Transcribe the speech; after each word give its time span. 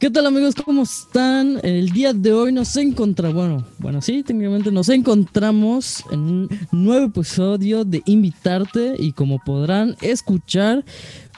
¿Qué 0.00 0.08
tal 0.08 0.24
amigos? 0.24 0.54
¿Cómo 0.54 0.84
están? 0.84 1.60
El 1.62 1.90
día 1.90 2.14
de 2.14 2.32
hoy 2.32 2.52
nos 2.52 2.74
encontramos, 2.78 3.34
bueno, 3.34 3.66
bueno, 3.80 4.00
sí, 4.00 4.22
técnicamente 4.22 4.72
nos 4.72 4.88
encontramos 4.88 6.02
en 6.10 6.20
un 6.20 6.48
nuevo 6.72 7.04
episodio 7.08 7.84
de 7.84 8.02
Invitarte 8.06 8.94
y 8.98 9.12
como 9.12 9.38
podrán 9.40 9.94
escuchar, 10.00 10.86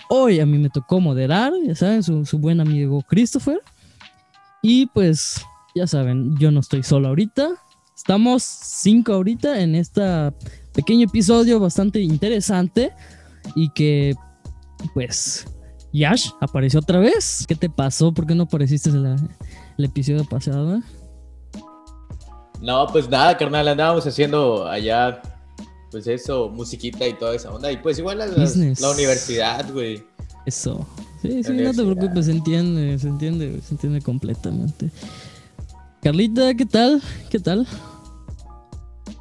hoy 0.08 0.38
a 0.38 0.46
mí 0.46 0.58
me 0.58 0.70
tocó 0.70 1.00
moderar, 1.00 1.52
ya 1.66 1.74
saben, 1.74 2.04
su, 2.04 2.24
su 2.24 2.38
buen 2.38 2.60
amigo 2.60 3.02
Christopher. 3.08 3.60
Y 4.62 4.86
pues, 4.86 5.42
ya 5.74 5.88
saben, 5.88 6.36
yo 6.38 6.52
no 6.52 6.60
estoy 6.60 6.84
solo 6.84 7.08
ahorita, 7.08 7.48
estamos 7.96 8.44
cinco 8.44 9.14
ahorita 9.14 9.60
en 9.60 9.74
este 9.74 10.02
pequeño 10.72 11.08
episodio 11.08 11.58
bastante 11.58 12.00
interesante 12.00 12.92
y 13.56 13.70
que 13.70 14.14
pues 14.94 15.46
Yash 15.92 16.30
apareció 16.40 16.80
otra 16.80 16.98
vez. 16.98 17.44
¿Qué 17.46 17.54
te 17.54 17.68
pasó? 17.68 18.12
¿Por 18.12 18.26
qué 18.26 18.34
no 18.34 18.44
apareciste 18.44 18.90
en 18.90 19.02
la- 19.02 19.16
el 19.78 19.84
episodio 19.84 20.24
pasado? 20.24 20.80
No, 22.60 22.86
pues 22.86 23.08
nada, 23.08 23.36
carnal, 23.36 23.66
andábamos 23.68 24.06
haciendo 24.06 24.66
allá, 24.68 25.20
pues 25.90 26.06
eso, 26.06 26.48
musiquita 26.48 27.06
y 27.06 27.14
toda 27.14 27.34
esa 27.34 27.50
onda. 27.50 27.70
Y 27.72 27.76
pues 27.78 27.98
igual 27.98 28.18
la, 28.18 28.26
la- 28.26 28.90
universidad, 28.90 29.70
güey. 29.72 30.04
Eso. 30.46 30.86
Sí, 31.20 31.42
sí, 31.44 31.52
no 31.52 31.70
te 31.72 31.84
preocupes, 31.84 32.26
se 32.26 32.32
entiende, 32.32 32.98
se 32.98 33.08
entiende, 33.08 33.60
se 33.62 33.74
entiende 33.74 34.00
completamente. 34.00 34.90
Carlita, 36.02 36.54
¿qué 36.54 36.66
tal? 36.66 37.00
¿Qué 37.30 37.38
tal? 37.38 37.66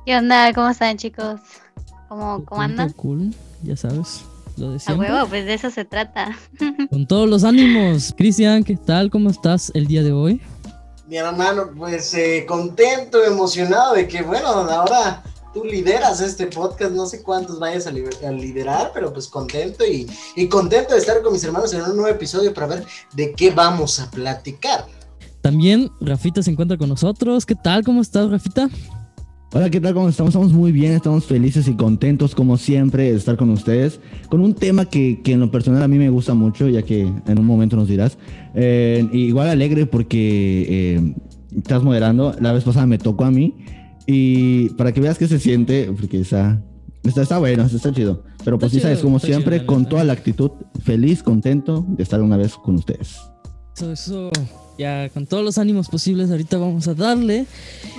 ¿Qué 0.06 0.18
onda? 0.18 0.52
¿Cómo 0.54 0.70
están, 0.70 0.98
chicos? 0.98 1.40
¿Cómo, 2.10 2.44
cómo 2.46 2.62
andan? 2.62 2.92
Cool, 2.94 3.36
ya 3.64 3.76
sabes. 3.76 4.24
Lo 4.62 4.70
de 4.70 4.80
A 4.86 4.94
huevo, 4.94 5.28
pues 5.28 5.46
de 5.46 5.56
eso 5.56 5.72
se 5.72 5.86
trata. 5.86 6.38
Con 6.92 7.08
todos 7.08 7.28
los 7.28 7.44
ánimos. 7.44 8.14
Cristian, 8.16 8.64
¿qué 8.64 8.76
tal? 8.76 9.10
¿Cómo 9.10 9.32
estás 9.32 9.72
el 9.74 9.88
día 9.88 10.04
de 10.04 10.12
hoy? 10.12 10.40
Mi 11.08 11.18
hermano, 11.18 11.72
pues 11.76 12.14
eh, 12.14 12.46
contento, 12.48 13.24
emocionado 13.24 13.96
de 13.96 14.08
que, 14.08 14.22
bueno, 14.22 14.48
ahora 14.48 15.24
tú 15.52 15.64
lideras 15.66 16.22
este 16.22 16.46
podcast, 16.46 16.92
no 16.92 17.08
sé 17.08 17.24
cuántos 17.24 17.58
vayas 17.58 17.88
a, 17.88 17.92
liderar, 17.92 18.92
pero 18.94 19.12
pues 19.12 19.28
contento 19.28 19.84
y, 19.84 20.08
y 20.36 20.48
contento 20.48 20.94
de 20.94 21.00
estar 21.00 21.20
con 21.24 21.34
mis 21.34 21.44
hermanos 21.44 21.74
en 21.74 21.82
un 21.82 21.96
nuevo 21.96 22.16
episodio 22.16 22.54
para 22.54 22.68
ver 22.68 22.86
de 23.14 23.34
qué 23.34 23.50
vamos 23.50 24.00
a 24.00 24.12
platicar. 24.12 24.86
También 25.42 25.90
Rafita 26.00 26.44
se 26.44 26.52
encuentra 26.52 26.78
con 26.78 26.88
nosotros. 26.88 27.48
¿Qué 27.48 27.56
tal? 27.56 27.84
¿Cómo 27.84 28.00
estás, 28.00 28.30
Rafita? 28.30 28.70
Hola, 29.54 29.70
¿qué 29.70 29.82
tal? 29.82 29.94
¿Cómo 29.94 30.08
estamos? 30.08 30.34
Estamos 30.34 30.54
muy 30.54 30.72
bien, 30.72 30.94
estamos 30.94 31.26
felices 31.26 31.68
y 31.68 31.74
contentos 31.74 32.36
como 32.36 32.56
siempre 32.56 33.12
de 33.12 33.18
estar 33.18 33.36
con 33.36 33.50
ustedes, 33.50 34.00
con 34.30 34.40
un 34.40 34.54
tema 34.54 34.86
que, 34.86 35.22
que 35.22 35.34
en 35.34 35.42
lo 35.42 35.52
personal 35.52 35.84
a 35.84 35.90
mí 35.90 35.98
me 35.98 36.10
gusta 36.10 36.34
mucho, 36.34 36.70
ya 36.70 36.84
que 36.84 37.02
en 37.02 37.38
un 37.38 37.46
momento 37.46 37.76
nos 37.76 37.90
dirás. 37.90 38.18
Eh, 38.56 39.06
igual 39.12 39.50
alegre 39.50 39.86
porque 39.88 40.66
eh, 40.70 41.16
estás 41.54 41.84
moderando, 41.84 42.34
la 42.40 42.54
vez 42.54 42.64
pasada 42.64 42.86
me 42.86 42.98
tocó 42.98 43.26
a 43.26 43.32
mí 43.32 43.58
y 44.08 44.70
para 44.76 44.94
que 44.94 45.02
veas 45.02 45.18
qué 45.18 45.28
se 45.28 45.38
siente, 45.38 45.92
porque 46.00 46.22
está, 46.22 46.64
está, 47.04 47.24
está 47.24 47.38
bueno, 47.38 47.66
está 47.66 47.92
chido. 47.92 48.24
Pero 48.46 48.58
pues 48.58 48.72
sí 48.72 48.80
sabes, 48.80 49.00
chido, 49.00 49.08
como 49.10 49.20
chido, 49.20 49.34
siempre, 49.34 49.58
la 49.58 49.66
con 49.66 49.84
toda 49.86 50.06
la 50.06 50.14
actitud, 50.14 50.52
feliz, 50.82 51.24
contento 51.24 51.86
de 51.90 52.04
estar 52.04 52.22
una 52.22 52.38
vez 52.38 52.54
con 52.56 52.76
ustedes. 52.76 53.20
Eso, 53.76 53.92
eso. 53.92 54.32
Ya 54.82 55.10
con 55.10 55.28
todos 55.28 55.44
los 55.46 55.60
ánimos 55.60 55.90
posibles, 55.90 56.32
ahorita 56.32 56.58
vamos 56.58 56.88
a 56.88 56.96
darle. 56.96 57.46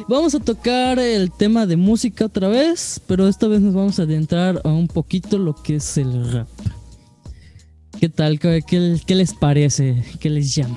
Vamos 0.08 0.34
a 0.34 0.40
tocar 0.40 0.98
el 0.98 1.30
tema 1.30 1.64
de 1.64 1.76
música 1.76 2.24
otra 2.24 2.48
vez, 2.48 3.00
pero 3.06 3.28
esta 3.28 3.46
vez 3.46 3.60
nos 3.60 3.72
vamos 3.72 4.00
a 4.00 4.02
adentrar 4.02 4.60
a 4.64 4.68
un 4.68 4.88
poquito 4.88 5.38
lo 5.38 5.54
que 5.54 5.76
es 5.76 5.96
el 5.96 6.32
rap. 6.32 6.48
¿Qué 8.00 8.08
tal? 8.08 8.40
¿Qué, 8.40 8.62
qué- 8.66 9.14
les 9.14 9.32
parece? 9.32 10.02
¿Qué 10.18 10.28
les 10.28 10.52
llama? 10.56 10.76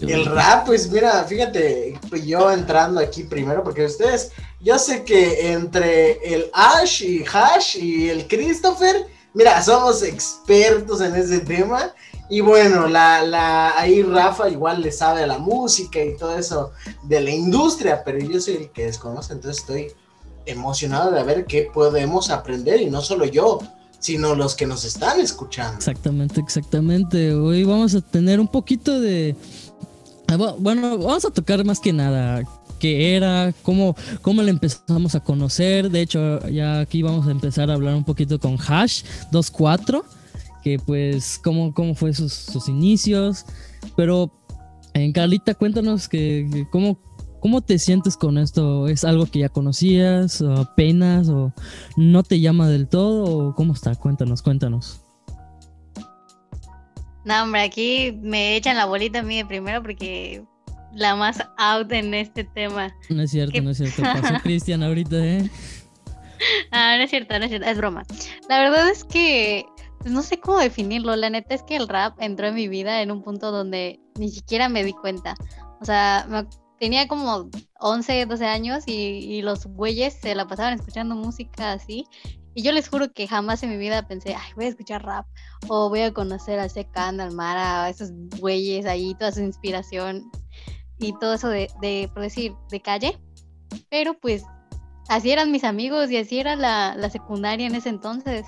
El 0.00 0.24
rap, 0.24 0.64
pues 0.64 0.90
mira, 0.90 1.22
fíjate, 1.24 2.00
yo 2.24 2.50
entrando 2.50 2.98
aquí 2.98 3.24
primero, 3.24 3.62
porque 3.62 3.84
ustedes, 3.84 4.30
yo 4.62 4.78
sé 4.78 5.04
que 5.04 5.52
entre 5.52 6.12
el 6.34 6.46
Ash 6.54 7.02
y 7.02 7.24
Hash 7.30 7.76
y 7.76 8.08
el 8.08 8.26
Christopher, 8.26 9.04
mira, 9.34 9.62
somos 9.62 10.02
expertos 10.02 11.02
en 11.02 11.14
ese 11.14 11.40
tema. 11.40 11.92
Y 12.28 12.40
bueno, 12.40 12.86
la, 12.88 13.22
la, 13.26 13.78
ahí 13.78 14.02
Rafa 14.02 14.48
igual 14.48 14.80
le 14.82 14.90
sabe 14.92 15.22
a 15.22 15.26
la 15.26 15.38
música 15.38 16.02
y 16.02 16.16
todo 16.16 16.36
eso 16.38 16.70
de 17.02 17.20
la 17.20 17.30
industria, 17.30 18.02
pero 18.04 18.18
yo 18.18 18.40
soy 18.40 18.54
el 18.54 18.70
que 18.70 18.86
desconoce, 18.86 19.34
entonces 19.34 19.60
estoy 19.60 19.88
emocionado 20.46 21.10
de 21.10 21.22
ver 21.24 21.44
qué 21.46 21.68
podemos 21.72 22.30
aprender 22.30 22.80
y 22.80 22.86
no 22.90 23.00
solo 23.02 23.24
yo, 23.26 23.58
sino 23.98 24.34
los 24.34 24.54
que 24.56 24.66
nos 24.66 24.84
están 24.84 25.20
escuchando. 25.20 25.76
Exactamente, 25.76 26.40
exactamente. 26.40 27.34
Hoy 27.34 27.64
vamos 27.64 27.94
a 27.94 28.00
tener 28.00 28.40
un 28.40 28.48
poquito 28.48 28.98
de... 28.98 29.36
ah, 30.28 30.36
bu- 30.36 30.56
Bueno, 30.58 30.98
vamos 30.98 31.24
a 31.24 31.30
tocar 31.30 31.64
más 31.64 31.78
que 31.80 31.92
nada 31.92 32.42
qué 32.80 33.14
era, 33.14 33.54
cómo, 33.62 33.94
cómo 34.22 34.42
le 34.42 34.50
empezamos 34.50 35.14
a 35.14 35.20
conocer. 35.20 35.88
De 35.88 36.00
hecho, 36.00 36.40
ya 36.48 36.80
aquí 36.80 37.00
vamos 37.02 37.28
a 37.28 37.30
empezar 37.30 37.70
a 37.70 37.74
hablar 37.74 37.94
un 37.94 38.02
poquito 38.04 38.40
con 38.40 38.56
Hash 38.58 39.04
24, 39.30 40.04
que 40.62 40.78
pues 40.78 41.40
cómo, 41.42 41.74
cómo 41.74 41.94
fue 41.94 42.12
sus, 42.14 42.32
sus 42.32 42.68
inicios. 42.68 43.44
Pero, 43.96 44.32
en 44.94 45.12
Carlita, 45.12 45.54
cuéntanos 45.54 46.08
que, 46.08 46.48
que 46.52 46.68
cómo, 46.70 46.98
cómo 47.40 47.60
te 47.60 47.78
sientes 47.78 48.16
con 48.16 48.38
esto. 48.38 48.88
¿Es 48.88 49.04
algo 49.04 49.26
que 49.26 49.40
ya 49.40 49.48
conocías, 49.48 50.40
o 50.40 50.52
apenas, 50.52 51.28
o 51.28 51.52
no 51.96 52.22
te 52.22 52.40
llama 52.40 52.68
del 52.68 52.88
todo? 52.88 53.24
¿O 53.24 53.54
cómo 53.54 53.72
está? 53.72 53.94
Cuéntanos, 53.94 54.42
cuéntanos. 54.42 55.00
No, 57.24 57.42
hombre, 57.42 57.62
aquí 57.62 58.18
me 58.20 58.56
echan 58.56 58.76
la 58.76 58.86
bolita 58.86 59.20
a 59.20 59.22
mí 59.22 59.36
de 59.36 59.46
primero 59.46 59.82
porque 59.82 60.42
la 60.94 61.14
más 61.14 61.38
out 61.56 61.90
en 61.92 62.14
este 62.14 62.44
tema. 62.44 62.94
No 63.08 63.22
es 63.22 63.30
cierto, 63.30 63.52
¿Qué? 63.52 63.60
no 63.60 63.70
es 63.70 63.78
cierto. 63.78 64.02
Pasó 64.02 64.34
Cristian 64.42 64.82
ahorita, 64.82 65.16
¿eh? 65.24 65.50
Ah, 66.72 66.96
no 66.96 67.04
es 67.04 67.10
cierto, 67.10 67.38
no 67.38 67.44
es 67.44 67.50
cierto, 67.50 67.68
es 67.68 67.76
broma. 67.76 68.04
La 68.48 68.58
verdad 68.60 68.88
es 68.90 69.04
que 69.04 69.64
no 70.04 70.22
sé 70.22 70.40
cómo 70.40 70.58
definirlo. 70.58 71.16
La 71.16 71.30
neta 71.30 71.54
es 71.54 71.62
que 71.62 71.76
el 71.76 71.88
rap 71.88 72.16
entró 72.20 72.46
en 72.48 72.54
mi 72.54 72.68
vida 72.68 73.02
en 73.02 73.10
un 73.10 73.22
punto 73.22 73.50
donde 73.50 74.00
ni 74.18 74.30
siquiera 74.30 74.68
me 74.68 74.84
di 74.84 74.92
cuenta. 74.92 75.34
O 75.80 75.84
sea, 75.84 76.26
me- 76.28 76.46
tenía 76.78 77.06
como 77.06 77.48
11, 77.78 78.26
12 78.26 78.44
años 78.44 78.82
y, 78.86 79.40
los 79.42 79.66
güeyes 79.66 80.14
se 80.20 80.34
la 80.34 80.48
pasaban 80.48 80.74
escuchando 80.74 81.14
música 81.14 81.72
así. 81.72 82.06
Y 82.54 82.62
yo 82.64 82.72
les 82.72 82.88
juro 82.88 83.12
que 83.12 83.28
jamás 83.28 83.62
en 83.62 83.70
mi 83.70 83.76
vida 83.76 84.06
pensé, 84.08 84.34
ay, 84.34 84.52
voy 84.56 84.64
a 84.64 84.68
escuchar 84.68 85.04
rap 85.04 85.26
o 85.68 85.88
voy 85.88 86.00
a 86.00 86.12
conocer 86.12 86.58
a 86.58 86.68
Secan, 86.68 87.20
al 87.20 87.32
Mara, 87.32 87.84
a 87.84 87.88
esos 87.88 88.10
güeyes 88.40 88.84
ahí, 88.84 89.14
toda 89.14 89.30
su 89.30 89.40
inspiración 89.40 90.30
y 90.98 91.12
todo 91.20 91.34
eso 91.34 91.48
de, 91.48 91.70
de, 91.80 92.10
por 92.12 92.22
decir, 92.24 92.52
de 92.70 92.80
calle. 92.82 93.18
Pero 93.88 94.18
pues 94.18 94.42
así 95.08 95.30
eran 95.30 95.52
mis 95.52 95.62
amigos 95.62 96.10
y 96.10 96.16
así 96.16 96.40
era 96.40 96.56
la, 96.56 96.94
la 96.96 97.10
secundaria 97.10 97.66
en 97.66 97.76
ese 97.76 97.90
entonces. 97.90 98.44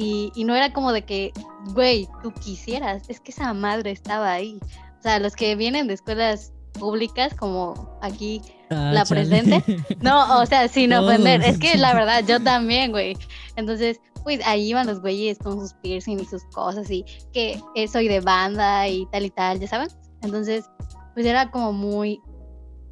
Y, 0.00 0.30
y 0.36 0.44
no 0.44 0.54
era 0.54 0.72
como 0.72 0.92
de 0.92 1.02
que, 1.02 1.32
güey, 1.74 2.08
tú 2.22 2.32
quisieras, 2.32 3.02
es 3.08 3.18
que 3.18 3.32
esa 3.32 3.52
madre 3.52 3.90
estaba 3.90 4.30
ahí. 4.32 4.60
O 4.98 5.02
sea, 5.02 5.18
los 5.18 5.34
que 5.34 5.56
vienen 5.56 5.88
de 5.88 5.94
escuelas 5.94 6.52
públicas, 6.78 7.34
como 7.34 7.98
aquí, 8.00 8.40
Ah, 8.70 8.90
¿La 8.92 9.04
chale. 9.04 9.22
presente? 9.26 9.64
no, 10.00 10.40
o 10.40 10.46
sea, 10.46 10.68
sin 10.68 10.90
Todos. 10.90 11.06
ofender, 11.08 11.42
es 11.42 11.58
que 11.58 11.76
la 11.78 11.94
verdad, 11.94 12.24
yo 12.26 12.40
también, 12.44 12.90
güey. 12.92 13.16
Entonces, 13.56 14.00
pues 14.22 14.40
ahí 14.46 14.68
iban 14.68 14.86
los 14.86 15.00
güeyes 15.00 15.38
con 15.38 15.58
sus 15.58 15.72
piercing 15.74 16.20
y 16.20 16.24
sus 16.26 16.44
cosas 16.52 16.90
y 16.90 17.04
que 17.32 17.60
eh, 17.74 17.88
soy 17.88 18.08
de 18.08 18.20
banda 18.20 18.86
y 18.88 19.06
tal 19.06 19.24
y 19.24 19.30
tal, 19.30 19.58
ya 19.58 19.68
saben. 19.68 19.88
Entonces, 20.22 20.66
pues 21.14 21.24
era 21.24 21.50
como 21.50 21.72
muy, 21.72 22.20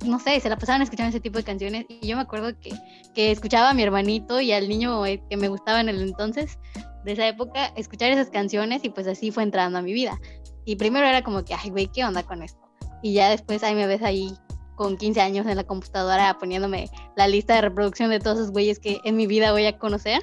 no 0.05 0.19
sé, 0.19 0.41
se 0.41 0.49
la 0.49 0.57
pasaban 0.57 0.81
escuchando 0.83 1.11
ese 1.11 1.21
tipo 1.21 1.37
de 1.37 1.45
canciones 1.45 1.85
y 1.89 2.07
yo 2.07 2.17
me 2.17 2.23
acuerdo 2.23 2.59
que, 2.59 2.71
que 3.15 3.31
escuchaba 3.31 3.71
a 3.71 3.75
mi 3.75 3.83
hermanito 3.83 4.41
y 4.41 4.53
al 4.53 4.69
niño 4.69 5.05
eh, 5.05 5.23
que 5.29 5.37
me 5.37 5.49
gustaba 5.49 5.81
en 5.81 5.89
el 5.91 6.01
entonces, 6.01 6.59
de 7.07 7.13
esa 7.13 7.29
época, 7.29 7.73
escuchar 7.77 8.11
esas 8.11 8.31
canciones 8.31 8.83
y 8.85 8.91
pues 8.91 9.07
así 9.07 9.31
fue 9.31 9.45
entrando 9.45 9.79
a 9.79 9.83
mi 9.83 9.93
vida. 9.93 10.21
Y 10.65 10.75
primero 10.75 11.07
era 11.07 11.23
como 11.23 11.45
que, 11.45 11.55
ay, 11.55 11.71
güey, 11.71 11.87
¿qué 11.87 12.05
onda 12.05 12.25
con 12.25 12.43
esto? 12.43 12.61
Y 13.01 13.15
ya 13.15 13.31
después 13.31 13.63
ahí 13.63 13.77
me 13.77 13.87
ves 13.87 14.03
ahí 14.03 14.35
con 14.75 14.97
15 14.97 15.21
años 15.21 15.47
en 15.47 15.57
la 15.57 15.63
computadora 15.63 16.37
poniéndome 16.37 16.91
la 17.17 17.29
lista 17.29 17.55
de 17.55 17.61
reproducción 17.63 18.11
de 18.11 18.19
todos 18.19 18.39
esos 18.39 18.51
güeyes 18.51 18.81
que 18.81 18.99
en 19.05 19.17
mi 19.17 19.29
vida 19.29 19.53
voy 19.53 19.67
a 19.67 19.79
conocer. 19.79 20.21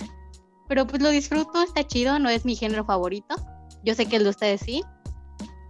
Pero 0.68 0.86
pues 0.86 1.02
lo 1.02 1.10
disfruto, 1.10 1.64
está 1.64 1.88
chido, 1.88 2.20
no 2.20 2.30
es 2.30 2.44
mi 2.44 2.56
género 2.56 2.84
favorito. 2.84 3.36
Yo 3.86 3.96
sé 3.96 4.06
que 4.06 4.18
el 4.18 4.26
de 4.26 4.32
ustedes 4.32 4.60
sí. 4.60 4.84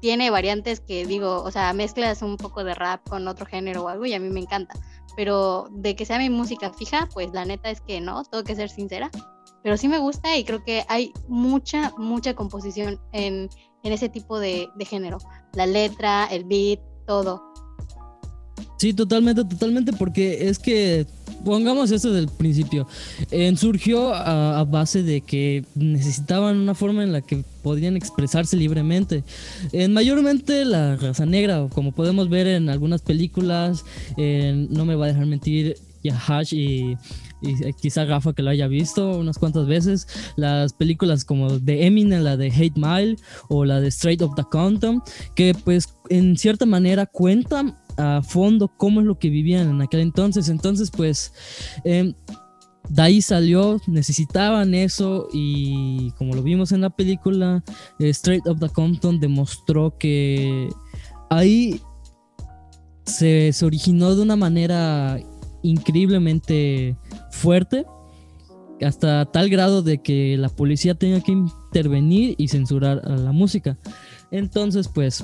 Tiene 0.01 0.31
variantes 0.31 0.81
que 0.81 1.05
digo, 1.05 1.43
o 1.43 1.51
sea, 1.51 1.71
mezclas 1.73 2.23
un 2.23 2.37
poco 2.37 2.63
de 2.63 2.73
rap 2.73 3.07
con 3.07 3.27
otro 3.27 3.45
género 3.45 3.83
o 3.83 3.87
algo 3.87 4.05
y 4.07 4.15
a 4.15 4.19
mí 4.19 4.29
me 4.29 4.39
encanta. 4.39 4.73
Pero 5.15 5.67
de 5.69 5.95
que 5.95 6.07
sea 6.07 6.17
mi 6.17 6.31
música 6.31 6.73
fija, 6.73 7.07
pues 7.13 7.31
la 7.33 7.45
neta 7.45 7.69
es 7.69 7.81
que 7.81 8.01
no, 8.01 8.23
tengo 8.23 8.43
que 8.43 8.55
ser 8.55 8.69
sincera. 8.69 9.11
Pero 9.63 9.77
sí 9.77 9.87
me 9.87 9.99
gusta 9.99 10.37
y 10.37 10.43
creo 10.43 10.63
que 10.63 10.83
hay 10.87 11.11
mucha, 11.27 11.93
mucha 11.97 12.35
composición 12.35 12.99
en, 13.11 13.49
en 13.83 13.93
ese 13.93 14.09
tipo 14.09 14.39
de, 14.39 14.67
de 14.75 14.85
género. 14.85 15.17
La 15.53 15.65
letra, 15.65 16.25
el 16.25 16.43
beat, 16.43 16.79
todo. 17.07 17.41
Sí, 18.77 18.93
totalmente, 18.93 19.45
totalmente, 19.45 19.93
porque 19.93 20.49
es 20.49 20.59
que 20.59 21.07
pongamos 21.43 21.91
esto 21.91 22.11
del 22.11 22.27
principio. 22.27 22.87
Surgió 23.55 24.13
a, 24.13 24.63
base 24.65 25.03
de 25.03 25.21
que 25.21 25.65
necesitaban 25.75 26.57
una 26.57 26.73
forma 26.73 27.03
en 27.03 27.11
la 27.11 27.21
que 27.21 27.43
podían 27.61 27.95
expresarse 27.95 28.57
libremente. 28.57 29.23
En 29.71 29.93
mayormente 29.93 30.65
la 30.65 30.95
raza 30.95 31.25
negra, 31.25 31.67
como 31.73 31.91
podemos 31.91 32.29
ver 32.29 32.47
en 32.47 32.69
algunas 32.69 33.01
películas, 33.01 33.85
en 34.17 34.71
no 34.73 34.85
me 34.85 34.95
va 34.95 35.05
a 35.05 35.07
dejar 35.09 35.25
mentir, 35.25 35.77
Yahash 36.03 36.53
y, 36.53 36.97
y 37.43 37.73
quizá 37.73 38.05
Rafa 38.05 38.33
que 38.33 38.41
lo 38.41 38.49
haya 38.49 38.67
visto 38.67 39.17
unas 39.17 39.37
cuantas 39.37 39.67
veces, 39.67 40.07
las 40.37 40.73
películas 40.73 41.25
como 41.25 41.59
de 41.59 41.85
Eminem, 41.85 42.23
la 42.23 42.37
de 42.37 42.47
Hate 42.47 42.77
Mile 42.77 43.17
o 43.49 43.65
la 43.65 43.81
de 43.81 43.89
Straight 43.89 44.21
of 44.21 44.35
the 44.35 44.43
Compton, 44.43 45.03
que 45.35 45.53
pues 45.53 45.93
en 46.09 46.37
cierta 46.37 46.65
manera 46.65 47.05
cuentan 47.05 47.77
a 47.97 48.21
fondo 48.23 48.71
cómo 48.77 49.01
es 49.01 49.05
lo 49.05 49.19
que 49.19 49.29
vivían 49.29 49.69
en 49.69 49.81
aquel 49.81 49.99
entonces. 49.99 50.49
Entonces 50.49 50.89
pues... 50.89 51.33
em, 51.83 52.13
de 52.89 53.01
ahí 53.01 53.21
salió, 53.21 53.79
necesitaban 53.87 54.73
eso 54.73 55.29
y 55.31 56.11
como 56.17 56.35
lo 56.35 56.43
vimos 56.43 56.73
en 56.73 56.81
la 56.81 56.89
película, 56.89 57.63
eh, 57.97 58.09
Straight 58.09 58.45
of 58.45 58.59
the 58.59 58.67
Compton 58.67 59.21
demostró 59.21 59.97
que 59.97 60.67
ahí 61.29 61.79
se 63.05 63.53
originó 63.63 64.13
de 64.15 64.21
una 64.21 64.35
manera 64.35 65.17
increíblemente 65.63 66.95
fuerte, 67.33 67.85
hasta 68.81 69.25
tal 69.25 69.49
grado 69.49 69.81
de 69.81 70.01
que 70.01 70.37
la 70.37 70.49
policía 70.49 70.95
tenga 70.95 71.21
que 71.21 71.31
intervenir 71.31 72.35
y 72.37 72.47
censurar 72.47 73.01
a 73.05 73.17
la 73.17 73.31
música. 73.31 73.77
Entonces, 74.31 74.87
pues, 74.87 75.23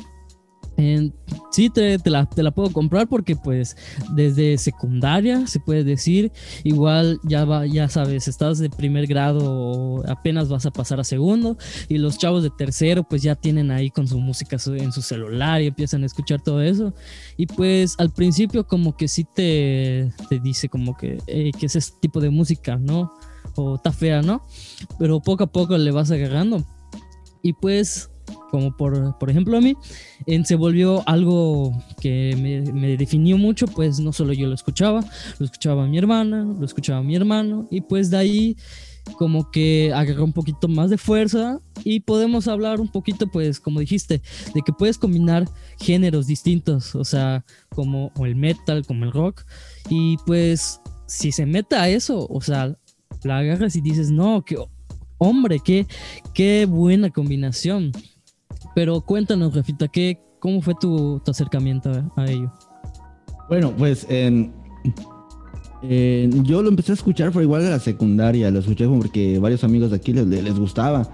sí 1.52 1.70
te, 1.70 1.98
la, 2.06 2.26
te 2.26 2.44
la 2.44 2.52
puedo 2.52 2.72
comprar 2.72 3.08
porque 3.08 3.36
pues 3.36 3.76
desde 4.12 4.58
secundaria 4.58 5.48
se 5.48 5.60
puede 5.60 5.84
decir, 5.84 6.32
igual 6.64 7.20
ya 7.24 7.46
va, 7.46 7.66
ya 7.66 7.90
sabes, 7.90 8.28
estás 8.28 8.60
de 8.60 8.70
primer 8.70 9.08
grado 9.08 10.04
apenas 10.08 10.50
vas 10.50 10.66
a 10.66 10.72
pasar 10.72 11.00
a 11.00 11.04
segundo 11.04 11.58
y 11.88 11.98
los 11.98 12.18
chavos 12.18 12.44
de 12.44 12.50
tercero 12.50 13.04
pues 13.04 13.22
ya 13.22 13.36
tienen 13.36 13.72
ahí 13.72 13.90
con 13.90 14.08
su 14.08 14.20
música 14.20 14.58
en 14.68 14.92
su 14.92 15.02
celular 15.02 15.62
y 15.62 15.68
empiezan 15.68 16.04
a 16.04 16.06
escuchar 16.06 16.42
todo 16.42 16.62
eso 16.62 16.94
y 17.38 17.46
pues 17.46 17.96
al 17.98 18.12
principio 18.12 18.68
como 18.68 18.96
que 18.96 19.08
sí 19.08 19.26
te, 19.26 20.12
te 20.30 20.40
dice 20.40 20.70
como 20.70 20.96
que, 20.96 21.18
"Ey, 21.28 21.52
¿qué 21.52 21.66
es 21.66 21.76
ese 21.76 21.94
tipo 22.02 22.20
de 22.20 22.30
música, 22.30 22.78
no? 22.78 23.14
O 23.56 23.76
está 23.76 23.92
fea, 23.92 24.22
¿no? 24.22 24.46
Pero 24.98 25.20
poco 25.22 25.44
a 25.44 25.48
poco 25.48 25.78
le 25.78 25.92
vas 25.92 26.12
agarrando 26.12 26.64
y 27.42 27.54
pues 27.54 28.10
como 28.50 28.76
por, 28.76 29.18
por 29.18 29.30
ejemplo 29.30 29.58
a 29.58 29.62
mí, 29.62 29.76
en- 30.26 30.46
se 30.46 30.56
volvió 30.56 31.04
algo 31.08 31.72
que 32.02 32.36
me, 32.74 32.98
definió 32.98 33.38
mucho, 33.38 33.66
pues 33.68 34.00
no 34.00 34.12
solo 34.14 34.34
yo 34.34 34.48
lo 34.48 34.56
escuchaba, 34.56 35.02
lo 35.38 35.46
escuchaba 35.46 35.88
mi 35.88 35.98
hermana, 35.98 36.44
lo 36.44 36.66
escuchaba 36.66 37.02
mi 37.04 37.16
hermano, 37.16 37.68
y 37.70 37.82
pues 37.82 38.10
de 38.10 38.18
ahí 38.18 38.58
como 39.18 39.50
que 39.50 39.92
agarró 39.94 40.24
un 40.24 40.34
poquito 40.34 40.68
más 40.68 40.90
de 40.92 40.98
fuerza 40.98 41.60
y 41.84 42.02
podemos 42.02 42.48
hablar 42.48 42.80
un 42.80 42.90
poquito, 42.90 43.28
pues 43.28 43.60
como 43.60 43.80
dijiste, 43.80 44.22
de 44.54 44.62
que 44.62 44.72
puedes 44.72 44.98
combinar 45.00 45.50
géneros 45.80 46.28
distintos, 46.28 46.94
o 46.96 47.04
sea, 47.04 47.44
como 47.70 48.12
el 48.24 48.36
metal, 48.36 48.86
como 48.86 49.06
el 49.06 49.12
rock, 49.12 49.46
y 49.90 50.18
pues 50.28 50.80
si 51.08 51.32
se 51.32 51.46
mete 51.48 51.76
a 51.76 51.90
eso, 51.90 52.28
o 52.30 52.42
sea, 52.42 52.76
la 53.24 53.38
agarras 53.40 53.76
y 53.76 53.82
dices, 53.82 54.12
no, 54.12 54.44
que 54.46 54.58
hombre, 55.18 55.60
qué, 55.60 55.86
qué 56.34 56.66
buena 56.66 57.10
combinación. 57.10 57.92
Pero 58.80 59.02
cuéntanos, 59.02 59.54
Rafita, 59.54 59.90
¿qué, 59.90 60.22
¿cómo 60.40 60.62
fue 60.62 60.74
tu, 60.80 61.22
acercamiento 61.28 61.92
a, 61.92 62.10
a 62.16 62.32
ello? 62.32 62.50
Bueno, 63.50 63.74
pues 63.78 64.08
yo 64.08 66.62
lo 66.62 66.70
empecé 66.70 66.94
a 66.94 66.96
escuchar, 66.96 67.34
pero 67.34 67.44
igual 67.44 67.62
de 67.62 67.72
la 67.72 67.80
secundaria, 67.80 68.50
lo 68.50 68.60
escuché 68.60 68.88
porque 68.88 69.38
varios 69.38 69.66
amigos 69.66 69.90
de 69.90 69.98
aquí 69.98 70.14
les, 70.14 70.26
les 70.26 70.58
gustaba. 70.58 71.06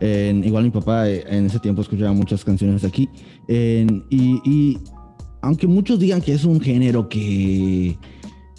Igual 0.00 0.64
mi 0.64 0.70
papá 0.70 1.08
eh, 1.08 1.24
en 1.28 1.46
ese 1.46 1.60
tiempo 1.60 1.82
escuchaba 1.82 2.12
muchas 2.12 2.44
canciones 2.44 2.82
de 2.82 2.88
aquí. 2.88 3.08
Y 3.46 4.78
aunque 5.42 5.68
muchos 5.68 6.00
digan 6.00 6.22
que 6.22 6.32
es 6.32 6.44
un 6.44 6.60
género 6.60 7.08
que, 7.08 7.96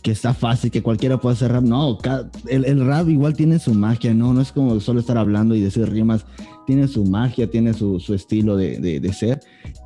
que 0.04 0.12
está 0.12 0.34
fácil, 0.34 0.70
que 0.70 0.84
cualquiera 0.84 1.18
puede 1.18 1.34
hacer 1.36 1.52
rap, 1.52 1.64
no, 1.64 1.98
el, 2.48 2.66
el 2.66 2.86
rap 2.86 3.08
igual 3.10 3.34
tiene 3.36 3.58
su 3.58 3.74
magia, 3.74 4.14
¿no? 4.14 4.34
No 4.34 4.42
es 4.42 4.52
como 4.52 4.80
solo 4.82 5.00
estar 5.00 5.18
hablando 5.18 5.56
y 5.56 5.62
decir 5.62 5.90
rimas, 5.90 6.26
tiene 6.68 6.88
su 6.88 7.06
magia, 7.06 7.50
tiene 7.50 7.74
su, 7.74 8.00
su 8.00 8.14
estilo 8.14 8.56
de, 8.58 8.80
de- 8.80 9.00
de 9.00 9.14
ser. 9.14 9.40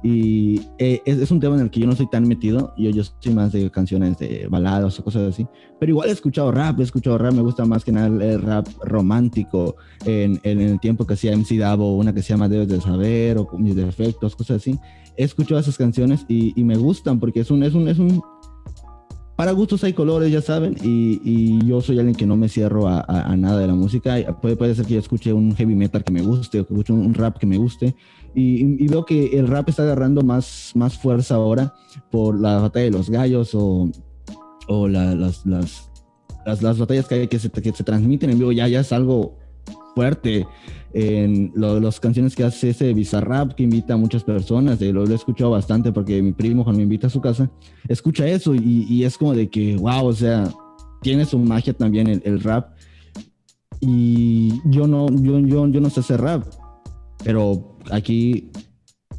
Y 0.04 0.62
eh, 0.78 1.02
es, 1.06 1.18
es 1.20 1.32
un 1.32 1.40
tema 1.40 1.56
en 1.56 1.62
el 1.62 1.70
que 1.72 1.80
yo 1.80 1.88
no 1.88 1.96
soy 1.96 2.08
tan 2.10 2.28
metido. 2.28 2.74
Yo, 2.78 2.90
yo 2.92 3.04
soy 3.20 3.34
más 3.34 3.52
de 3.52 3.70
canciones 3.72 4.18
de 4.18 4.48
baladas 4.50 5.00
o 5.00 5.04
cosas 5.04 5.24
así. 5.34 5.48
Pero 5.80 5.92
igual 5.92 6.10
he 6.10 6.12
escuchado 6.12 6.52
rap, 6.52 6.80
he 6.80 6.84
escuchado 6.84 7.18
rap. 7.18 7.34
Me 7.34 7.42
gusta 7.42 7.66
más 7.66 7.84
que 7.84 7.92
nada 7.92 8.08
el, 8.08 8.42
rap 8.42 8.68
romántico. 8.84 9.76
En, 10.06 10.40
en 10.44 10.62
el 10.62 10.80
tiempo 10.80 11.06
que 11.08 11.14
hacía 11.16 11.36
MC 11.36 11.58
Davo, 11.58 11.96
una 11.98 12.14
que 12.14 12.22
se 12.22 12.30
llama 12.30 12.48
Debes 12.50 12.68
de 12.68 12.80
Saber 12.82 13.38
o 13.40 13.50
Mis 13.58 13.76
Defectos, 13.76 14.36
cosas 14.36 14.58
así. 14.58 14.78
He 15.16 15.24
escuchado 15.24 15.60
esas 15.60 15.78
canciones 15.78 16.26
y, 16.28 16.54
y 16.60 16.64
me 16.64 16.78
gustan 16.78 17.20
porque 17.20 17.40
es 17.40 17.50
un, 17.50 17.64
es 17.64 17.74
un, 17.74 17.88
es 17.88 17.98
un, 17.98 18.22
para 19.38 19.52
gustos 19.52 19.84
hay 19.84 19.94
colores, 19.94 20.32
ya 20.32 20.42
saben, 20.42 20.76
y, 20.84 21.22
y 21.24 21.66
yo 21.66 21.80
soy 21.80 22.00
alguien 22.00 22.16
que 22.16 22.26
no 22.26 22.36
me 22.36 22.50
cierro 22.50 22.88
a, 22.88 23.02
a- 23.08 23.38
nada 23.38 23.60
de 23.60 23.68
la 23.68 23.76
música. 23.76 24.16
Puede, 24.42 24.56
puede 24.56 24.74
ser 24.74 24.86
que 24.86 24.96
yo 24.96 25.00
escuche 25.00 25.32
un 25.32 25.56
heavy 25.56 25.76
metal 25.76 26.04
que 26.04 26.12
me 26.12 26.24
guste 26.24 26.60
o 26.60 26.66
que 26.68 26.74
escuche 26.74 26.92
un, 26.92 27.14
rap 27.14 27.38
que 27.38 27.46
me 27.46 27.58
guste. 27.58 27.96
Y, 28.34 28.84
y 28.84 28.88
veo 28.88 29.06
que 29.06 29.38
el 29.38 29.48
rap 29.48 29.70
está 29.70 29.84
agarrando 29.84 30.24
más, 30.24 30.72
más 30.74 30.98
fuerza 30.98 31.36
ahora 31.36 31.74
por 32.10 32.40
la 32.40 32.60
batalla 32.60 32.86
de 32.86 32.92
los 32.92 33.10
gallos 33.12 33.54
o, 33.54 33.90
o 34.68 34.88
la- 34.88 35.14
las, 35.14 35.46
las, 35.46 35.92
las, 36.44 36.62
las 36.64 36.80
batallas 36.80 37.08
que, 37.08 37.30
que, 37.30 37.38
se, 37.38 37.52
que 37.52 37.72
se 37.72 37.84
transmiten 37.84 38.32
en 38.32 38.40
vivo. 38.40 38.52
Ya, 38.52 38.68
ya 38.68 38.80
es 38.80 38.92
algo 38.92 39.38
fuerte 39.96 40.46
en 40.94 41.52
lo- 41.56 41.80
las 41.80 42.00
canciones 42.00 42.36
que 42.36 42.44
hace 42.44 42.70
ese 42.70 42.94
Bizarrap 42.94 43.54
que 43.54 43.64
invita 43.64 43.94
a 43.94 43.98
muchas 43.98 44.24
personas, 44.24 44.82
eh, 44.82 44.92
lo, 44.94 45.06
lo 45.06 45.12
he 45.12 45.16
escuchado 45.16 45.52
bastante 45.52 45.92
porque 45.92 46.22
mi 46.22 46.32
primo 46.32 46.64
cuando 46.64 46.78
me 46.78 46.84
invita 46.84 47.08
a 47.08 47.10
su 47.10 47.22
casa, 47.22 47.50
escucha 47.88 48.28
eso 48.28 48.56
y, 48.56 48.86
y 48.90 49.04
es 49.04 49.18
como 49.18 49.34
de 49.34 49.50
que, 49.50 49.76
wow, 49.78 50.06
o 50.06 50.14
sea, 50.14 50.50
tiene 51.02 51.26
su 51.26 51.38
magia 51.40 51.74
también 51.74 52.08
el, 52.08 52.22
el 52.26 52.40
rap. 52.42 52.72
Y 53.80 54.60
yo 54.70 54.88
no, 54.88 55.08
yo, 55.10 55.40
yo, 55.40 55.68
yo 55.68 55.82
no 55.82 55.90
sé 55.90 56.00
hacer 56.00 56.20
rap, 56.22 56.46
pero 57.24 57.78
aquí 57.92 58.50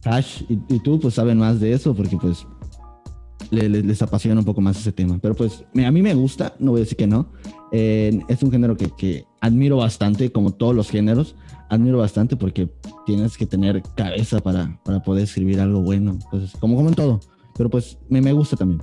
Ash 0.04 0.42
y, 0.48 0.58
y 0.74 0.80
tú 0.80 0.98
pues 0.98 1.14
saben 1.14 1.38
más 1.38 1.60
de 1.60 1.72
eso 1.72 1.94
porque 1.94 2.16
pues 2.16 2.44
le- 3.50 3.68
le- 3.68 3.82
les 3.82 4.02
apasiona 4.02 4.40
un 4.40 4.44
poco 4.46 4.60
más 4.60 4.76
ese 4.78 4.90
tema, 4.90 5.18
pero 5.22 5.34
pues 5.34 5.64
a 5.74 5.90
mí 5.92 6.02
me 6.02 6.14
gusta, 6.14 6.54
no 6.58 6.72
voy 6.72 6.80
a 6.80 6.84
decir 6.84 6.96
que 6.98 7.06
no, 7.06 7.30
eh, 7.72 8.18
es 8.28 8.42
un 8.42 8.50
género 8.50 8.76
que, 8.76 8.90
que 8.96 9.24
admiro 9.40 9.76
bastante, 9.76 10.30
como 10.30 10.52
todos 10.52 10.74
los 10.74 10.90
géneros, 10.90 11.34
admiro 11.68 11.98
bastante 11.98 12.36
porque 12.36 12.68
tienes 13.06 13.36
que 13.36 13.46
tener 13.46 13.82
cabeza 13.96 14.40
para, 14.40 14.80
para 14.84 15.02
poder 15.02 15.24
escribir 15.24 15.60
algo 15.60 15.82
bueno, 15.82 16.18
pues 16.30 16.52
como, 16.58 16.76
como 16.76 16.88
en 16.88 16.94
todo, 16.94 17.20
pero 17.56 17.70
pues 17.70 17.98
me, 18.08 18.20
me 18.20 18.32
gusta 18.32 18.56
también. 18.56 18.80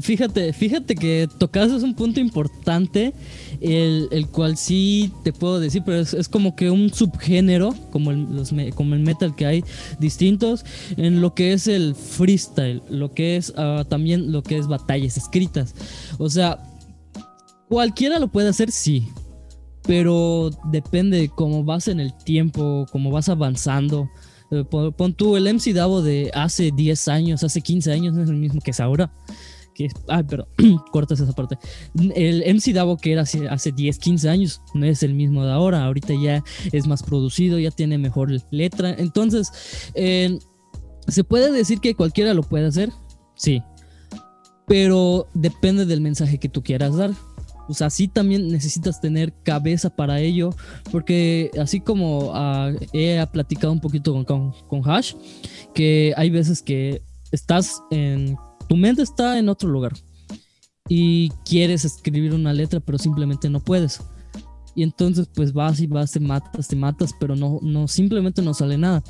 Fíjate, 0.00 0.54
fíjate 0.54 0.94
que 0.94 1.28
tocaste 1.36 1.74
un 1.84 1.94
punto 1.94 2.18
importante, 2.18 3.12
el, 3.60 4.08
el 4.10 4.26
cual 4.26 4.56
sí 4.56 5.12
te 5.22 5.34
puedo 5.34 5.60
decir, 5.60 5.82
pero 5.84 5.98
es, 5.98 6.14
es 6.14 6.30
como 6.30 6.56
que 6.56 6.70
un 6.70 6.90
subgénero, 6.90 7.74
como 7.90 8.10
el, 8.10 8.26
como 8.74 8.94
el 8.94 9.00
metal 9.00 9.36
que 9.36 9.44
hay 9.44 9.64
distintos, 9.98 10.64
en 10.96 11.20
lo 11.20 11.34
que 11.34 11.52
es 11.52 11.66
el 11.66 11.94
freestyle, 11.94 12.82
lo 12.88 13.12
que 13.12 13.36
es 13.36 13.52
ah, 13.58 13.84
también 13.86 14.32
lo 14.32 14.42
que 14.42 14.56
es 14.56 14.66
batallas 14.66 15.18
escritas. 15.18 15.74
O 16.16 16.30
sea, 16.30 16.58
cualquiera 17.72 18.18
lo 18.18 18.28
puede 18.28 18.50
hacer, 18.50 18.70
sí, 18.70 19.08
pero 19.84 20.50
depende 20.70 21.16
de 21.16 21.30
cómo 21.30 21.64
vas 21.64 21.88
en 21.88 22.00
el 22.00 22.12
tiempo, 22.12 22.84
cómo 22.92 23.10
vas 23.10 23.30
avanzando. 23.30 24.10
Eh, 24.50 24.62
Pon, 24.62 25.14
tú 25.14 25.38
el 25.38 25.44
MC 25.44 25.72
Davo 25.72 26.02
de 26.02 26.30
hace 26.34 26.70
10 26.70 27.08
años, 27.08 27.42
hace 27.42 27.62
15 27.62 27.90
años, 27.90 28.12
no 28.12 28.22
es 28.22 28.28
el 28.28 28.36
mismo 28.36 28.60
que 28.60 28.72
es 28.72 28.80
ahora. 28.80 29.10
Que, 29.74 29.88
ay, 30.08 30.22
pero 30.28 30.46
cortas 30.92 31.18
esa 31.20 31.32
parte. 31.32 31.56
El 32.14 32.44
MC 32.54 32.74
Davo 32.74 32.98
que 32.98 33.12
era 33.12 33.22
hace, 33.22 33.48
hace 33.48 33.72
10, 33.72 33.98
15 33.98 34.28
años 34.28 34.60
no 34.74 34.84
es 34.84 35.02
el 35.02 35.14
mismo 35.14 35.42
de 35.42 35.52
ahora. 35.52 35.82
Ahorita 35.82 36.12
ya 36.22 36.44
es 36.72 36.86
más 36.86 37.02
producido, 37.02 37.58
ya 37.58 37.70
tiene 37.70 37.96
mejor 37.96 38.30
letra. 38.50 38.90
Entonces, 38.98 39.50
eh, 39.94 40.38
¿se 41.08 41.24
puede 41.24 41.50
decir 41.52 41.80
que 41.80 41.94
cualquiera 41.94 42.34
lo 42.34 42.42
puede 42.42 42.66
hacer? 42.66 42.90
Sí. 43.34 43.62
Pero 44.66 45.26
depende 45.32 45.86
del 45.86 46.02
mensaje 46.02 46.36
que 46.36 46.50
tú 46.50 46.62
quieras 46.62 46.96
dar. 46.96 47.12
O 47.72 47.74
sea, 47.74 47.88
sí 47.88 48.06
también 48.06 48.48
necesitas 48.48 49.00
tener 49.00 49.32
cabeza 49.42 49.88
para 49.88 50.20
ello, 50.20 50.50
porque 50.90 51.50
así 51.58 51.80
como 51.80 52.30
ah, 52.34 52.70
he 52.92 53.26
platicado 53.32 53.72
un 53.72 53.80
poquito 53.80 54.12
con, 54.12 54.24
con, 54.24 54.52
con 54.68 54.88
Hash, 54.88 55.14
que 55.74 56.12
hay 56.18 56.28
veces 56.28 56.60
que 56.62 57.00
estás 57.30 57.82
en, 57.90 58.36
tu 58.68 58.76
mente 58.76 59.02
está 59.02 59.38
en 59.38 59.48
otro 59.48 59.70
lugar 59.70 59.92
y 60.86 61.30
quieres 61.46 61.86
escribir 61.86 62.34
una 62.34 62.52
letra, 62.52 62.78
pero 62.78 62.98
simplemente 62.98 63.48
no 63.48 63.60
puedes. 63.60 64.00
Y 64.74 64.82
entonces 64.82 65.28
pues 65.34 65.54
vas 65.54 65.80
y 65.80 65.86
vas, 65.86 66.12
te 66.12 66.20
matas, 66.20 66.68
te 66.68 66.76
matas, 66.76 67.12
pero 67.18 67.34
no, 67.34 67.58
no, 67.62 67.88
simplemente 67.88 68.42
no 68.42 68.52
sale 68.52 68.76
nada. 68.76 69.02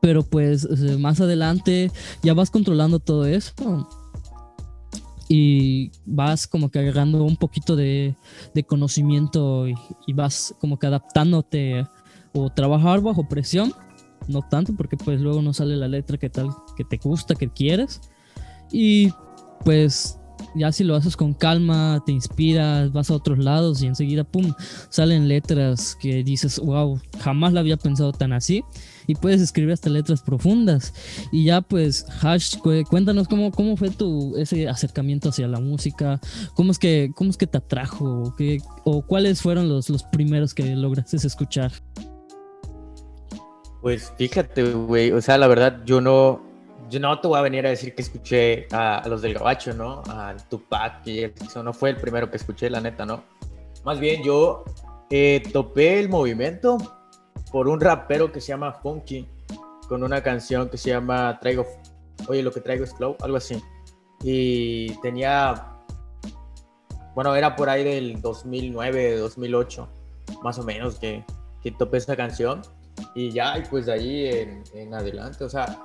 Pero 0.00 0.22
pues 0.22 0.64
eh, 0.64 0.96
más 0.96 1.20
adelante 1.20 1.90
ya 2.22 2.32
vas 2.32 2.50
controlando 2.50 2.98
todo 2.98 3.26
eso. 3.26 3.52
Y 5.34 5.90
vas 6.04 6.46
como 6.46 6.68
que 6.68 6.78
agarrando 6.78 7.24
un 7.24 7.38
poquito 7.38 7.74
de, 7.74 8.14
de 8.52 8.64
conocimiento 8.64 9.66
y, 9.66 9.74
vas 10.12 10.54
como 10.60 10.78
que 10.78 10.86
adaptándote 10.86 11.86
o 12.34 12.50
trabajar 12.50 13.00
bajo 13.00 13.26
presión, 13.26 13.72
no 14.28 14.42
tanto 14.42 14.74
porque 14.76 14.98
pues 14.98 15.22
luego 15.22 15.40
no 15.40 15.54
sale 15.54 15.74
la 15.76 15.88
letra 15.88 16.18
que 16.18 16.28
tal 16.28 16.50
que 16.76 16.84
te 16.84 16.98
gusta, 16.98 17.34
que 17.34 17.48
quieres 17.48 18.02
y 18.70 19.10
pues 19.64 20.18
ya 20.54 20.70
si 20.70 20.84
lo 20.84 20.96
haces 20.96 21.16
con 21.16 21.32
calma, 21.32 22.02
te 22.04 22.12
inspiras, 22.12 22.92
vas 22.92 23.10
a 23.10 23.14
otros 23.14 23.38
lados 23.38 23.82
y 23.82 23.86
enseguida, 23.86 24.24
pum, 24.24 24.52
salen 24.90 25.28
letras 25.28 25.96
que 25.98 26.22
dices, 26.22 26.58
wow, 26.58 27.00
jamás 27.20 27.54
la 27.54 27.60
había 27.60 27.78
pensado 27.78 28.12
tan 28.12 28.34
así. 28.34 28.64
Y 29.06 29.14
puedes 29.14 29.40
escribir 29.40 29.72
hasta 29.72 29.90
letras 29.90 30.22
profundas. 30.22 30.92
Y 31.32 31.44
ya 31.44 31.60
pues, 31.60 32.06
Hash, 32.22 32.56
cu- 32.58 32.84
cuéntanos 32.88 33.28
cómo, 33.28 33.50
cómo 33.50 33.76
fue 33.76 33.90
tu 33.90 34.36
ese 34.36 34.68
acercamiento 34.68 35.28
hacia 35.30 35.48
la 35.48 35.60
música, 35.60 36.20
cómo 36.54 36.72
es 36.72 36.78
que, 36.78 37.10
cómo 37.14 37.30
es 37.30 37.36
que 37.36 37.46
te 37.46 37.58
atrajo, 37.58 38.34
qué- 38.36 38.60
o 38.84 39.02
cuáles 39.02 39.40
fueron 39.42 39.68
los, 39.68 39.88
los 39.88 40.02
primeros 40.04 40.54
que 40.54 40.74
lograste 40.76 41.16
escuchar. 41.16 41.72
Pues 43.80 44.12
fíjate, 44.16 44.62
güey, 44.72 45.10
o 45.10 45.20
sea, 45.20 45.38
la 45.38 45.48
verdad, 45.48 45.80
yo 45.84 46.00
no, 46.00 46.40
yo 46.88 47.00
no 47.00 47.18
te 47.20 47.26
voy 47.26 47.38
a 47.38 47.42
venir 47.42 47.66
a 47.66 47.70
decir 47.70 47.94
que 47.94 48.02
escuché 48.02 48.66
a, 48.70 48.98
a 48.98 49.08
los 49.08 49.22
del 49.22 49.34
Gabacho, 49.34 49.74
¿no? 49.74 50.02
A 50.06 50.36
Tupac 50.48 51.04
y 51.06 51.24
eso 51.24 51.62
no 51.64 51.72
fue 51.72 51.90
el 51.90 51.96
primero 51.96 52.30
que 52.30 52.36
escuché, 52.36 52.70
la 52.70 52.80
neta, 52.80 53.04
¿no? 53.04 53.24
Más 53.84 53.98
bien 53.98 54.22
yo 54.22 54.64
eh, 55.10 55.42
topé 55.52 55.98
el 55.98 56.08
movimiento 56.08 56.78
por 57.52 57.68
un 57.68 57.80
rapero 57.80 58.32
que 58.32 58.40
se 58.40 58.48
llama 58.48 58.72
Funky, 58.72 59.28
con 59.88 60.02
una 60.02 60.22
canción 60.22 60.70
que 60.70 60.78
se 60.78 60.90
llama 60.90 61.38
Traigo, 61.38 61.66
oye, 62.26 62.42
lo 62.42 62.50
que 62.50 62.60
traigo 62.60 62.84
es 62.84 62.94
flow, 62.94 63.16
algo 63.20 63.36
así. 63.36 63.62
Y 64.22 64.96
tenía, 65.00 65.76
bueno, 67.14 67.34
era 67.36 67.54
por 67.54 67.68
ahí 67.68 67.84
del 67.84 68.20
2009, 68.22 69.18
2008, 69.18 69.88
más 70.42 70.58
o 70.58 70.62
menos, 70.62 70.98
que, 70.98 71.24
que 71.62 71.72
topé 71.72 71.98
esta 71.98 72.16
canción. 72.16 72.62
Y 73.14 73.30
ya, 73.32 73.58
y 73.58 73.62
pues 73.62 73.86
de 73.86 73.92
ahí 73.92 74.26
en, 74.26 74.64
en 74.74 74.94
adelante, 74.94 75.44
o 75.44 75.50
sea, 75.50 75.78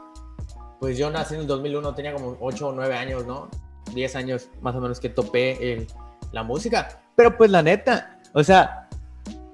pues 0.79 0.97
yo 0.97 1.09
nací 1.09 1.35
en 1.35 1.41
el 1.41 1.47
2001, 1.47 1.95
tenía 1.95 2.13
como 2.13 2.37
8 2.39 2.69
o 2.69 2.71
9 2.71 2.95
años, 2.95 3.25
¿no? 3.25 3.49
10 3.93 4.15
años 4.15 4.49
más 4.61 4.75
o 4.75 4.81
menos 4.81 4.99
que 4.99 5.09
topé 5.09 5.73
el, 5.73 5.87
la 6.31 6.43
música. 6.43 7.01
Pero 7.15 7.35
pues 7.35 7.51
la 7.51 7.61
neta, 7.63 8.19
o 8.33 8.43
sea, 8.43 8.86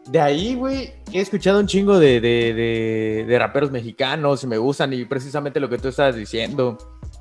de 0.08 0.20
ahí, 0.20 0.56
güey, 0.56 0.92
he 1.12 1.20
escuchado 1.22 1.60
un 1.60 1.68
chingo 1.68 1.98
de, 2.00 2.20
de, 2.20 2.54
de, 2.54 3.26
de 3.28 3.40
raperos 3.40 3.72
mexicanos 3.72 4.44
y 4.44 4.48
me 4.48 4.58
gustan 4.58 4.94
y 4.94 5.06
precisamente 5.06 5.60
lo 5.60 5.70
que 5.70 5.78
tú 5.78 5.88
estabas 5.88 6.16
diciendo. 6.16 6.78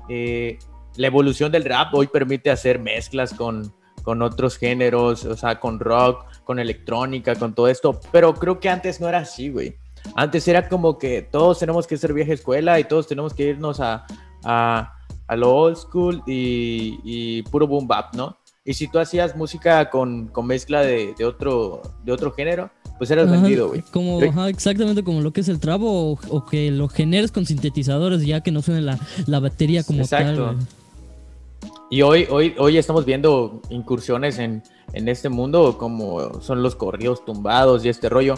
eh, 0.09 0.59
la 0.95 1.07
evolución 1.07 1.51
del 1.51 1.65
rap 1.65 1.93
hoy 1.95 2.07
permite 2.07 2.51
hacer 2.51 2.77
mezclas 2.79 3.33
con, 3.33 3.73
con 4.03 4.21
otros 4.21 4.57
géneros, 4.57 5.25
o 5.25 5.35
sea, 5.35 5.59
con 5.59 5.79
rock, 5.79 6.25
con 6.43 6.59
electrónica, 6.59 7.35
con 7.35 7.55
todo 7.55 7.67
esto, 7.67 7.99
pero 8.11 8.33
creo 8.35 8.59
que 8.59 8.69
antes 8.69 9.01
no 9.01 9.09
era 9.09 9.19
así, 9.19 9.49
güey. 9.49 9.75
Antes 10.15 10.47
era 10.47 10.67
como 10.67 10.97
que 10.97 11.21
todos 11.21 11.59
tenemos 11.59 11.87
que 11.87 11.97
ser 11.97 12.13
vieja 12.13 12.33
escuela 12.33 12.79
y 12.79 12.83
todos 12.83 13.07
tenemos 13.07 13.33
que 13.33 13.43
irnos 13.43 13.79
a, 13.79 14.05
a, 14.43 14.93
a 15.27 15.35
lo 15.35 15.55
old 15.55 15.77
school 15.77 16.21
y, 16.27 16.99
y 17.03 17.41
puro 17.43 17.65
boom 17.65 17.87
bap, 17.87 18.13
¿no? 18.13 18.37
Y 18.65 18.73
si 18.75 18.87
tú 18.87 18.99
hacías 18.99 19.35
música 19.35 19.89
con, 19.89 20.27
con 20.27 20.47
mezcla 20.47 20.81
de, 20.81 21.13
de 21.17 21.25
otro, 21.25 21.81
de 22.05 22.11
otro 22.13 22.31
género, 22.31 22.69
pues 22.97 23.11
eras 23.11 23.27
Ajá, 23.27 23.41
vendido, 23.41 23.67
güey. 23.69 23.81
Como, 23.91 24.21
Sí. 24.21 24.27
ajá, 24.27 24.47
exactamente 24.49 25.03
como 25.03 25.19
lo 25.21 25.33
que 25.33 25.41
es 25.41 25.49
el 25.49 25.59
trap 25.59 25.81
o, 25.83 26.17
o 26.29 26.45
que 26.45 26.71
lo 26.71 26.87
generes 26.87 27.31
con 27.31 27.45
sintetizadores 27.45 28.25
ya 28.25 28.41
que 28.41 28.51
no 28.51 28.61
suene 28.61 28.81
la, 28.81 28.97
la 29.27 29.39
batería 29.41 29.83
como 29.83 29.99
Exacto. 30.03 30.45
tal. 30.45 30.55
güey. 30.55 30.67
Y 31.91 32.01
hoy, 32.03 32.25
hoy, 32.31 32.55
hoy 32.57 32.77
estamos 32.77 33.05
viendo 33.05 33.61
incursiones 33.69 34.39
en, 34.39 34.63
en 34.93 35.09
este 35.09 35.27
mundo 35.29 35.77
como 35.77 36.41
son 36.41 36.63
los 36.63 36.75
corridos 36.75 37.23
tumbados 37.25 37.83
y 37.83 37.89
este 37.89 38.07
rollo, 38.09 38.35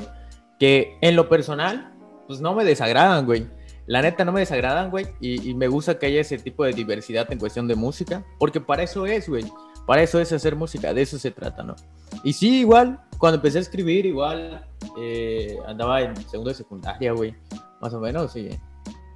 que 0.59 0.97
en 1.01 1.15
lo 1.15 1.29
personal, 1.29 1.93
pues 2.27 2.41
no 2.41 2.55
me 2.55 2.65
desagradan, 2.65 3.25
güey. 3.25 3.45
La 3.85 4.01
neta 4.01 4.25
no 4.25 4.31
me 4.31 4.39
desagradan, 4.39 4.89
güey, 4.89 5.05
y, 5.21 5.51
y 5.51 5.53
me 5.53 5.67
gusta 5.67 5.99
que 5.99 6.07
haya 6.07 6.21
ese 6.21 6.39
tipo 6.39 6.63
de 6.65 6.73
diversidad 6.73 7.31
en 7.31 7.37
cuestión 7.37 7.67
de 7.67 7.75
música, 7.75 8.25
porque 8.39 8.59
para 8.59 8.81
eso 8.83 9.05
es, 9.05 9.29
güey. 9.29 9.45
Para 9.85 10.01
eso 10.03 10.19
es 10.19 10.31
hacer 10.31 10.55
música, 10.55 10.93
de 10.93 11.01
eso 11.03 11.17
se 11.19 11.31
trata, 11.31 11.63
¿no? 11.63 11.75
Y 12.23 12.33
sí, 12.33 12.59
igual, 12.61 12.99
cuando 13.19 13.35
empecé 13.35 13.59
a 13.59 13.61
escribir, 13.61 14.05
igual 14.05 14.65
eh, 14.99 15.57
andaba 15.67 16.01
en 16.01 16.15
segundo 16.29 16.49
de 16.49 16.55
secundaria, 16.55 17.11
güey, 17.13 17.35
más 17.81 17.93
o 17.93 17.99
menos, 17.99 18.35
y, 18.35 18.49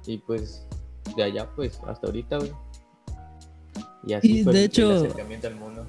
y 0.06 0.18
pues 0.18 0.66
de 1.16 1.22
allá, 1.24 1.48
pues 1.56 1.80
hasta 1.88 2.06
ahorita, 2.06 2.38
güey. 2.38 2.52
Y 4.06 4.12
así 4.14 4.38
Y, 4.40 4.44
fue 4.44 4.52
de 4.52 4.58
el- 4.60 4.64
hecho- 4.66 4.90
el 4.90 4.96
acercamiento 4.98 5.46
al 5.48 5.56
mundo. 5.56 5.86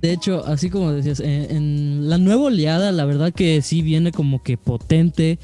De 0.00 0.12
hecho, 0.12 0.44
así 0.44 0.68
como 0.68 0.92
decías, 0.92 1.20
en, 1.20 1.50
en 1.56 2.10
la 2.10 2.18
nueva 2.18 2.42
oleada, 2.44 2.92
la 2.92 3.06
verdad 3.06 3.32
que 3.32 3.62
sí 3.62 3.80
viene 3.80 4.12
como 4.12 4.42
que 4.42 4.58
potente. 4.58 5.38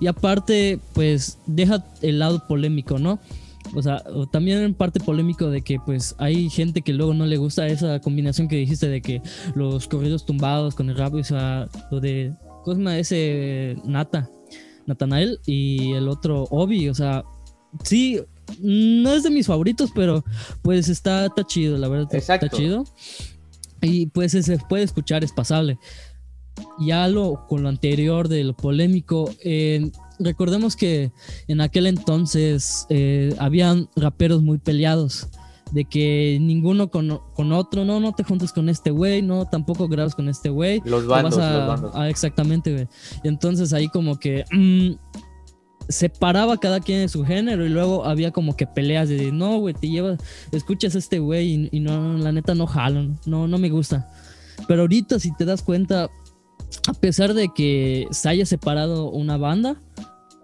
Y 0.00 0.06
aparte, 0.06 0.78
pues 0.94 1.36
deja 1.46 1.84
el 2.00 2.18
lado 2.20 2.46
polémico, 2.48 2.98
¿no? 2.98 3.18
O 3.74 3.82
sea, 3.82 4.02
también 4.30 4.58
en 4.60 4.74
parte 4.74 5.00
polémico 5.00 5.50
de 5.50 5.62
que 5.62 5.78
pues 5.84 6.14
hay 6.18 6.48
gente 6.48 6.82
que 6.82 6.92
luego 6.92 7.14
no 7.14 7.26
le 7.26 7.36
gusta 7.36 7.66
esa 7.66 8.00
combinación 8.00 8.48
que 8.48 8.56
dijiste 8.56 8.88
de 8.88 9.02
que 9.02 9.22
los 9.54 9.88
corridos 9.88 10.24
tumbados 10.24 10.74
con 10.74 10.88
el 10.88 10.96
rap, 10.96 11.14
o 11.14 11.24
sea, 11.24 11.68
lo 11.90 12.00
de 12.00 12.34
Cosma 12.64 12.98
ese 12.98 13.76
Nata, 13.84 14.30
Natanael 14.86 15.40
y 15.46 15.92
el 15.92 16.08
otro 16.08 16.44
Obi, 16.50 16.88
o 16.88 16.94
sea, 16.94 17.24
sí, 17.82 18.20
no 18.60 19.12
es 19.12 19.22
de 19.22 19.30
mis 19.30 19.46
favoritos, 19.46 19.90
pero 19.94 20.24
pues 20.62 20.88
está, 20.88 21.26
está 21.26 21.44
chido, 21.44 21.76
la 21.76 21.88
verdad, 21.88 22.14
está 22.14 22.34
Exacto. 22.34 22.56
chido. 22.56 22.84
Y 23.82 24.06
pues 24.06 24.32
se 24.32 24.58
puede 24.68 24.84
escuchar, 24.84 25.22
es 25.22 25.32
pasable. 25.32 25.78
Ya 26.80 27.06
lo 27.08 27.46
con 27.46 27.62
lo 27.62 27.68
anterior 27.68 28.28
de 28.28 28.44
lo 28.44 28.56
polémico, 28.56 29.30
eh, 29.44 29.90
recordemos 30.18 30.76
que 30.76 31.12
en 31.48 31.60
aquel 31.60 31.86
entonces 31.86 32.86
eh, 32.88 33.34
habían 33.38 33.88
raperos 33.96 34.42
muy 34.42 34.58
peleados. 34.58 35.28
De 35.72 35.84
que 35.84 36.38
ninguno 36.40 36.90
con, 36.92 37.20
con 37.34 37.50
otro, 37.50 37.84
no, 37.84 37.98
no 37.98 38.12
te 38.14 38.22
juntes 38.22 38.52
con 38.52 38.68
este 38.68 38.92
güey, 38.92 39.20
no, 39.20 39.46
tampoco 39.46 39.88
grabas 39.88 40.14
con 40.14 40.28
este 40.28 40.48
güey. 40.48 40.80
Los 40.84 41.08
bandos, 41.08 41.38
a- 41.38 41.52
los 41.58 41.66
bandos. 41.66 41.92
ah, 41.96 42.08
exactamente, 42.08 42.72
güey. 42.72 42.86
Y 43.24 43.28
entonces 43.28 43.72
ahí 43.72 43.88
como 43.88 44.16
que 44.20 44.44
mm, 44.52 44.92
separaba 45.88 46.56
cada 46.58 46.80
quien 46.80 47.00
de 47.00 47.08
su 47.08 47.24
género 47.24 47.64
y 47.66 47.68
luego 47.68 48.04
había 48.04 48.30
como 48.32 48.56
que 48.56 48.66
peleas 48.66 49.08
de 49.08 49.30
no, 49.32 49.58
güey, 49.58 49.74
te 49.74 49.88
llevas, 49.88 50.18
escuchas 50.52 50.94
a 50.94 50.98
este 50.98 51.18
güey 51.18 51.48
y, 51.54 51.68
y 51.72 51.80
no, 51.80 52.16
la 52.18 52.30
neta 52.32 52.54
no 52.54 52.66
jalan, 52.68 53.18
no, 53.26 53.46
no 53.48 53.58
me 53.58 53.68
gusta. 53.68 54.08
Pero 54.68 54.82
ahorita 54.82 55.18
si 55.18 55.34
te 55.34 55.44
das 55.44 55.62
cuenta, 55.62 56.10
a 56.88 56.92
pesar 56.94 57.34
de 57.34 57.48
que 57.54 58.06
se 58.10 58.28
haya 58.28 58.46
separado 58.46 59.10
una 59.10 59.36
banda, 59.36 59.80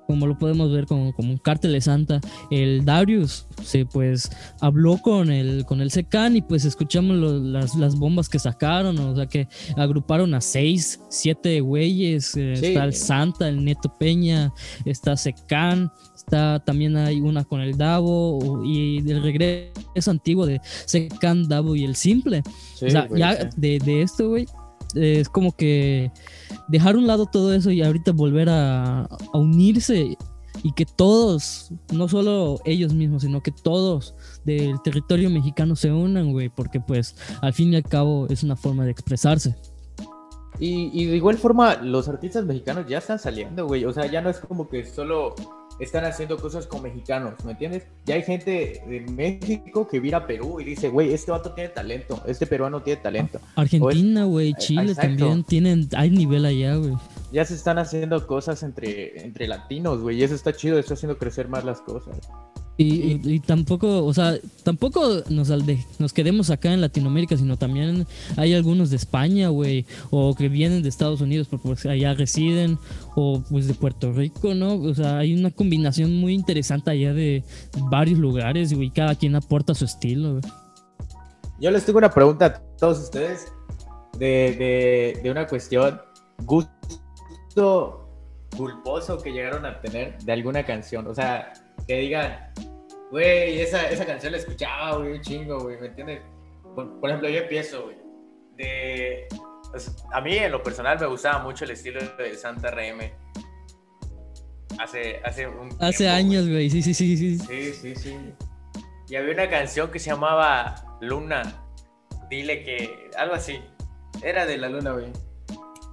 como 0.06 0.26
lo 0.26 0.38
podemos 0.38 0.70
ver 0.72 0.86
como, 0.86 1.12
como 1.14 1.30
un 1.32 1.38
cártel 1.38 1.72
de 1.72 1.80
Santa, 1.80 2.20
el 2.50 2.84
Darius 2.84 3.46
se 3.62 3.86
pues 3.86 4.30
habló 4.60 4.98
con 4.98 5.30
el 5.30 5.64
con 5.64 5.80
el 5.80 5.90
Secan 5.90 6.36
y 6.36 6.42
pues 6.42 6.64
escuchamos 6.64 7.16
lo- 7.16 7.38
las, 7.38 7.74
las 7.76 7.96
bombas 7.96 8.28
que 8.28 8.38
sacaron, 8.38 8.98
o 8.98 9.16
sea 9.16 9.26
que 9.26 9.48
agruparon 9.76 10.34
a 10.34 10.40
seis, 10.40 11.00
siete 11.08 11.60
güeyes, 11.60 12.36
eh, 12.36 12.56
Sí. 12.56 12.66
está 12.66 12.84
el 12.84 12.94
Santa, 12.94 13.48
el 13.48 13.64
Neto 13.64 13.96
Peña, 13.98 14.52
está 14.84 15.16
Secan, 15.16 15.90
está 16.14 16.58
también 16.64 16.96
hay 16.96 17.20
una 17.20 17.44
con 17.44 17.60
el 17.60 17.76
Davo 17.76 18.62
y 18.64 19.00
del 19.02 19.22
regreso 19.22 20.10
antiguo 20.10 20.46
de 20.46 20.60
Secan, 20.86 21.48
Davo 21.48 21.74
y 21.76 21.84
el 21.84 21.96
Simple. 21.96 22.42
Sí, 22.76 22.86
o 22.86 22.90
sea, 22.90 23.06
güey, 23.06 23.20
ya 23.20 23.36
sí. 23.36 23.48
de, 23.56 23.78
de 23.78 24.02
esto, 24.02 24.28
güey, 24.30 24.46
es 24.94 25.28
como 25.28 25.56
que 25.56 26.10
dejar 26.68 26.96
un 26.96 27.06
lado 27.06 27.26
todo 27.26 27.52
eso 27.54 27.70
y 27.70 27.82
ahorita 27.82 28.12
volver 28.12 28.48
a, 28.48 29.02
a 29.02 29.38
unirse 29.38 30.16
y 30.62 30.72
que 30.72 30.84
todos, 30.84 31.72
no 31.92 32.08
solo 32.08 32.60
ellos 32.64 32.92
mismos, 32.92 33.22
sino 33.22 33.42
que 33.42 33.50
todos 33.50 34.14
del 34.44 34.80
territorio 34.82 35.30
mexicano 35.30 35.76
se 35.76 35.90
unan, 35.90 36.32
güey, 36.32 36.48
porque 36.48 36.80
pues 36.80 37.16
al 37.40 37.52
fin 37.52 37.72
y 37.72 37.76
al 37.76 37.82
cabo 37.82 38.26
es 38.28 38.42
una 38.42 38.56
forma 38.56 38.84
de 38.84 38.90
expresarse. 38.90 39.56
Y, 40.58 40.90
y 40.92 41.06
de 41.06 41.16
igual 41.16 41.38
forma, 41.38 41.76
los 41.76 42.08
artistas 42.08 42.44
mexicanos 42.44 42.86
ya 42.86 42.98
están 42.98 43.18
saliendo, 43.18 43.66
güey. 43.66 43.84
O 43.84 43.92
sea, 43.92 44.06
ya 44.06 44.20
no 44.20 44.30
es 44.30 44.38
como 44.38 44.68
que 44.68 44.84
solo 44.84 45.34
están 45.78 46.04
haciendo 46.04 46.36
cosas 46.38 46.66
con 46.66 46.82
mexicanos, 46.82 47.44
¿me 47.44 47.52
entiendes? 47.52 47.84
Ya 48.04 48.14
hay 48.14 48.22
gente 48.22 48.82
de 48.86 49.00
México 49.12 49.88
que 49.88 50.00
viene 50.00 50.16
a 50.16 50.26
Perú 50.26 50.60
y 50.60 50.64
dice, 50.64 50.88
güey, 50.88 51.12
este 51.12 51.30
vato 51.30 51.52
tiene 51.52 51.70
talento, 51.70 52.22
este 52.26 52.46
peruano 52.46 52.82
tiene 52.82 53.00
talento. 53.00 53.40
Argentina, 53.56 54.24
güey, 54.24 54.54
Chile 54.54 54.92
Exacto. 54.92 55.02
también 55.02 55.44
tienen, 55.44 55.88
hay 55.96 56.10
nivel 56.10 56.44
allá, 56.44 56.76
güey. 56.76 56.94
Ya 57.32 57.44
se 57.44 57.54
están 57.54 57.78
haciendo 57.78 58.26
cosas 58.26 58.62
entre, 58.62 59.24
entre 59.24 59.48
latinos, 59.48 60.00
güey, 60.00 60.18
y 60.18 60.22
eso 60.22 60.34
está 60.34 60.52
chido, 60.52 60.78
está 60.78 60.94
haciendo 60.94 61.18
crecer 61.18 61.48
más 61.48 61.64
las 61.64 61.80
cosas. 61.80 62.16
Y, 62.84 63.40
tampoco, 63.40 64.04
o 64.04 64.12
sea, 64.12 64.36
tampoco 64.64 65.22
nos, 65.28 65.50
nos 65.98 66.12
quedemos 66.12 66.50
acá 66.50 66.72
en 66.72 66.80
Latinoamérica, 66.80 67.36
sino 67.36 67.56
también 67.56 68.06
hay 68.36 68.54
algunos 68.54 68.90
de 68.90 68.96
España, 68.96 69.48
güey, 69.48 69.86
o 70.10 70.34
que 70.34 70.48
vienen 70.48 70.82
de 70.82 70.88
Estados 70.88 71.20
Unidos 71.20 71.48
porque 71.48 71.68
pues, 71.68 71.86
allá 71.86 72.14
residen, 72.14 72.78
o 73.14 73.42
pues 73.48 73.68
de 73.68 73.74
Puerto 73.74 74.12
Rico, 74.12 74.54
¿no? 74.54 74.74
O 74.74 74.94
sea, 74.94 75.18
hay 75.18 75.34
una 75.34 75.50
combinación 75.50 76.16
muy 76.16 76.34
interesante 76.34 76.90
allá 76.90 77.12
de 77.12 77.44
varios 77.90 78.18
lugares, 78.18 78.72
güey, 78.72 78.90
cada 78.90 79.14
quien 79.14 79.36
aporta 79.36 79.74
su 79.74 79.84
estilo, 79.84 80.40
güey. 80.40 80.42
yo 81.60 81.70
les 81.70 81.84
tengo 81.84 81.98
una 81.98 82.10
pregunta 82.10 82.46
a 82.46 82.76
todos 82.76 82.98
ustedes 82.98 83.52
de, 84.18 84.56
de, 84.56 85.20
de 85.22 85.30
una 85.30 85.46
cuestión, 85.46 86.00
gusto 86.44 88.08
culposo 88.56 89.18
que 89.18 89.32
llegaron 89.32 89.64
a 89.64 89.80
tener 89.80 90.18
de 90.18 90.32
alguna 90.32 90.64
canción. 90.64 91.06
O 91.06 91.14
sea, 91.14 91.52
que 91.86 91.98
digan, 91.98 92.52
güey, 93.12 93.60
esa, 93.60 93.88
esa 93.90 94.04
canción 94.06 94.32
la 94.32 94.38
escuchaba, 94.38 94.96
güey, 94.96 95.12
un 95.12 95.20
chingo, 95.20 95.60
güey, 95.60 95.78
¿me 95.78 95.88
entiendes? 95.88 96.22
Por, 96.74 96.98
por 96.98 97.10
ejemplo, 97.10 97.28
yo 97.28 97.42
empiezo, 97.42 97.84
güey, 97.84 97.96
de... 98.56 99.28
pues, 99.70 99.94
a 100.10 100.20
mí, 100.22 100.36
en 100.36 100.50
lo 100.50 100.62
personal, 100.62 100.98
me 100.98 101.06
gustaba 101.06 101.44
mucho 101.44 101.64
el 101.64 101.72
estilo 101.72 102.00
de 102.16 102.34
Santa 102.34 102.70
RM. 102.70 103.12
Hace, 104.78 105.20
hace 105.24 105.46
un 105.46 105.68
Hace 105.78 105.98
tiempo, 105.98 106.16
años, 106.16 106.48
güey. 106.48 106.70
Sí, 106.70 106.82
sí, 106.82 106.94
sí, 106.94 107.16
sí. 107.16 107.38
Sí, 107.38 107.72
sí, 107.74 107.94
sí. 107.94 108.34
Y 109.08 109.16
había 109.16 109.34
una 109.34 109.50
canción 109.50 109.90
que 109.90 109.98
se 109.98 110.10
llamaba 110.10 110.96
Luna. 111.02 111.66
Dile 112.30 112.64
que. 112.64 113.10
Algo 113.18 113.34
así. 113.34 113.60
Era 114.22 114.46
de 114.46 114.56
la 114.56 114.70
luna, 114.70 114.92
güey. 114.92 115.12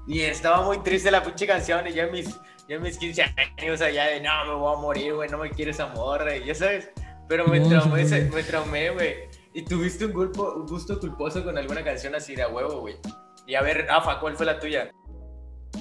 Y 0.07 0.21
estaba 0.21 0.61
muy 0.61 0.79
triste 0.79 1.11
la 1.11 1.21
pinche 1.21 1.45
canción. 1.45 1.85
Y 1.87 1.93
ya 1.93 2.07
mis, 2.07 2.29
ya 2.69 2.75
en 2.75 2.81
mis 2.81 2.97
15 2.97 3.25
años, 3.57 3.81
allá 3.81 4.05
de 4.05 4.21
no, 4.21 4.45
me 4.45 4.53
voy 4.53 4.73
a 4.73 4.79
morir, 4.79 5.13
güey. 5.13 5.29
No 5.29 5.37
me 5.37 5.49
quiero 5.49 5.71
esa 5.71 5.87
morra. 5.87 6.37
Y 6.37 6.45
ya 6.45 6.55
sabes. 6.55 6.89
Pero 7.29 7.47
me 7.47 7.59
No, 7.61 7.69
traumé, 7.69 8.03
me 8.03 8.43
traumé, 8.43 8.89
güey. 8.89 9.09
Y 9.53 9.63
tuviste 9.63 10.05
un, 10.05 10.13
gulpo- 10.13 10.55
un 10.57 10.65
gusto 10.67 10.99
culposo 10.99 11.43
con 11.43 11.57
alguna 11.57 11.83
canción 11.83 12.13
así 12.15 12.35
de 12.35 12.41
a 12.43 12.49
huevo, 12.49 12.81
güey. 12.81 12.95
Y 13.47 13.55
a 13.55 13.61
ver, 13.61 13.85
Rafa, 13.87 14.19
¿cuál 14.19 14.35
fue 14.35 14.45
la 14.45 14.59
tuya? 14.59 14.89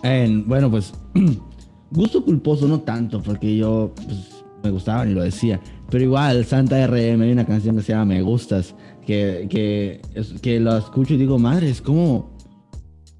En- 0.03 0.47
bueno, 0.47 0.71
pues 0.71 0.93
gusto 1.91 2.25
culposo 2.25 2.69
no 2.69 2.81
tanto, 2.81 3.23
porque 3.23 3.57
yo 3.57 3.93
pues, 3.97 4.45
me 4.63 4.71
gustaban 4.71 5.11
y 5.11 5.15
lo 5.15 5.23
decía. 5.23 5.61
Pero 5.91 6.05
igual, 6.05 6.45
Santa 6.45 6.87
RM, 6.87 7.23
hay 7.23 7.33
una 7.33 7.47
canción 7.47 7.77
que 7.77 7.83
se 7.83 7.93
llama 7.93 8.05
Me 8.05 8.23
Gustas, 8.23 8.75
que, 9.07 9.47
que, 9.51 10.03
que 10.43 10.61
la 10.61 10.79
escucho 10.79 11.15
y 11.15 11.17
digo, 11.17 11.39
madres, 11.39 11.81
¿cómo, 11.81 12.37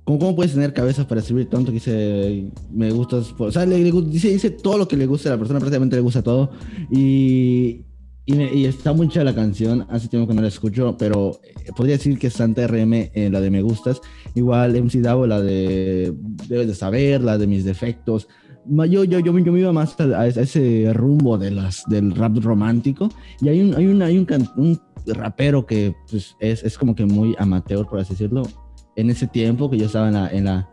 cómo, 0.05 0.19
cómo 0.19 0.37
puedes 0.37 0.53
tener 0.53 0.75
cabeza 0.75 1.09
para 1.09 1.21
escribir 1.23 1.49
tanto 1.49 1.67
que 1.73 1.75
dice 1.77 2.51
Me 2.71 2.91
Gustas? 2.91 3.35
O 3.39 3.51
sea, 3.51 3.65
le- 3.65 3.79
le 3.79 3.91
dice, 4.03 4.29
dice 4.29 4.51
todo 4.51 4.77
lo 4.77 4.87
que 4.89 4.97
le 4.99 5.07
gusta 5.07 5.31
a 5.31 5.33
la 5.33 5.39
persona, 5.39 5.61
prácticamente 5.61 5.97
le 5.97 6.03
gusta 6.03 6.23
todo. 6.23 6.51
Y, 6.91 7.85
y, 8.29 8.35
me- 8.35 8.53
y 8.55 8.67
está 8.67 8.93
muy 8.93 9.09
chida 9.09 9.25
la 9.25 9.35
canción, 9.35 9.87
hace 9.89 10.07
tiempo 10.09 10.29
que 10.29 10.35
no 10.35 10.43
la 10.43 10.49
escucho, 10.49 10.97
pero 10.99 11.41
eh, 11.43 11.71
podría 11.77 11.97
decir 11.97 12.19
que 12.19 12.29
Santa 12.31 12.67
RM, 12.67 12.93
eh, 13.15 13.29
la 13.33 13.41
de 13.41 13.51
Me 13.51 13.63
Gustas, 13.63 14.01
Igual 14.35 14.77
MC 14.77 15.01
Davo, 15.01 15.27
la 15.27 15.41
de 15.41 16.13
Debes 16.49 16.67
de 16.69 16.75
saber, 16.75 17.23
la 17.23 17.39
de 17.39 17.47
mis 17.47 17.65
defectos. 17.65 18.29
Yo, 18.67 18.85
yo, 19.05 19.05
yo, 19.05 19.21
yo 19.21 19.33
me 19.53 19.61
iba 19.61 19.73
más 19.73 19.99
a, 19.99 20.05
a 20.21 20.27
ese 20.27 20.93
rumbo 20.93 21.39
de 21.39 21.51
las, 21.51 21.85
del 21.89 22.15
rap 22.15 22.37
romántico. 22.43 23.09
Y 23.41 23.49
hay 23.49 23.63
un, 23.63 23.75
hay 23.75 23.87
un, 23.87 24.03
hay 24.03 24.19
un, 24.19 24.27
can- 24.27 24.49
un 24.59 24.79
rapero 25.07 25.65
que 25.65 25.95
pues, 26.11 26.37
es, 26.39 26.63
es 26.63 26.77
como 26.77 26.95
que 26.95 27.07
muy 27.07 27.35
amateur, 27.39 27.87
por 27.89 27.99
así 27.99 28.11
decirlo. 28.13 28.43
En 28.97 29.09
ese 29.09 29.27
tiempo 29.27 29.71
que 29.71 29.79
yo 29.79 29.87
estaba 29.87 30.09
en 30.09 30.15
la, 30.15 30.29
en 30.29 30.45
la 30.45 30.69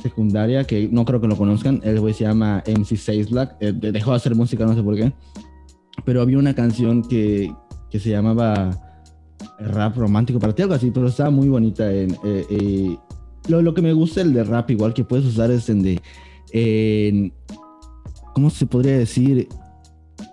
secundaria, 0.00 0.62
que 0.64 0.88
no 0.92 1.04
creo 1.04 1.20
que 1.20 1.26
lo 1.26 1.36
conozcan, 1.36 1.80
el 1.82 1.98
güey 2.00 2.14
se 2.14 2.24
llama 2.24 2.62
MC 2.66 2.96
Six 2.96 3.30
Black. 3.30 3.56
eh, 3.60 3.72
de- 3.72 3.90
dejó 3.90 4.12
de 4.12 4.16
hacer 4.18 4.34
música, 4.36 4.64
no 4.64 4.74
sé 4.76 4.82
por 4.84 4.94
qué. 4.94 5.12
Pero 6.04 6.22
había 6.22 6.38
una 6.38 6.54
canción 6.54 7.02
que, 7.02 7.52
que 7.90 7.98
se 8.00 8.10
llamaba 8.10 8.70
rap 9.58 9.96
romántico 9.96 10.38
para 10.38 10.54
ti, 10.54 10.62
algo 10.62 10.74
así, 10.74 10.90
pero 10.90 11.08
estaba 11.08 11.30
muy 11.30 11.48
bonita. 11.48 11.92
En, 11.92 12.12
eh, 12.24 12.44
eh, 12.50 12.96
lo, 13.48 13.62
lo 13.62 13.74
que 13.74 13.82
me 13.82 13.92
gusta 13.92 14.20
el 14.20 14.32
de 14.32 14.44
rap, 14.44 14.70
igual 14.70 14.94
que 14.94 15.04
puedes 15.04 15.26
usar 15.26 15.50
es 15.50 15.68
en 15.68 15.82
de. 15.82 16.00
en- 16.52 17.32
¿Cómo 18.34 18.48
se 18.50 18.64
podría 18.66 18.96
decir? 18.96 19.48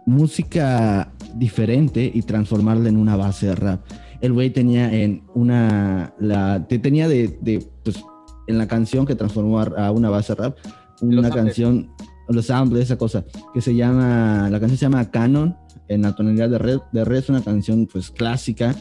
Música 0.05 1.11
diferente 1.35 2.09
y 2.13 2.21
transformarla 2.21 2.87
en 2.89 2.97
una 2.97 3.15
base 3.17 3.47
de 3.47 3.55
rap. 3.55 3.81
El 4.21 4.33
güey 4.33 4.51
tenía 4.51 4.93
en 4.93 5.23
una. 5.35 6.13
La, 6.19 6.65
te 6.67 6.79
tenía 6.79 7.07
de, 7.07 7.37
de, 7.41 7.67
Pues 7.83 8.01
en 8.47 8.57
la 8.57 8.67
canción 8.67 9.05
que 9.05 9.15
transformó 9.15 9.59
a, 9.59 9.63
a 9.87 9.91
una 9.91 10.09
base 10.09 10.33
de 10.33 10.41
rap, 10.43 10.57
una 11.01 11.29
canción. 11.35 11.89
Los 12.29 12.45
samples, 12.47 12.83
esa 12.83 12.97
cosa. 12.97 13.23
Que 13.53 13.61
se 13.61 13.73
llama. 13.75 14.49
La 14.49 14.59
canción 14.59 14.77
se 14.77 14.85
llama 14.85 15.09
Canon. 15.11 15.55
En 15.87 16.01
la 16.01 16.13
tonalidad 16.15 16.49
de 16.49 16.57
red. 16.57 16.79
De 16.91 17.05
red 17.05 17.17
es 17.17 17.29
una 17.29 17.41
canción, 17.43 17.87
pues 17.91 18.11
clásica 18.11 18.75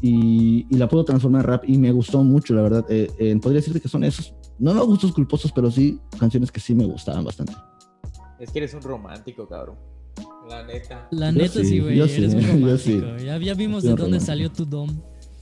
y, 0.00 0.66
y 0.68 0.76
la 0.78 0.88
puedo 0.88 1.04
transformar 1.04 1.42
en 1.44 1.46
rap 1.50 1.64
y 1.66 1.78
me 1.78 1.92
gustó 1.92 2.22
mucho, 2.24 2.54
la 2.54 2.62
verdad. 2.62 2.84
Eh, 2.88 3.08
eh, 3.18 3.36
podría 3.40 3.60
decirte 3.60 3.80
que 3.80 3.88
son 3.88 4.02
esos, 4.04 4.34
no 4.58 4.74
no 4.74 4.84
gustos 4.86 5.12
culposos, 5.12 5.52
pero 5.52 5.70
sí 5.70 6.00
canciones 6.18 6.50
que 6.50 6.60
sí 6.60 6.74
me 6.74 6.84
gustaban 6.84 7.24
bastante. 7.24 7.52
Es 8.40 8.50
que 8.50 8.58
eres 8.58 8.74
un 8.74 8.82
romántico, 8.82 9.46
cabrón. 9.48 9.76
La 10.48 10.64
neta. 10.64 11.06
La 11.12 11.30
Yo 11.30 11.38
neta 11.38 11.60
sí, 11.60 11.64
sí, 11.64 11.78
güey. 11.80 12.00
Eres 12.00 12.12
sí, 12.12 12.20
muy 12.36 12.42
yo 12.44 12.52
romántico. 12.52 12.78
sí. 12.78 13.24
Ya, 13.24 13.38
ya 13.38 13.54
vimos 13.54 13.82
de 13.84 13.90
dónde 13.90 14.02
romántico. 14.04 14.26
salió 14.26 14.50
tu 14.52 14.64
dom. 14.66 14.90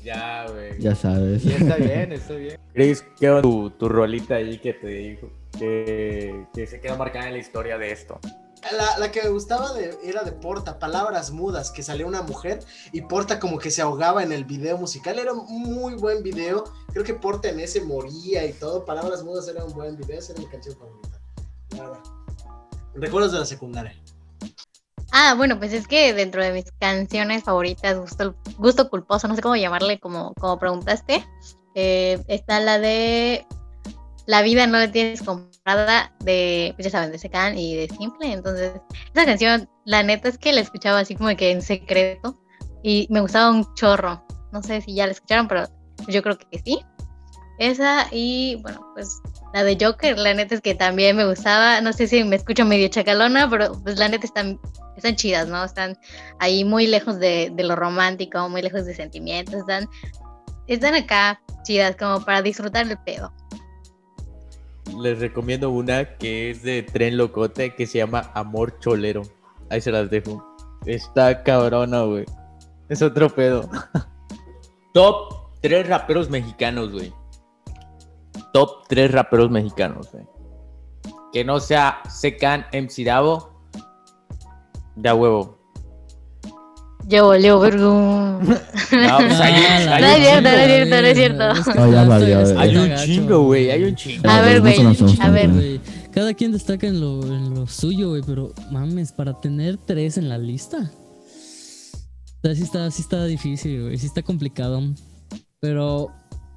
Ya, 0.04 0.46
güey. 0.50 0.78
Ya 0.80 0.94
sabes. 0.94 1.44
Y 1.46 1.52
está 1.52 1.76
bien, 1.78 2.12
está 2.12 2.34
bien. 2.34 2.56
Chris, 2.74 3.04
¿qué 3.18 3.30
onda 3.30 3.42
tu, 3.42 3.70
tu 3.70 3.88
rolita 3.88 4.34
ahí 4.36 4.58
que 4.58 4.74
te 4.74 4.88
dijo? 4.88 5.30
Que, 5.60 6.46
que 6.54 6.66
se 6.66 6.80
quedó 6.80 6.96
marcada 6.96 7.26
en 7.26 7.34
la 7.34 7.38
historia 7.38 7.76
de 7.76 7.92
esto. 7.92 8.18
La, 8.72 8.98
la 8.98 9.12
que 9.12 9.22
me 9.22 9.28
gustaba 9.28 9.74
de, 9.74 9.94
era 10.02 10.22
de 10.22 10.32
Porta, 10.32 10.78
Palabras 10.78 11.32
Mudas, 11.32 11.70
que 11.70 11.82
salía 11.82 12.06
una 12.06 12.22
mujer 12.22 12.60
y 12.92 13.02
Porta 13.02 13.38
como 13.38 13.58
que 13.58 13.70
se 13.70 13.82
ahogaba 13.82 14.22
en 14.22 14.32
el 14.32 14.46
video 14.46 14.78
musical. 14.78 15.18
Era 15.18 15.34
un 15.34 15.62
muy 15.62 15.96
buen 15.96 16.22
video. 16.22 16.64
Creo 16.92 17.04
que 17.04 17.12
Porta 17.12 17.50
en 17.50 17.60
ese 17.60 17.82
moría 17.82 18.46
y 18.46 18.54
todo. 18.54 18.86
Palabras 18.86 19.22
Mudas 19.22 19.48
era 19.48 19.62
un 19.62 19.74
buen 19.74 19.98
video. 19.98 20.18
Esa 20.18 20.32
era 20.32 20.40
mi 20.40 20.48
canción 20.48 20.74
favorita. 20.78 21.20
Verdad. 21.76 22.00
Recuerdos 22.94 23.32
de 23.32 23.38
la 23.40 23.44
secundaria. 23.44 23.94
Ah, 25.12 25.34
bueno, 25.36 25.58
pues 25.58 25.74
es 25.74 25.86
que 25.86 26.14
dentro 26.14 26.42
de 26.42 26.52
mis 26.52 26.72
canciones 26.80 27.44
favoritas, 27.44 27.98
gusto, 27.98 28.34
gusto 28.56 28.88
culposo, 28.88 29.28
no 29.28 29.36
sé 29.36 29.42
cómo 29.42 29.56
llamarle, 29.56 30.00
como, 30.00 30.32
como 30.34 30.58
preguntaste, 30.58 31.26
eh, 31.74 32.22
está 32.28 32.60
la 32.60 32.78
de 32.78 33.44
La 34.26 34.42
vida 34.42 34.66
no 34.66 34.78
la 34.78 34.90
tienes 34.90 35.22
comprada 35.22 36.12
de, 36.20 36.72
pues 36.76 36.84
ya 36.84 36.90
saben, 36.90 37.10
de 37.10 37.18
Secan 37.18 37.58
y 37.58 37.74
de 37.74 37.88
Simple. 37.88 38.32
Entonces, 38.32 38.72
esa 39.14 39.24
canción, 39.26 39.68
la 39.84 40.02
neta 40.02 40.28
es 40.28 40.38
que 40.38 40.52
la 40.52 40.60
escuchaba 40.60 41.00
así 41.00 41.14
como 41.16 41.34
que 41.36 41.50
en 41.50 41.62
secreto 41.62 42.40
y 42.82 43.06
me 43.10 43.20
gustaba 43.20 43.50
un 43.50 43.66
chorro. 43.74 44.24
No 44.52 44.62
sé 44.62 44.80
si 44.80 44.94
ya 44.94 45.06
la 45.06 45.12
escucharon, 45.12 45.48
pero 45.48 45.64
yo 46.08 46.22
creo 46.22 46.38
que 46.38 46.58
sí. 46.64 46.80
Esa 47.58 48.06
y 48.10 48.56
bueno, 48.62 48.80
pues 48.94 49.20
la 49.52 49.64
de 49.64 49.76
Joker, 49.78 50.16
la 50.16 50.32
neta 50.32 50.54
es 50.54 50.60
que 50.62 50.74
también 50.74 51.16
me 51.16 51.26
gustaba. 51.26 51.80
No 51.80 51.92
sé 51.92 52.06
si 52.06 52.24
me 52.24 52.36
escucho 52.36 52.64
medio 52.64 52.88
chacalona, 52.88 53.50
pero 53.50 53.72
pues 53.82 53.98
la 53.98 54.08
neta 54.08 54.24
están, 54.24 54.58
están 54.96 55.16
chidas, 55.16 55.46
¿no? 55.46 55.62
Están 55.62 55.98
ahí 56.38 56.64
muy 56.64 56.86
lejos 56.86 57.18
de, 57.18 57.52
de 57.54 57.64
lo 57.64 57.76
romántico, 57.76 58.48
muy 58.48 58.62
lejos 58.62 58.86
de 58.86 58.94
sentimientos. 58.94 59.56
Están, 59.56 59.88
están 60.68 60.94
acá 60.94 61.40
chidas, 61.64 61.96
como 61.96 62.24
para 62.24 62.40
disfrutar 62.42 62.88
el 62.88 62.96
pedo. 62.98 63.32
Les 65.00 65.18
recomiendo 65.18 65.70
una 65.70 66.18
que 66.18 66.50
es 66.50 66.62
de 66.62 66.82
Tren 66.82 67.16
Locote 67.16 67.74
que 67.74 67.86
se 67.86 67.98
llama 67.98 68.30
Amor 68.34 68.78
Cholero. 68.80 69.22
Ahí 69.70 69.80
se 69.80 69.90
las 69.90 70.10
dejo. 70.10 70.44
Está 70.84 71.42
cabrona, 71.42 72.02
güey. 72.02 72.26
Es 72.90 73.00
otro 73.00 73.30
pedo. 73.30 73.68
Top 74.92 75.52
3 75.62 75.88
raperos 75.88 76.28
mexicanos, 76.28 76.92
güey. 76.92 77.14
Top 78.52 78.86
3 78.88 79.12
raperos 79.12 79.50
mexicanos, 79.50 80.10
güey. 80.12 80.26
Que 81.32 81.44
no 81.44 81.60
sea 81.60 82.02
Secan 82.08 82.66
MC 82.72 83.04
Davo. 83.04 83.64
De 84.96 85.08
a 85.08 85.14
huevo. 85.14 85.59
Yo 87.08 87.26
volvió, 87.26 87.58
vergo. 87.60 88.40
No, 88.40 89.18
pues 89.18 89.40
hay, 89.40 89.52
No 90.00 90.06
un 90.06 90.14
es 90.14 90.26
cierto, 90.26 90.50
no 90.50 90.56
es 90.56 90.66
cierto, 91.16 91.44
no 91.44 91.52
es 91.52 91.64
cierto. 91.64 91.90
Ya 91.92 92.60
Hay 92.60 92.76
un 92.76 92.96
chingo, 92.96 93.44
güey. 93.44 93.70
Hay 93.70 93.84
un 93.84 93.94
chingo. 93.94 94.28
A 94.28 94.40
ver, 94.40 94.60
güey, 94.60 94.82
no 94.82 94.92
a 95.20 95.30
ver. 95.30 95.80
Cada 96.12 96.34
quien 96.34 96.50
destaca 96.52 96.86
en 96.88 97.00
lo, 97.00 97.22
en 97.24 97.54
lo 97.54 97.66
suyo, 97.66 98.10
güey, 98.10 98.22
pero 98.26 98.52
mames, 98.72 99.12
para 99.12 99.40
tener 99.40 99.76
tres 99.76 100.18
en 100.18 100.28
la 100.28 100.38
lista. 100.38 100.90
O 102.42 102.46
sea, 102.46 102.54
sí 102.54 102.62
está, 102.62 102.90
sí 102.90 103.02
está 103.02 103.24
difícil, 103.26 103.82
güey, 103.82 103.98
sí 103.98 104.06
está 104.06 104.22
complicado. 104.22 104.82
Pero 105.60 106.08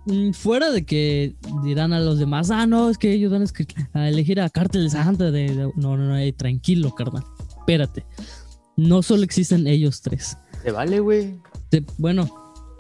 mm, 0.05 0.31
fuera 0.31 0.71
de 0.71 0.85
que 0.85 1.35
dirán 1.63 1.93
a 1.93 1.99
los 1.99 2.17
demás, 2.17 2.49
ah, 2.49 2.65
no, 2.65 2.89
es 2.89 2.97
que 2.97 3.11
ellos 3.13 3.31
van 3.31 3.45
a 3.93 4.09
elegir 4.09 4.41
a 4.41 4.49
Cártel 4.49 4.89
Santa. 4.89 5.29
De, 5.29 5.49
de- 5.49 5.71
No, 5.75 5.97
no, 5.97 6.07
no, 6.07 6.17
eh, 6.17 6.31
tranquilo, 6.33 6.95
carnal. 6.95 7.23
Espérate. 7.59 8.05
No 8.75 9.01
solo 9.03 9.23
existen 9.23 9.67
ellos 9.67 10.01
tres. 10.01 10.37
Se 10.63 10.71
vale, 10.71 10.99
güey. 10.99 11.39
Te- 11.69 11.85
bueno, 11.97 12.29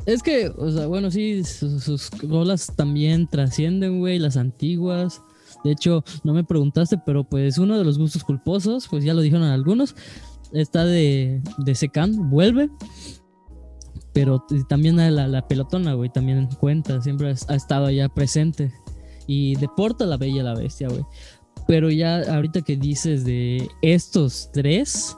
es 0.05 0.21
que, 0.21 0.49
o 0.49 0.71
sea, 0.71 0.87
bueno, 0.87 1.11
sí, 1.11 1.43
su- 1.43 1.79
sus, 1.79 2.09
rolas 2.21 2.73
también 2.75 3.27
trascienden, 3.27 3.99
güey, 3.99 4.19
las 4.19 4.37
antiguas. 4.37 5.21
De 5.63 5.71
hecho, 5.71 6.03
no 6.23 6.33
me 6.33 6.43
preguntaste, 6.43 6.97
pero 7.05 7.23
pues 7.23 7.57
uno 7.57 7.77
de 7.77 7.85
los 7.85 7.97
gustos 7.97 8.23
culposos, 8.23 8.87
pues 8.89 9.03
ya 9.03 9.13
lo 9.13 9.21
dijeron 9.21 9.43
algunos, 9.43 9.95
está 10.51 10.83
de, 10.83 11.41
de 11.57 11.75
Secan, 11.75 12.29
vuelve. 12.29 12.69
Pero 14.13 14.45
también 14.69 14.97
la, 14.97 15.09
la 15.27 15.47
pelotona, 15.47 15.93
güey, 15.93 16.09
también 16.09 16.47
cuenta, 16.59 17.01
siempre 17.01 17.29
ha, 17.47 17.55
estado 17.55 17.87
allá 17.87 18.09
presente. 18.09 18.71
Y 19.25 19.55
deporta 19.55 20.05
la 20.05 20.17
bella 20.17 20.43
la 20.43 20.53
bestia, 20.53 20.89
güey. 20.89 21.03
Pero 21.67 21.89
ya 21.89 22.21
ahorita 22.35 22.61
que 22.61 22.75
dices 22.75 23.23
de 23.23 23.67
estos 23.81 24.49
tres, 24.51 25.17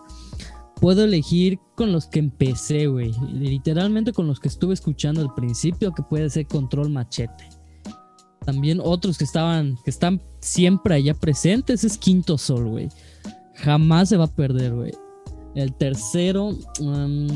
puedo 0.80 1.04
elegir 1.04 1.60
con 1.76 1.92
los 1.92 2.08
que 2.08 2.20
empecé, 2.20 2.88
güey. 2.88 3.12
Literalmente 3.32 4.14
con 4.14 4.28
los 4.28 4.40
que 4.40 4.48
estuve 4.48 4.74
escuchando 4.74 5.22
al 5.22 5.34
principio, 5.34 5.94
que 5.94 6.04
puede 6.04 6.30
ser 6.30 6.48
Control 6.48 6.90
Machete. 6.90 7.50
También 8.46 8.80
otros 8.84 9.18
que 9.18 9.24
estaban, 9.24 9.78
que 9.84 9.90
están 9.90 10.22
siempre 10.40 10.96
allá 10.96 11.14
presentes, 11.16 11.84
es 11.84 11.98
Quinto 11.98 12.38
Sol, 12.38 12.70
güey. 12.70 12.90
Jamás 13.56 14.10
se 14.10 14.18
va 14.18 14.26
a 14.26 14.36
perder, 14.36 14.74
güey. 14.76 14.92
El 15.56 15.74
tercero, 15.74 16.50
um, 16.82 17.28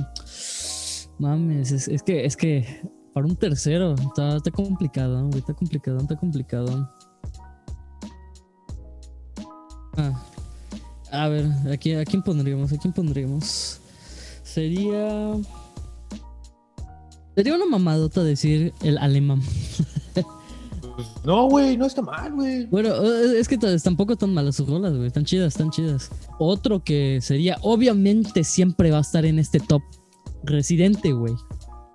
mames, 1.17 1.71
es, 1.71 1.87
es 1.87 2.03
que, 2.03 2.25
es 2.25 2.35
que 2.35 2.81
para 3.13 3.25
un 3.25 3.35
tercero 3.35 3.95
está, 3.95 4.37
está 4.37 4.51
complicado, 4.51 5.25
güey. 5.27 5.39
Está 5.39 5.53
complicado, 5.53 5.97
está 5.97 6.15
complicado. 6.15 6.89
Ah, 9.97 10.28
a 11.11 11.27
ver, 11.27 11.45
¿a 11.71 11.77
quién, 11.77 11.99
¿a 11.99 12.05
quién 12.05 12.21
pondríamos? 12.21 12.71
¿A 12.71 12.77
quién 12.77 12.93
pondríamos? 12.93 13.79
Sería. 14.43 15.35
Sería 17.35 17.55
una 17.55 17.65
mamadota 17.65 18.23
decir 18.23 18.73
el 18.81 18.97
alemán. 18.97 19.41
Pues, 20.99 21.07
no, 21.23 21.47
güey, 21.47 21.77
no 21.77 21.85
está 21.85 22.01
mal, 22.01 22.33
güey. 22.33 22.65
Bueno, 22.65 22.89
eh, 22.89 23.39
es 23.39 23.47
que 23.47 23.57
tampoco 23.57 24.13
están 24.13 24.33
malas 24.33 24.57
sus 24.57 24.67
rolas, 24.67 24.93
güey. 24.93 25.07
Están 25.07 25.23
chidas, 25.23 25.53
están 25.53 25.69
chidas. 25.69 26.09
Otro 26.39 26.83
que 26.83 27.19
sería, 27.21 27.57
obviamente, 27.61 28.43
siempre 28.43 28.91
va 28.91 28.97
a 28.97 29.01
estar 29.01 29.25
en 29.25 29.39
este 29.39 29.61
top. 29.61 29.81
Residente, 30.43 31.13
güey. 31.13 31.33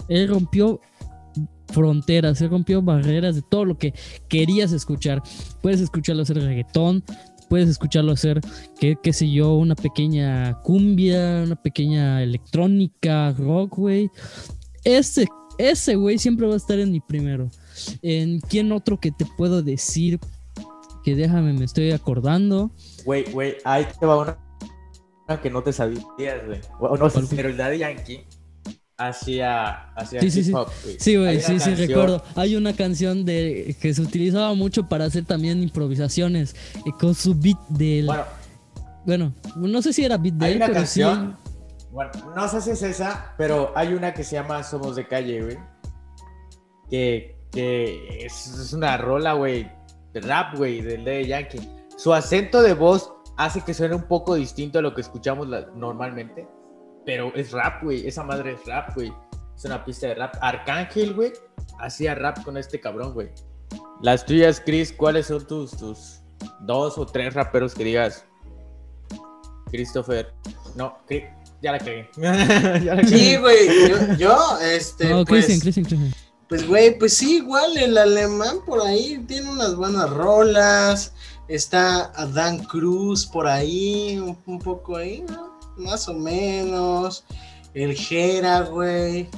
Él 0.08 0.28
rompió 0.28 0.80
fronteras, 1.68 2.40
él 2.40 2.48
rompió 2.48 2.80
barreras 2.80 3.34
de 3.34 3.42
todo 3.42 3.66
lo 3.66 3.76
que 3.76 3.92
querías 4.28 4.72
escuchar. 4.72 5.22
Puedes 5.60 5.80
escucharlo 5.80 6.22
hacer 6.22 6.38
reggaetón, 6.38 7.04
puedes 7.48 7.68
escucharlo 7.68 8.12
hacer, 8.12 8.40
qué, 8.78 8.96
qué 9.02 9.12
sé 9.12 9.30
yo, 9.30 9.54
una 9.54 9.74
pequeña 9.74 10.60
cumbia, 10.62 11.42
una 11.44 11.56
pequeña 11.56 12.22
electrónica, 12.22 13.32
rock, 13.32 13.76
güey. 13.76 14.10
Ese, 14.84 15.26
ese, 15.58 15.96
güey, 15.96 16.18
siempre 16.18 16.46
va 16.46 16.54
a 16.54 16.58
estar 16.58 16.78
en 16.78 16.92
mi 16.92 17.00
primero. 17.00 17.50
¿En 18.02 18.40
quién 18.40 18.72
otro 18.72 18.98
que 18.98 19.10
te 19.10 19.26
puedo 19.36 19.62
decir? 19.62 20.18
Que 21.02 21.14
déjame, 21.14 21.52
me 21.52 21.64
estoy 21.64 21.90
acordando. 21.92 22.70
Güey, 23.04 23.30
güey, 23.30 23.56
ahí 23.64 23.86
te 23.98 24.06
va 24.06 24.18
una, 24.18 24.38
una 25.28 25.40
que 25.40 25.50
no 25.50 25.62
te 25.62 25.72
sabías, 25.72 26.46
güey. 26.46 26.60
O 26.80 26.96
no 26.96 27.08
pero 27.30 27.48
el 27.48 27.56
Daddy 27.56 27.78
Yankee 27.78 28.26
hacía, 28.96 29.92
hacía 29.94 30.20
Sí, 30.20 30.30
sí, 30.30 30.40
hip 30.40 30.46
sí. 30.46 30.52
hop. 30.54 30.68
Sí, 30.98 31.10
Hay 31.10 31.16
güey, 31.16 31.40
sí, 31.40 31.58
sí, 31.60 31.74
recuerdo. 31.74 32.22
Hay 32.36 32.56
una 32.56 32.72
canción 32.74 33.24
de 33.24 33.76
que 33.80 33.92
se 33.94 34.02
utilizaba 34.02 34.54
mucho 34.54 34.88
para 34.88 35.04
hacer 35.06 35.24
también 35.24 35.62
improvisaciones 35.62 36.54
eh, 36.86 36.90
con 37.00 37.14
su 37.14 37.34
beat 37.34 37.58
del. 37.68 38.06
Bueno, 38.06 38.24
Bueno, 39.04 39.32
no 39.56 39.82
sé 39.82 39.92
si 39.92 40.04
era 40.04 40.16
beat 40.16 40.34
de 40.34 40.46
hay 40.46 40.52
él, 40.52 40.56
una 40.58 40.66
pero 40.66 40.78
canción. 40.78 41.36
Bueno, 41.92 42.10
no 42.34 42.48
sé 42.48 42.60
si 42.60 42.70
es 42.70 42.82
esa, 42.82 43.34
pero 43.38 43.72
hay 43.76 43.94
una 43.94 44.12
que 44.14 44.24
se 44.24 44.34
llama 44.36 44.62
Somos 44.64 44.96
de 44.96 45.06
Calle, 45.06 45.42
güey. 45.42 45.58
Que, 46.90 47.36
que 47.52 48.24
es, 48.26 48.46
es 48.48 48.72
una 48.72 48.96
rola, 48.96 49.32
güey, 49.34 49.70
de 50.12 50.20
rap, 50.20 50.56
güey, 50.56 50.80
del 50.80 51.04
Daddy 51.04 51.26
Yankee. 51.26 51.68
Su 51.96 52.12
acento 52.12 52.62
de 52.62 52.74
voz 52.74 53.12
hace 53.36 53.60
que 53.60 53.74
suene 53.74 53.94
un 53.94 54.02
poco 54.04 54.34
distinto 54.34 54.78
a 54.78 54.82
lo 54.82 54.94
que 54.94 55.00
escuchamos 55.02 55.48
la- 55.48 55.66
normalmente. 55.76 56.46
Pero 57.06 57.32
es 57.34 57.52
rap, 57.52 57.82
güey. 57.82 58.06
Esa 58.06 58.22
madre 58.22 58.52
es 58.52 58.64
rap, 58.66 58.94
güey. 58.94 59.12
Es 59.56 59.64
una 59.64 59.84
pista 59.84 60.06
de 60.08 60.14
rap. 60.14 60.34
Arcángel, 60.40 61.14
güey, 61.14 61.32
hacía 61.78 62.14
rap 62.14 62.42
con 62.44 62.56
este 62.56 62.80
cabrón, 62.80 63.12
güey. 63.14 63.30
Las 64.02 64.24
tuyas, 64.26 64.60
Chris, 64.64 64.92
¿cuáles 64.92 65.26
son 65.26 65.46
tus, 65.46 65.70
tus 65.76 66.20
dos 66.60 66.98
o 66.98 67.06
tres 67.06 67.34
raperos 67.34 67.74
que 67.74 67.84
digas? 67.84 68.24
Christopher. 69.70 70.32
No, 70.76 70.98
Cri- 71.08 71.28
ya 71.62 71.72
la 71.72 71.78
cagué. 71.78 72.08
Sí, 73.06 73.36
güey, 73.36 73.88
yo, 73.88 74.14
yo, 74.16 74.58
este. 74.60 75.08
No, 75.08 75.24
pues, 75.24 75.46
Christian, 75.46 75.60
Christian, 75.60 75.84
Christian. 75.86 76.14
pues, 76.48 76.66
güey, 76.66 76.98
pues 76.98 77.14
sí, 77.16 77.36
igual 77.36 77.76
el 77.76 77.96
alemán 77.96 78.58
por 78.66 78.82
ahí 78.82 79.24
tiene 79.26 79.50
unas 79.50 79.74
buenas 79.74 80.10
rolas, 80.10 81.14
está 81.48 82.06
Adán 82.16 82.58
Cruz 82.64 83.26
por 83.26 83.46
ahí, 83.46 84.18
un, 84.18 84.38
un 84.46 84.58
poco 84.58 84.96
ahí, 84.96 85.24
¿no? 85.28 85.53
Más 85.76 86.08
o 86.08 86.14
menos, 86.14 87.24
el 87.74 87.94
Jera, 87.94 88.60
güey, 88.62 89.28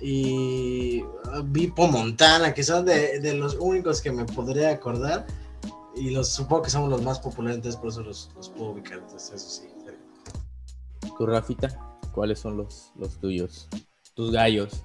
y 0.00 1.02
ah, 1.32 1.42
Vipo 1.44 1.86
Montana, 1.86 2.52
que 2.54 2.64
son 2.64 2.84
de, 2.84 3.20
de 3.20 3.34
los 3.34 3.56
únicos 3.60 4.00
que 4.00 4.10
me 4.10 4.24
podría 4.24 4.70
acordar, 4.70 5.26
y 5.96 6.10
los 6.10 6.28
supongo 6.28 6.62
que 6.62 6.70
somos 6.70 6.90
los 6.90 7.02
más 7.02 7.18
populares, 7.20 7.76
por 7.76 7.88
eso 7.88 8.02
los, 8.02 8.30
los 8.36 8.48
puedo 8.50 8.70
ubicar, 8.70 8.98
entonces 8.98 9.32
eso 9.34 9.62
sí. 9.62 9.68
Tu 11.18 11.26
Rafita, 11.26 11.68
¿cuáles 12.14 12.38
son 12.38 12.56
los, 12.56 12.92
los 12.96 13.18
tuyos? 13.20 13.68
Tus 14.14 14.32
gallos. 14.32 14.82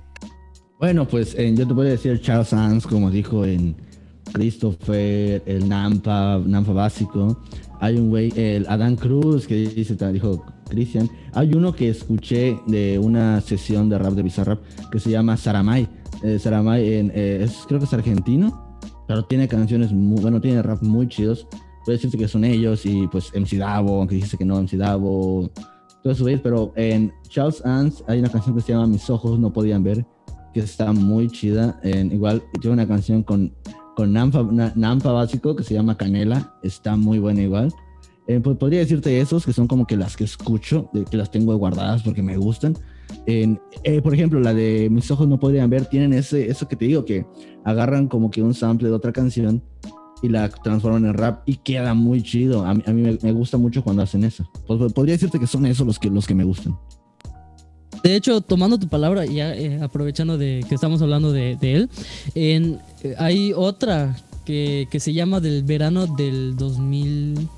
Bueno, 0.79 1.08
pues 1.08 1.34
eh, 1.36 1.53
yo 1.55 1.65
te 1.65 1.73
puedo 1.73 1.89
decir 1.89 2.21
Charles 2.21 2.49
Sands, 2.49 2.86
como 2.86 3.10
dijo 3.10 3.45
en 3.45 3.77
Christopher, 4.34 5.41
el 5.45 5.69
Nampa, 5.69 6.41
Nampa 6.45 6.73
básico. 6.73 7.41
Hay 7.86 7.98
un 7.98 8.10
güey, 8.10 8.34
el 8.36 8.65
Adán 8.67 8.95
Cruz, 8.95 9.45
que 9.45 9.54
dice, 9.54 9.95
dijo 10.12 10.43
Christian. 10.67 11.08
Hay 11.34 11.54
uno 11.54 11.76
que 11.76 11.89
escuché 11.89 12.58
de 12.65 12.98
una 12.98 13.39
sesión 13.41 13.89
de 13.89 14.00
rap 14.00 14.13
de 14.13 14.24
Bizarrap 14.24 14.60
que 14.91 15.00
se 15.00 15.12
llama 15.12 15.38
Saramay. 15.38 15.88
Eh, 16.24 16.39
Saramay 16.39 16.93
en, 16.95 17.12
eh, 17.13 17.43
es, 17.43 17.63
creo 17.67 17.78
que 17.80 17.86
es 17.86 17.93
argentino, 17.93 18.80
pero 19.08 19.26
tiene 19.26 19.48
canciones 19.48 19.91
muy, 19.91 20.19
bueno, 20.19 20.41
tiene 20.41 20.63
rap 20.63 20.82
muy 20.82 21.08
chidos. 21.08 21.48
Puede 21.86 21.98
decirse 22.00 22.17
que 22.17 22.28
son 22.28 22.43
ellos 22.43 22.88
y 22.88 23.06
pues 23.06 23.32
MC 23.36 23.60
Davo, 23.60 24.00
aunque 24.00 24.15
dijiste 24.15 24.38
que 24.38 24.45
no, 24.45 24.60
MC 24.60 24.78
Davo, 24.78 25.52
todo 26.02 26.12
eso, 26.12 26.24
güey, 26.24 26.41
pero 26.41 26.74
en 26.76 27.13
Charles 27.30 27.63
Ans 27.67 28.04
hay 28.08 28.17
una 28.17 28.30
canción 28.30 28.56
que 28.56 28.62
se 28.63 28.74
llama 28.74 28.88
Mis 28.88 29.08
ojos 29.12 29.38
no 29.38 29.54
podían 29.54 29.84
ver, 29.84 30.04
que 30.56 30.62
está 30.62 30.91
muy 30.91 31.30
chida. 31.30 31.80
En, 31.84 32.12
igual 32.12 32.41
tiene 32.60 32.74
una 32.74 32.88
canción 32.88 33.21
con, 33.21 33.54
con 33.95 34.13
Nampa, 34.13 34.43
Na- 34.43 34.73
Nampa 34.75 35.12
básico 35.12 35.55
que 35.55 35.63
se 35.63 35.73
llama 35.73 35.97
Canela, 35.97 36.53
está 36.63 36.95
muy 36.95 37.19
buena 37.19 37.41
igual. 37.41 37.73
Eh, 38.27 38.39
pues 38.39 38.58
podría 38.58 38.79
decirte 38.79 39.19
esos 39.19 39.45
que 39.45 39.53
son 39.53 39.67
como 39.67 39.86
que 39.86 39.95
las 39.97 40.17
que 40.17 40.23
escucho, 40.23 40.89
de 40.93 41.05
que 41.05 41.17
las 41.17 41.29
tengo 41.29 41.55
guardadas 41.58 42.03
porque 42.03 42.23
me 42.23 42.38
gustan. 42.38 42.75
En, 43.27 43.60
eh, 43.84 44.01
por 44.01 44.13
ejemplo, 44.13 44.39
la 44.39 44.53
de 44.53 44.89
Mis 44.89 45.10
ojos 45.12 45.27
no 45.27 45.39
podrían 45.39 45.69
ver, 45.69 45.86
tienen 45.86 46.13
ese, 46.13 46.49
eso 46.49 46.67
que 46.67 46.75
te 46.75 46.86
digo, 46.86 47.05
que 47.05 47.25
agarran 47.63 48.08
como 48.08 48.31
que 48.31 48.41
un 48.41 48.53
sample 48.53 48.88
de 48.88 48.93
otra 48.95 49.12
canción 49.12 49.63
y 50.21 50.29
la 50.29 50.49
transforman 50.49 51.05
en 51.05 51.13
rap 51.13 51.43
y 51.45 51.58
queda 51.58 51.93
muy 51.93 52.23
chido. 52.23 52.65
A 52.65 52.73
mí, 52.73 53.17
me, 53.21 53.31
gusta 53.31 53.58
mucho 53.58 53.84
cuando 53.84 54.01
hacen 54.01 54.23
eso. 54.23 54.49
Pues, 54.65 54.91
podría 54.93 55.13
decirte 55.13 55.39
que 55.39 55.47
son 55.47 55.65
esos 55.65 55.86
los 55.86 55.99
que, 55.99 56.10
los 56.10 56.25
que 56.25 56.34
me 56.36 56.43
gustan. 56.43 56.77
De 58.06 58.15
hecho, 58.15 58.39
tomando 58.39 58.78
tu 58.78 58.88
palabra 58.88 59.26
y 59.26 59.38
ya 59.38 59.56
eh, 59.56 59.82
aprovechando 59.82 60.38
de 60.38 60.63
que 60.70 60.76
estamos 60.76 61.02
hablando 61.02 61.32
de, 61.32 61.56
de 61.56 61.74
él, 61.74 61.89
en, 62.36 62.80
eh, 63.02 63.15
hay 63.18 63.52
otra 63.52 64.15
que, 64.46 64.88
que 64.91 65.00
se 65.00 65.12
llama 65.12 65.39
del 65.39 65.63
verano 65.63 66.06
del 66.06 66.56
2000, 66.56 67.50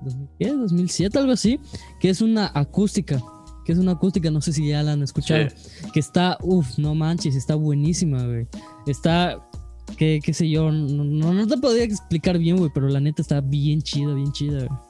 2000, 0.00 0.28
¿qué? 0.36 0.50
2007, 0.50 1.18
algo 1.20 1.30
así, 1.30 1.60
que 2.00 2.10
es 2.10 2.20
una 2.20 2.50
acústica. 2.52 3.22
Que 3.64 3.70
es 3.70 3.78
una 3.78 3.92
acústica, 3.92 4.32
no 4.32 4.40
sé 4.40 4.52
si 4.52 4.66
ya 4.66 4.82
la 4.82 4.94
han 4.94 5.02
escuchado. 5.04 5.46
Que 5.92 6.00
está, 6.00 6.38
uff, 6.42 6.76
no 6.76 6.96
manches, 6.96 7.36
está 7.36 7.54
buenísima, 7.54 8.24
güey. 8.24 8.48
Está, 8.88 9.48
que, 9.96 10.18
qué 10.24 10.34
sé 10.34 10.50
yo, 10.50 10.72
no, 10.72 11.04
no, 11.04 11.32
no 11.32 11.46
te 11.46 11.56
podría 11.56 11.84
explicar 11.84 12.36
bien, 12.36 12.56
güey, 12.56 12.72
pero 12.74 12.88
la 12.88 12.98
neta 12.98 13.22
está 13.22 13.40
bien 13.40 13.80
chida, 13.80 14.12
bien 14.12 14.32
chida, 14.32 14.66
güey. 14.66 14.80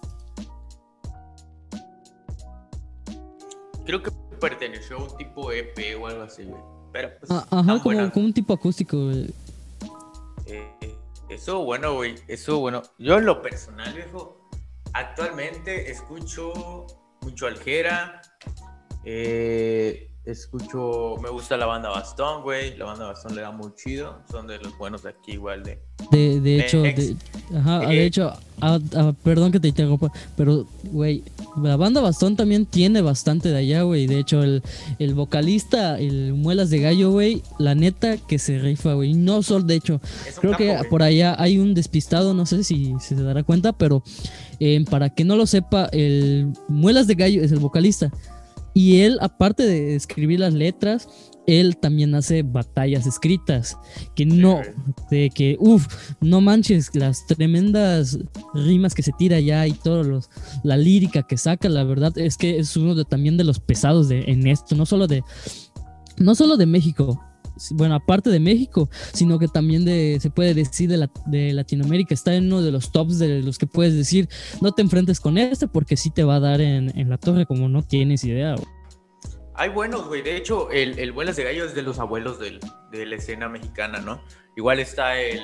Creo 3.84 4.02
que 4.02 4.27
perteneció 4.38 4.98
a 4.98 5.04
un 5.04 5.16
tipo 5.16 5.52
EP 5.52 5.96
o 6.00 6.06
algo 6.06 6.22
así, 6.22 6.44
güey. 6.44 6.60
Pero 6.92 7.10
pues, 7.18 7.30
Ah, 7.30 7.46
Ajá, 7.50 7.78
como, 7.82 8.10
un 8.26 8.32
tipo 8.32 8.54
acústico, 8.54 8.96
güey. 9.04 9.32
Eh, 10.46 10.94
eso 11.28 11.62
bueno, 11.64 11.94
güey. 11.94 12.14
Eso 12.28 12.58
bueno. 12.60 12.82
Yo 12.98 13.18
en 13.18 13.26
lo 13.26 13.42
personal, 13.42 13.92
viejo, 13.94 14.48
actualmente 14.94 15.90
escucho 15.90 16.86
mucho 17.20 17.46
Aljera. 17.46 18.22
eh, 19.04 20.07
escucho, 20.32 21.16
me 21.22 21.30
gusta 21.30 21.56
la 21.56 21.66
banda 21.66 21.88
Bastón, 21.90 22.42
güey. 22.42 22.76
La 22.76 22.84
banda 22.84 23.06
Bastón 23.06 23.34
le 23.34 23.42
da 23.42 23.50
muy 23.50 23.70
chido. 23.74 24.18
Son 24.30 24.46
de 24.46 24.58
los 24.58 24.76
buenos 24.78 25.02
de 25.02 25.10
aquí, 25.10 25.32
igual 25.32 25.62
de. 25.62 25.78
De, 26.10 26.40
de 26.40 26.58
Eh, 26.58 26.64
hecho, 26.64 26.82
de, 26.82 27.16
ajá, 27.56 27.84
eh, 27.84 27.96
de 27.96 28.06
hecho, 28.06 28.32
ah, 28.60 28.78
ah, 28.94 29.12
perdón 29.24 29.50
que 29.52 29.58
te 29.60 29.68
interrumpa, 29.68 30.12
pero, 30.36 30.66
güey, 30.84 31.24
la 31.60 31.76
banda 31.76 32.00
Bastón 32.00 32.36
también 32.36 32.66
tiene 32.66 33.00
bastante 33.00 33.48
de 33.48 33.56
allá, 33.58 33.82
güey. 33.82 34.06
De 34.06 34.18
hecho, 34.18 34.42
el, 34.42 34.62
el 34.98 35.14
vocalista, 35.14 35.98
el 35.98 36.34
Muelas 36.34 36.70
de 36.70 36.80
Gallo, 36.80 37.10
güey, 37.10 37.42
la 37.58 37.74
neta 37.74 38.16
que 38.16 38.38
se 38.38 38.58
rifa, 38.58 38.94
güey. 38.94 39.14
No 39.14 39.42
solo, 39.42 39.64
de 39.64 39.74
hecho, 39.74 40.00
creo 40.40 40.56
que 40.56 40.78
por 40.88 41.02
allá 41.02 41.34
hay 41.38 41.58
un 41.58 41.74
despistado, 41.74 42.32
no 42.34 42.46
sé 42.46 42.64
si, 42.64 42.94
si 43.00 43.14
se 43.16 43.22
dará 43.22 43.42
cuenta, 43.42 43.72
pero 43.72 44.02
eh, 44.60 44.84
para 44.88 45.10
que 45.10 45.24
no 45.24 45.36
lo 45.36 45.46
sepa, 45.46 45.86
el 45.92 46.52
Muelas 46.68 47.06
de 47.06 47.14
Gallo 47.14 47.42
es 47.42 47.50
el 47.52 47.58
vocalista. 47.58 48.10
Y 48.74 49.00
él, 49.00 49.18
aparte 49.20 49.64
de 49.64 49.94
escribir 49.96 50.40
las 50.40 50.54
letras, 50.54 51.08
él 51.46 51.78
también 51.78 52.14
hace 52.14 52.42
batallas 52.42 53.06
escritas. 53.06 53.76
Que 54.14 54.26
no, 54.26 54.60
de 55.10 55.30
que, 55.30 55.56
uff, 55.58 55.86
no 56.20 56.40
manches, 56.40 56.94
las 56.94 57.26
tremendas 57.26 58.18
rimas 58.54 58.94
que 58.94 59.02
se 59.02 59.12
tira 59.18 59.40
ya 59.40 59.66
y 59.66 59.72
todo 59.72 60.04
los, 60.04 60.30
la 60.62 60.76
lírica 60.76 61.22
que 61.22 61.38
saca, 61.38 61.68
la 61.68 61.84
verdad 61.84 62.16
es 62.18 62.36
que 62.36 62.58
es 62.58 62.76
uno 62.76 62.94
de, 62.94 63.04
también 63.04 63.36
de 63.36 63.44
los 63.44 63.58
pesados 63.60 64.08
de, 64.08 64.24
en 64.26 64.46
esto, 64.46 64.76
no 64.76 64.84
solo 64.84 65.06
de, 65.06 65.22
no 66.18 66.34
solo 66.34 66.56
de 66.56 66.66
México, 66.66 67.18
bueno, 67.72 67.94
aparte 67.94 68.30
de 68.30 68.40
México, 68.40 68.88
sino 69.12 69.38
que 69.38 69.48
también 69.48 69.84
de, 69.84 70.18
se 70.20 70.30
puede 70.30 70.54
decir 70.54 70.88
de, 70.88 70.96
la, 70.96 71.10
de 71.26 71.52
Latinoamérica, 71.52 72.14
está 72.14 72.34
en 72.34 72.46
uno 72.46 72.62
de 72.62 72.70
los 72.70 72.92
tops 72.92 73.18
de 73.18 73.42
los 73.42 73.58
que 73.58 73.66
puedes 73.66 73.94
decir, 73.94 74.28
no 74.60 74.72
te 74.72 74.82
enfrentes 74.82 75.20
con 75.20 75.38
este 75.38 75.68
porque 75.68 75.96
sí 75.96 76.10
te 76.10 76.24
va 76.24 76.36
a 76.36 76.40
dar 76.40 76.60
en, 76.60 76.92
la 77.08 77.18
torre 77.18 77.46
como 77.46 77.68
no 77.68 77.82
tienes 77.82 78.24
idea. 78.24 78.54
Hay 79.54 79.70
buenos, 79.70 80.06
güey. 80.06 80.22
De 80.22 80.36
hecho, 80.36 80.70
el, 80.70 80.98
el 80.98 81.12
Vuelas 81.12 81.36
de 81.36 81.44
Gallo 81.44 81.64
es 81.64 81.74
de 81.74 81.82
los 81.82 81.98
abuelos 81.98 82.38
del, 82.38 82.60
de 82.92 83.06
la 83.06 83.16
escena 83.16 83.48
mexicana, 83.48 83.98
¿no? 84.00 84.22
Igual 84.56 84.78
está 84.78 85.20
el 85.20 85.40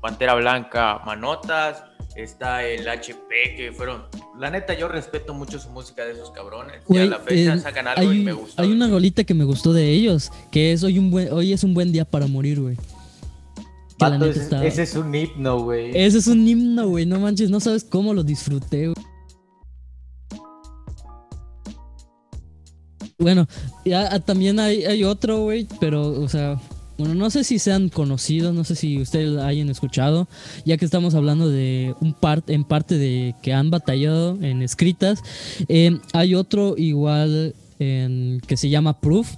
Pantera 0.00 0.34
Blanca 0.34 1.00
Manotas, 1.04 1.84
está 2.16 2.64
el 2.64 2.88
HP, 2.88 3.54
que 3.56 3.72
fueron. 3.72 4.04
La 4.38 4.50
neta, 4.50 4.74
yo 4.74 4.88
respeto 4.88 5.34
mucho 5.34 5.58
su 5.58 5.68
música 5.70 6.04
de 6.04 6.12
esos 6.12 6.30
cabrones. 6.30 6.82
y 6.88 6.98
a 6.98 7.04
la 7.06 7.18
fecha 7.18 7.54
eh, 7.54 7.58
sacan 7.58 7.86
algo 7.88 8.10
hay, 8.10 8.20
y 8.20 8.24
me 8.24 8.32
gusta. 8.32 8.62
Hay 8.62 8.72
una 8.72 8.88
rolita 8.88 9.24
que 9.24 9.34
me 9.34 9.44
gustó 9.44 9.72
de 9.72 9.90
ellos, 9.90 10.30
que 10.50 10.72
es 10.72 10.82
hoy, 10.82 10.98
un 10.98 11.10
buen, 11.10 11.32
hoy 11.32 11.52
es 11.52 11.62
un 11.64 11.74
buen 11.74 11.92
día 11.92 12.04
para 12.04 12.26
morir, 12.26 12.60
güey. 12.60 12.76
Ese, 14.30 14.40
está- 14.40 14.64
ese 14.64 14.82
es 14.84 14.94
un 14.96 15.14
himno, 15.14 15.60
güey. 15.60 15.90
Ese 15.94 16.18
es 16.18 16.26
un 16.26 16.48
himno, 16.48 16.88
güey. 16.88 17.04
No 17.04 17.20
manches, 17.20 17.50
no 17.50 17.60
sabes 17.60 17.84
cómo 17.84 18.14
lo 18.14 18.22
disfruté, 18.24 18.86
güey. 18.88 19.06
Bueno, 23.18 23.46
ya 23.84 24.18
también 24.20 24.58
hay, 24.58 24.84
hay 24.86 25.04
otro, 25.04 25.40
güey, 25.40 25.68
pero, 25.78 26.02
o 26.22 26.26
sea, 26.28 26.58
bueno, 27.00 27.14
no 27.14 27.30
sé 27.30 27.44
si 27.44 27.58
sean 27.58 27.88
conocidos, 27.88 28.54
no 28.54 28.62
sé 28.64 28.74
si 28.76 29.00
ustedes 29.00 29.38
hayan 29.38 29.70
escuchado, 29.70 30.28
ya 30.64 30.76
que 30.76 30.84
estamos 30.84 31.14
hablando 31.14 31.48
de 31.48 31.94
un 32.00 32.12
part, 32.14 32.48
en 32.50 32.64
parte 32.64 32.98
de 32.98 33.34
que 33.42 33.52
han 33.52 33.70
batallado 33.70 34.38
en 34.42 34.62
escritas. 34.62 35.22
Eh, 35.68 35.98
hay 36.12 36.34
otro 36.34 36.74
igual 36.76 37.54
que 37.78 38.56
se 38.58 38.68
llama 38.68 39.00
Proof, 39.00 39.30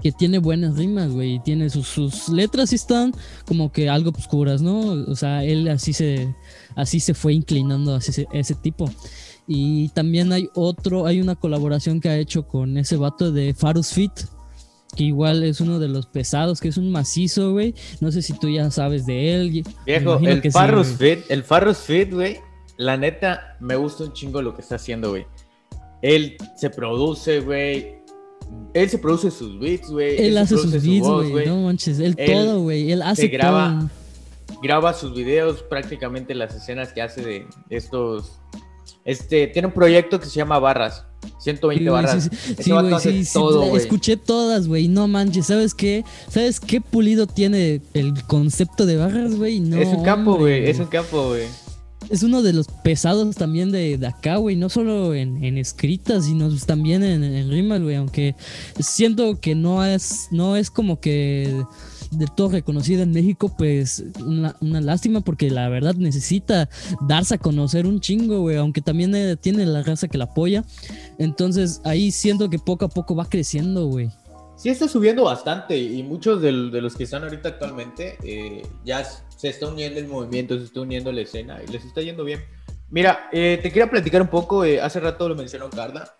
que 0.00 0.12
tiene 0.12 0.38
buenas 0.38 0.76
rimas, 0.76 1.10
güey, 1.10 1.34
y 1.34 1.40
tiene 1.40 1.68
sus, 1.68 1.88
sus 1.88 2.28
letras 2.28 2.70
sí 2.70 2.76
están 2.76 3.12
como 3.44 3.72
que 3.72 3.88
algo 3.88 4.12
oscuras, 4.16 4.62
¿no? 4.62 4.78
O 4.80 5.16
sea, 5.16 5.44
él 5.44 5.66
así 5.68 5.92
se, 5.92 6.32
así 6.76 7.00
se 7.00 7.14
fue 7.14 7.34
inclinando 7.34 7.96
hacia 7.96 8.10
ese, 8.12 8.26
ese 8.32 8.54
tipo. 8.54 8.90
Y 9.46 9.88
también 9.88 10.32
hay 10.32 10.48
otro, 10.54 11.06
hay 11.06 11.20
una 11.20 11.34
colaboración 11.34 12.00
que 12.00 12.08
ha 12.08 12.16
hecho 12.16 12.46
con 12.46 12.78
ese 12.78 12.96
vato 12.96 13.32
de 13.32 13.52
Farus 13.52 13.88
Fit, 13.88 14.12
que 14.96 15.04
igual 15.04 15.42
es 15.42 15.60
uno 15.60 15.78
de 15.78 15.88
los 15.88 16.06
pesados, 16.06 16.60
que 16.60 16.68
es 16.68 16.76
un 16.76 16.90
macizo, 16.90 17.52
güey. 17.52 17.74
No 18.00 18.10
sé 18.10 18.22
si 18.22 18.32
tú 18.32 18.48
ya 18.48 18.70
sabes 18.70 19.06
de 19.06 19.34
él. 19.34 19.64
Viejo, 19.86 20.18
el 20.18 20.42
sí, 20.42 20.50
güey. 20.50 20.84
Fit, 20.84 21.30
el 21.30 21.42
Farros 21.44 21.78
Fit, 21.78 22.12
güey, 22.12 22.38
la 22.76 22.96
neta, 22.96 23.56
me 23.60 23.76
gusta 23.76 24.04
un 24.04 24.12
chingo 24.12 24.40
lo 24.40 24.54
que 24.54 24.62
está 24.62 24.76
haciendo, 24.76 25.10
güey. 25.10 25.26
Él 26.02 26.36
se 26.56 26.70
produce, 26.70 27.40
güey. 27.40 28.00
Él 28.72 28.88
se 28.88 28.98
produce 28.98 29.30
sus 29.30 29.60
beats, 29.60 29.90
güey. 29.90 30.16
Él 30.16 30.38
hace 30.38 30.56
sus 30.56 30.72
su 30.72 30.80
beats, 30.80 31.30
güey. 31.30 31.46
No 31.46 31.62
manches, 31.62 32.00
él, 32.00 32.14
Él 32.16 32.32
todo, 32.32 32.62
güey. 32.62 32.90
Él 32.90 33.02
hace 33.02 33.22
se 33.22 33.28
graba 33.28 33.90
todo. 34.46 34.60
graba 34.62 34.94
sus 34.94 35.14
videos, 35.14 35.62
prácticamente 35.62 36.34
las 36.34 36.54
escenas 36.54 36.92
que 36.92 37.02
hace 37.02 37.22
de 37.22 37.46
estos. 37.68 38.40
Este, 39.04 39.46
tiene 39.48 39.68
un 39.68 39.74
proyecto 39.74 40.20
que 40.20 40.26
se 40.26 40.36
llama 40.36 40.58
Barras, 40.58 41.04
120 41.40 41.84
Sí, 41.84 41.88
barras. 41.90 42.24
sí, 42.24 42.30
sí, 42.30 42.54
sí, 43.00 43.24
sí, 43.24 43.32
todo, 43.32 43.76
escuché 43.76 44.16
todas, 44.16 44.68
güey, 44.68 44.88
no 44.88 45.08
manches, 45.08 45.46
¿sabes 45.46 45.74
qué? 45.74 46.04
¿Sabes 46.28 46.60
qué 46.60 46.80
pulido 46.80 47.26
tiene 47.26 47.80
el 47.94 48.22
concepto 48.24 48.84
de 48.86 48.96
barras, 48.96 49.34
güey? 49.36 49.60
No, 49.60 49.78
es 49.78 49.88
un 49.88 50.02
campo, 50.04 50.36
güey, 50.36 50.68
es 50.68 50.78
un 50.78 50.86
campo, 50.86 51.28
güey. 51.28 51.44
es 52.10 52.22
uno 52.22 52.42
de 52.42 52.52
los 52.52 52.66
pesados 52.84 53.36
también 53.36 53.72
de, 53.72 53.96
de 53.96 54.06
acá, 54.06 54.36
güey, 54.36 54.56
no 54.56 54.68
solo 54.68 55.14
en, 55.14 55.42
en 55.44 55.56
escritas, 55.56 56.26
sino 56.26 56.54
también 56.66 57.02
en, 57.02 57.24
en 57.24 57.50
rimas, 57.50 57.80
güey, 57.82 57.96
aunque 57.96 58.34
siento 58.78 59.40
que 59.40 59.54
no 59.54 59.84
es, 59.84 60.28
no 60.30 60.56
es 60.56 60.70
como 60.70 61.00
que 61.00 61.62
de 62.10 62.26
todo 62.26 62.50
reconocido 62.50 63.02
en 63.02 63.12
México, 63.12 63.54
pues 63.56 64.04
una, 64.24 64.54
lástima 64.60 65.20
porque 65.20 65.50
la 65.50 65.68
verdad 65.68 65.94
necesita 65.94 66.68
darse 67.02 67.36
a 67.36 67.38
conocer 67.38 67.86
un 67.86 68.00
chingo, 68.00 68.40
güey, 68.40 68.56
aunque 68.56 68.80
también 68.80 69.14
eh, 69.14 69.36
tiene 69.36 69.64
la 69.66 69.82
raza 69.82 70.08
que 70.08 70.18
la 70.18 70.24
apoya. 70.24 70.64
Entonces 71.18 71.80
ahí 71.84 72.10
siento 72.10 72.50
que 72.50 72.58
poco 72.58 72.84
a 72.84 72.88
poco 72.88 73.14
va 73.14 73.28
creciendo, 73.28 73.86
güey. 73.86 74.10
Sí 74.56 74.68
está 74.68 74.88
subiendo 74.88 75.24
bastante 75.24 75.78
y 75.78 76.02
muchos 76.02 76.42
de, 76.42 76.52
los 76.52 76.94
que 76.94 77.04
están 77.04 77.22
ahorita 77.22 77.48
actualmente 77.48 78.18
eh, 78.22 78.62
ya 78.84 79.04
se 79.04 79.48
está 79.48 79.68
uniendo 79.68 79.98
el 80.00 80.06
movimiento, 80.06 80.58
se 80.58 80.64
está 80.64 80.82
uniendo 80.82 81.10
la 81.12 81.22
escena 81.22 81.60
y 81.66 81.70
les 81.70 81.84
está 81.84 82.02
yendo 82.02 82.24
bien. 82.24 82.40
Mira, 82.90 83.30
eh, 83.32 83.58
te 83.62 83.70
quería 83.70 83.88
platicar 83.88 84.20
un 84.20 84.28
poco, 84.28 84.62
hace 84.62 85.00
rato 85.00 85.28
lo 85.28 85.34
mencionó 85.34 85.70
Carla, 85.70 86.12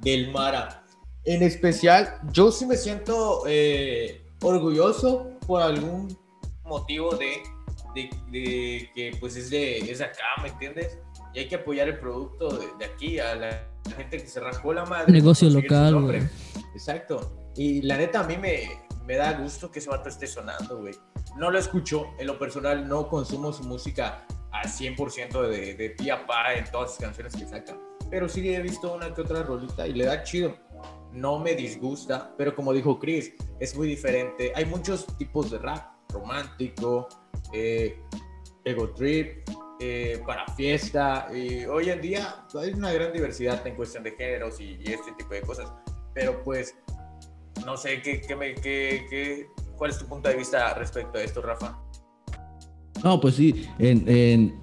del 0.00 0.30
Mara. 0.30 0.84
En 1.24 1.42
especial, 1.42 2.14
yo 2.32 2.52
sí 2.52 2.64
me 2.64 2.76
siento 2.76 3.42
orgulloso 4.42 5.30
por 5.46 5.62
algún 5.62 6.16
motivo 6.64 7.10
de, 7.16 7.42
de- 7.94 8.10
de 8.30 8.90
que 8.94 9.16
pues 9.20 9.36
es 9.36 9.50
de, 9.50 9.78
es 9.78 10.00
acá, 10.00 10.24
¿me 10.42 10.48
entiendes? 10.48 10.98
Y 11.34 11.40
hay 11.40 11.48
que 11.48 11.56
apoyar 11.56 11.88
el 11.88 11.98
producto 11.98 12.48
de, 12.58 12.66
de 12.78 12.84
aquí, 12.84 13.18
a 13.18 13.34
la 13.34 13.66
gente 13.96 14.18
que 14.18 14.26
se 14.26 14.40
rascó 14.40 14.72
la 14.72 14.84
madre. 14.84 15.12
Negocio 15.12 15.48
local, 15.50 16.00
güey. 16.02 16.22
Exacto. 16.74 17.50
Y 17.56 17.82
la 17.82 17.96
neta, 17.96 18.20
a 18.20 18.24
mí 18.24 18.36
me, 18.36 18.68
me 19.06 19.16
da 19.16 19.32
gusto 19.34 19.70
que 19.70 19.78
ese 19.78 19.90
vato 19.90 20.08
esté 20.08 20.26
sonando, 20.26 20.78
güey. 20.80 20.94
No 21.36 21.50
lo 21.50 21.58
escucho, 21.58 22.06
en 22.18 22.26
lo 22.26 22.38
personal 22.38 22.88
no 22.88 23.08
consumo 23.08 23.52
su 23.52 23.62
música 23.64 24.26
al 24.50 24.66
100% 24.68 25.48
de, 25.48 25.74
de 25.74 25.90
pie 25.90 26.10
a 26.12 26.26
pa 26.26 26.54
en 26.54 26.64
todas 26.70 26.90
sus 26.90 27.00
canciones 27.00 27.34
que 27.36 27.46
saca. 27.46 27.76
Pero 28.10 28.28
sí 28.28 28.52
he 28.52 28.60
visto 28.60 28.92
una 28.92 29.14
que 29.14 29.20
otra 29.20 29.44
rolita 29.44 29.86
y 29.86 29.92
le 29.92 30.06
da 30.06 30.24
chido. 30.24 30.56
No 31.12 31.38
me 31.38 31.54
disgusta, 31.54 32.34
pero 32.36 32.54
como 32.54 32.72
dijo 32.72 32.98
Chris, 32.98 33.32
es 33.58 33.76
muy 33.76 33.88
diferente. 33.88 34.52
Hay 34.54 34.64
muchos 34.64 35.06
tipos 35.18 35.50
de 35.50 35.58
rap, 35.58 35.92
romántico, 36.10 37.08
eh, 37.52 37.98
ego 38.64 38.90
trip, 38.90 39.48
eh, 39.80 40.22
para 40.26 40.46
fiesta. 40.54 41.28
Y 41.34 41.64
hoy 41.64 41.90
en 41.90 42.00
día 42.00 42.46
hay 42.54 42.72
una 42.72 42.92
gran 42.92 43.12
diversidad 43.12 43.66
en 43.66 43.74
cuestión 43.74 44.04
de 44.04 44.12
géneros 44.12 44.60
y, 44.60 44.78
este 44.84 45.12
tipo 45.18 45.34
de 45.34 45.42
cosas. 45.42 45.72
Pero 46.14 46.42
pues, 46.44 46.76
no 47.64 47.76
sé, 47.76 48.00
¿qué, 48.02 48.20
qué 48.20 48.36
me, 48.36 48.54
qué, 48.54 49.06
qué- 49.10 49.48
¿cuál 49.76 49.90
es 49.90 49.98
tu 49.98 50.06
punto 50.06 50.28
de 50.28 50.36
vista 50.36 50.74
respecto 50.74 51.18
a 51.18 51.22
esto, 51.22 51.42
Rafa? 51.42 51.78
No, 53.02 53.18
pues 53.20 53.34
sí, 53.36 53.66
en- 53.78 54.60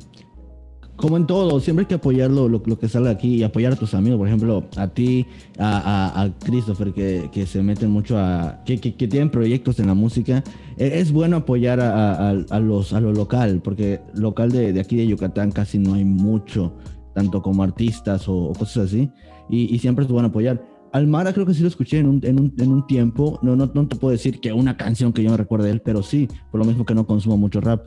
como 0.98 1.16
en 1.16 1.26
todo, 1.28 1.60
siempre 1.60 1.84
hay 1.84 1.88
que 1.88 1.96
apoyar 1.96 2.30
lo, 2.30 2.50
lo- 2.50 2.62
que 2.62 2.90
salga 2.90 3.12
aquí 3.12 3.36
y 3.36 3.44
apoyar 3.44 3.72
a 3.74 3.76
tus 3.76 3.94
amigos, 3.94 4.18
por 4.18 4.28
ejemplo, 4.28 4.66
a 4.76 4.88
ti, 4.88 5.26
a, 5.58 5.78
a- 6.18 6.24
a 6.24 6.30
Christopher, 6.40 6.92
que, 6.92 7.30
que 7.32 7.46
se 7.46 7.62
meten 7.64 7.90
mucho 7.92 8.18
a, 8.18 8.62
que, 8.66 8.80
que- 8.80 8.96
que 8.96 9.08
tienen 9.08 9.30
proyectos 9.30 9.80
en 9.80 9.88
la 9.88 9.94
música. 9.94 10.44
E- 10.78 11.00
Es 11.00 11.12
bueno 11.12 11.38
apoyar 11.38 11.80
a- 11.80 12.30
a 12.32 12.60
los, 12.60 12.94
a 12.94 13.00
lo 13.00 13.14
local, 13.14 13.62
porque 13.64 14.02
local 14.16 14.52
de, 14.52 14.74
de 14.74 14.80
aquí 14.80 14.96
de 14.98 15.08
Yucatán 15.08 15.52
casi 15.52 15.78
no 15.80 15.94
hay 15.94 16.04
mucho, 16.04 16.74
tanto 17.14 17.42
como 17.42 17.64
artistas 17.64 18.28
o, 18.28 18.36
o 18.36 18.54
cosas 18.54 18.86
así, 18.88 19.10
y, 19.50 19.74
y 19.74 19.80
siempre 19.80 20.04
es 20.04 20.12
bueno 20.12 20.28
apoyar. 20.30 20.62
Almara 20.94 21.32
creo 21.34 21.46
que 21.46 21.54
sí 21.54 21.62
lo 21.62 21.68
escuché 21.68 22.00
en 22.00 22.08
un, 22.08 22.20
en 22.24 22.40
un, 22.40 22.54
en 22.58 22.72
un 22.72 22.88
tiempo, 22.88 23.38
no, 23.44 23.56
no, 23.56 23.70
no 23.74 23.88
te 23.88 23.96
puedo 23.98 24.12
decir 24.14 24.40
que 24.40 24.52
una 24.54 24.78
canción 24.78 25.14
que 25.14 25.22
yo 25.22 25.30
me 25.30 25.38
recuerde 25.38 25.66
de 25.68 25.74
él, 25.74 25.82
pero 25.82 26.02
sí, 26.02 26.28
por 26.50 26.60
lo 26.60 26.66
mismo 26.66 26.86
que 26.86 26.96
no 26.96 27.06
consumo 27.06 27.38
mucho 27.38 27.62
rap. 27.62 27.86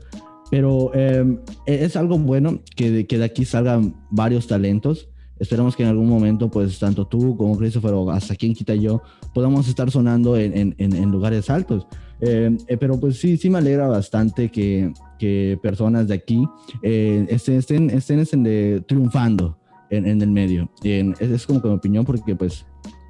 Pero 0.51 0.91
eh, 0.93 1.39
es 1.65 1.95
algo 1.95 2.19
bueno 2.19 2.59
que 2.75 2.91
de, 2.91 3.07
que 3.07 3.17
de 3.17 3.23
aquí 3.25 3.45
salgan 3.45 3.95
varios 4.11 4.45
talentos. 4.47 5.07
Esperemos 5.39 5.75
que 5.75 5.81
en 5.81 5.89
algún 5.89 6.07
momento, 6.07 6.51
pues, 6.51 6.77
tanto 6.77 7.07
tú 7.07 7.35
como 7.35 7.57
Christopher 7.57 7.93
o 7.93 8.11
hasta 8.11 8.35
quien 8.35 8.53
quita 8.53 8.75
yo, 8.75 9.01
podamos 9.33 9.67
estar 9.67 9.89
sonando 9.89 10.37
en, 10.37 10.55
en- 10.55 10.75
en- 10.77 11.09
lugares 11.11 11.49
altos. 11.49 11.87
Eh, 12.19 12.55
eh, 12.67 12.77
pero 12.77 12.99
pues 12.99 13.17
sí, 13.17 13.37
sí 13.37 13.49
me 13.49 13.57
alegra 13.57 13.87
bastante 13.87 14.49
que, 14.51 14.93
que 15.17 15.57
personas 15.63 16.07
de 16.07 16.13
aquí 16.13 16.45
eh, 16.83 17.25
estén, 17.29 17.55
estén, 17.57 17.89
estén, 17.89 18.19
estén 18.19 18.43
de- 18.43 18.83
triunfando 18.87 19.57
en, 19.89 20.05
en 20.05 20.21
el 20.21 20.29
medio. 20.29 20.69
En- 20.83 21.15
es, 21.19 21.31
es 21.31 21.47
como 21.47 21.59
que 21.61 21.69
mi 21.69 21.73
opinión 21.73 22.05
porque 22.05 22.35
pues, 22.35 22.65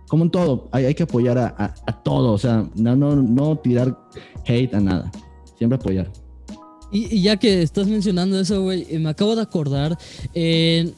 como 0.08 0.23
en 0.23 0.30
todo, 0.32 0.69
hay, 0.71 0.86
hay 0.86 0.93
que 0.93 1.04
apoyar 1.04 1.38
a, 1.38 1.47
a, 1.58 1.73
a 1.86 2.04
todo. 2.04 2.32
O 2.32 2.38
sea, 2.38 2.69
no, 2.75 2.95
no, 2.95 3.15
no 3.17 3.58
tirar 3.58 3.97
hate 4.47 4.73
a 4.75 4.80
nada. 4.80 5.12
Siempre 5.58 5.75
apoyar. 5.77 6.10
Y, 6.91 7.15
y 7.15 7.21
ya 7.21 7.38
que 7.38 7.62
estás 7.62 7.88
mencionando 7.88 8.39
eso, 8.39 8.62
güey, 8.62 8.86
eh, 8.89 8.99
me 8.99 9.10
acabo 9.10 9.36
de 9.36 9.41
acordar. 9.41 9.97
eh, 10.34 10.91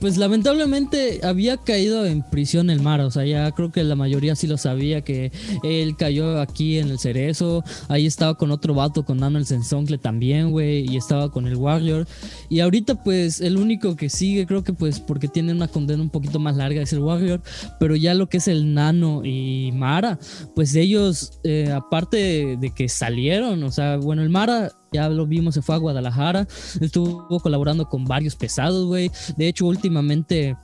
Pues 0.00 0.18
lamentablemente 0.18 1.20
había 1.22 1.56
caído 1.56 2.04
en 2.04 2.22
prisión 2.22 2.68
el 2.68 2.82
mar, 2.82 3.00
o 3.00 3.10
sea, 3.10 3.24
ya 3.24 3.50
creo 3.52 3.72
que 3.72 3.82
la 3.82 3.96
mayoría 3.96 4.36
sí 4.36 4.46
lo 4.46 4.58
sabía, 4.58 5.00
que 5.00 5.32
él 5.62 5.96
cayó 5.96 6.42
aquí 6.42 6.76
en 6.76 6.90
el 6.90 6.98
Cerezo, 6.98 7.64
ahí 7.88 8.04
estaba 8.04 8.34
con 8.34 8.50
otro 8.50 8.74
vato, 8.74 9.02
con 9.06 9.16
Nano 9.16 9.38
el 9.38 9.46
Sensoncle 9.46 9.96
también, 9.96 10.50
güey, 10.50 10.84
y 10.86 10.98
estaba 10.98 11.30
con 11.30 11.46
el 11.46 11.56
Warrior. 11.56 12.06
Y 12.50 12.60
ahorita 12.60 13.02
pues 13.02 13.40
el 13.40 13.56
único 13.56 13.96
que 13.96 14.10
sigue, 14.10 14.44
creo 14.44 14.62
que 14.62 14.74
pues 14.74 15.00
porque 15.00 15.26
tiene 15.26 15.52
una 15.52 15.68
condena 15.68 16.02
un 16.02 16.10
poquito 16.10 16.38
más 16.38 16.54
larga 16.56 16.82
es 16.82 16.92
el 16.92 16.98
Warrior, 16.98 17.40
pero 17.80 17.96
ya 17.96 18.12
lo 18.12 18.28
que 18.28 18.36
es 18.36 18.48
el 18.48 18.74
Nano 18.74 19.22
y 19.24 19.72
Mara, 19.72 20.18
pues 20.54 20.74
ellos, 20.74 21.40
eh, 21.44 21.72
aparte 21.72 22.58
de 22.60 22.74
que 22.74 22.90
salieron, 22.90 23.62
o 23.62 23.70
sea, 23.70 23.96
bueno, 23.96 24.20
el 24.22 24.28
Mara 24.28 24.70
ya 24.92 25.08
lo 25.08 25.26
vimos, 25.26 25.54
se 25.54 25.62
fue 25.62 25.74
a 25.74 25.78
Guadalajara, 25.78 26.46
estuvo 26.80 27.40
colaborando 27.40 27.88
con 27.88 28.04
varios 28.04 28.36
pesados, 28.36 28.86
güey. 28.86 29.10
De 29.36 29.48
hecho, 29.48 29.66
últimamente... 29.66 30.56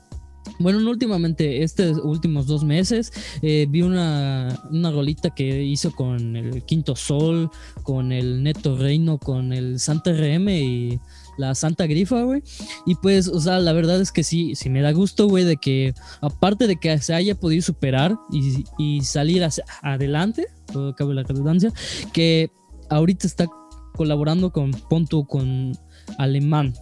Bueno, 0.61 0.81
no 0.81 0.88
últimamente, 0.91 1.62
estos 1.62 1.99
últimos 2.03 2.47
dos 2.47 2.64
meses, 2.64 3.12
eh, 3.43 3.67
vi 3.69 3.83
una, 3.83 4.59
una 4.71 4.91
rolita 4.91 5.29
que 5.29 5.62
hizo 5.62 5.93
con 5.93 6.37
el 6.37 6.64
Quinto 6.64 6.97
Sol, 6.97 7.51
con 7.83 8.12
el 8.12 8.43
Neto 8.43 8.75
Reino, 8.77 9.19
con 9.19 9.53
el 9.53 9.79
Santa 9.79 10.11
RM 10.11 10.49
y 10.49 11.01
la 11.37 11.55
Santa 11.55 11.87
Grifa, 11.87 12.23
güey. 12.23 12.43
Y 12.87 12.95
pues, 12.97 13.29
o 13.29 13.41
sea, 13.41 13.59
la 13.61 13.73
verdad 13.73 14.01
es 14.01 14.11
que 14.11 14.25
sí, 14.25 14.55
sí 14.55 14.71
me 14.71 14.81
da 14.81 14.93
gusto, 14.93 15.29
güey, 15.29 15.45
de 15.45 15.59
que 15.59 15.95
aparte 16.23 16.67
de 16.67 16.77
que 16.77 16.99
se 16.99 17.14
haya 17.14 17.35
podido 17.35 17.62
superar 17.62 18.17
y, 18.33 18.64
y 18.79 19.03
salir 19.03 19.45
hacia 19.45 19.64
adelante, 19.83 20.49
todo 20.73 20.95
cabe 20.95 21.14
la 21.14 21.25
redundancia, 21.25 21.73
que 22.12 22.51
ahorita 22.91 23.27
está 23.27 23.47
colaborando 23.98 24.50
con 24.50 24.70
Ponto, 24.70 25.24
con 25.24 25.72
Alemán. 26.16 26.72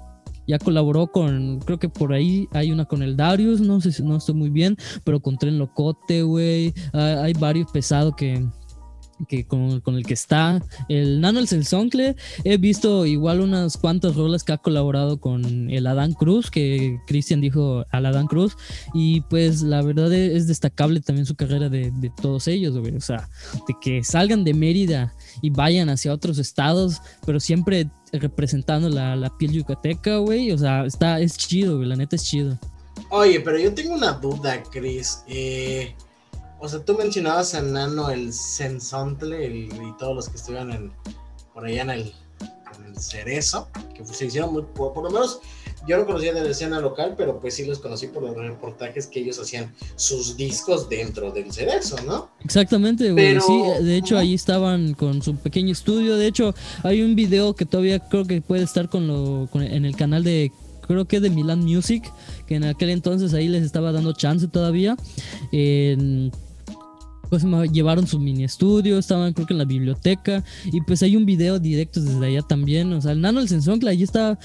Ya 0.46 0.60
colaboró 0.60 1.08
con, 1.08 1.58
creo 1.58 1.80
que 1.80 1.88
por 1.88 2.12
ahí 2.12 2.46
hay 2.52 2.70
una 2.70 2.84
con 2.84 3.02
el 3.02 3.16
Darius, 3.16 3.60
no 3.60 3.80
sé 3.80 3.90
si 3.90 4.04
no 4.04 4.18
estoy 4.18 4.36
muy 4.36 4.50
bien, 4.50 4.76
pero 5.02 5.18
con 5.18 5.36
Tren 5.38 5.58
Locote, 5.58 6.22
güey. 6.22 6.72
Hay 6.92 7.32
varios 7.32 7.72
pesados 7.72 8.14
que, 8.14 8.46
que 9.28 9.46
con, 9.46 9.80
con, 9.80 9.96
el 9.96 10.04
que 10.04 10.14
está 10.14 10.62
el 10.88 11.20
Nano 11.20 11.38
el 11.38 11.48
Sensoncle 11.48 12.16
he 12.44 12.56
visto 12.58 13.06
igual 13.06 13.40
unas 13.40 13.76
cuantas 13.76 14.14
rolas 14.14 14.44
que 14.44 14.52
ha 14.52 14.58
colaborado 14.58 15.18
con 15.20 15.70
el 15.70 15.86
Adán 15.86 16.12
Cruz 16.12 16.50
que 16.50 16.98
Cristian 17.06 17.40
dijo 17.40 17.84
al 17.90 18.06
Adán 18.06 18.26
Cruz. 18.26 18.56
Y 18.92 19.22
pues 19.22 19.62
la 19.62 19.82
verdad 19.82 20.12
es 20.12 20.46
destacable 20.46 21.00
también 21.00 21.26
su 21.26 21.34
carrera 21.34 21.68
de, 21.68 21.90
de 21.90 22.12
todos 22.20 22.48
ellos 22.48 22.76
güey. 22.78 22.96
o 22.96 23.00
sea 23.00 23.28
de 23.66 23.74
que 23.80 24.04
salgan 24.04 24.44
de 24.44 24.54
Mérida 24.54 25.14
y 25.42 25.50
vayan 25.50 25.88
hacia 25.88 26.12
otros 26.12 26.38
estados 26.38 27.00
pero 27.24 27.40
siempre 27.40 27.90
representando 28.12 28.88
la, 28.88 29.16
la 29.16 29.36
piel 29.36 29.52
yucateca 29.52 30.18
güey. 30.18 30.52
O 30.52 30.58
sea 30.58 30.84
está 30.84 31.20
es 31.20 31.36
chido 31.36 31.82
la 31.82 31.96
neta 31.96 32.16
es 32.16 32.24
chido. 32.24 32.58
Oye 33.10 33.40
pero 33.40 33.58
yo 33.58 33.72
tengo 33.74 33.94
una 33.94 34.12
duda 34.12 34.62
Chris. 34.70 35.22
Eh 35.26 35.94
o 36.58 36.68
sea, 36.68 36.80
tú 36.80 36.96
mencionabas 36.96 37.54
a 37.54 37.62
Nano, 37.62 38.10
el 38.10 38.32
Sensontle 38.32 39.46
y 39.46 39.68
todos 39.98 40.14
los 40.14 40.28
que 40.28 40.36
estuvieron 40.36 40.72
en, 40.72 40.92
por 41.52 41.66
allá 41.66 41.82
en 41.82 41.90
el, 41.90 42.12
Cerezo, 42.98 43.68
que 43.94 44.06
se 44.06 44.24
hicieron 44.24 44.54
muy, 44.54 44.62
por, 44.62 44.96
lo 45.02 45.10
menos 45.10 45.40
yo 45.86 45.98
no 45.98 46.06
conocía 46.06 46.32
de 46.32 46.42
la 46.42 46.50
escena 46.50 46.80
local, 46.80 47.14
pero 47.16 47.38
pues 47.40 47.54
sí 47.54 47.66
los 47.66 47.78
conocí 47.78 48.06
por 48.06 48.22
los 48.22 48.34
reportajes 48.34 49.06
que 49.06 49.20
ellos 49.20 49.38
hacían 49.38 49.74
sus 49.96 50.36
discos 50.36 50.88
dentro 50.88 51.30
del 51.30 51.52
Cerezo, 51.52 51.96
¿no? 52.06 52.30
Exactamente, 52.42 53.12
güey. 53.12 53.38
Sí, 53.40 53.62
de 53.82 53.96
hecho 53.96 54.16
ahí 54.16 54.32
estaban 54.32 54.94
con 54.94 55.20
su 55.20 55.36
pequeño 55.36 55.72
estudio. 55.72 56.16
De 56.16 56.26
hecho, 56.26 56.54
hay 56.82 57.02
un 57.02 57.14
video 57.14 57.54
que 57.54 57.66
todavía 57.66 57.98
creo 57.98 58.24
que 58.24 58.40
puede 58.40 58.64
estar 58.64 58.88
con 58.88 59.06
lo, 59.06 59.48
en 59.54 59.84
el 59.84 59.94
canal 59.94 60.24
de 60.24 60.52
creo 60.86 61.04
que 61.04 61.20
de 61.20 61.30
Milan 61.30 61.64
Music, 61.64 62.10
que 62.46 62.54
en 62.54 62.64
aquel 62.64 62.90
entonces 62.90 63.34
ahí 63.34 63.48
les 63.48 63.62
estaba 63.62 63.92
dando 63.92 64.12
chance 64.12 64.48
todavía. 64.48 64.96
En, 65.52 66.32
pues 67.28 67.44
llevaron 67.72 68.06
su 68.06 68.18
mini 68.18 68.44
estudio, 68.44 68.98
estaban 68.98 69.32
creo 69.32 69.46
que 69.46 69.54
en 69.54 69.58
la 69.58 69.64
biblioteca 69.64 70.44
y 70.64 70.80
pues 70.82 71.02
hay 71.02 71.16
un 71.16 71.26
video 71.26 71.58
directo 71.58 72.00
desde 72.00 72.26
allá 72.26 72.42
también, 72.42 72.92
o 72.92 73.00
sea, 73.00 73.12
el 73.12 73.20
Nano 73.20 73.40
el 73.40 73.48
Sensoncla 73.48 73.90
ahí 73.90 74.02
está 74.02 74.38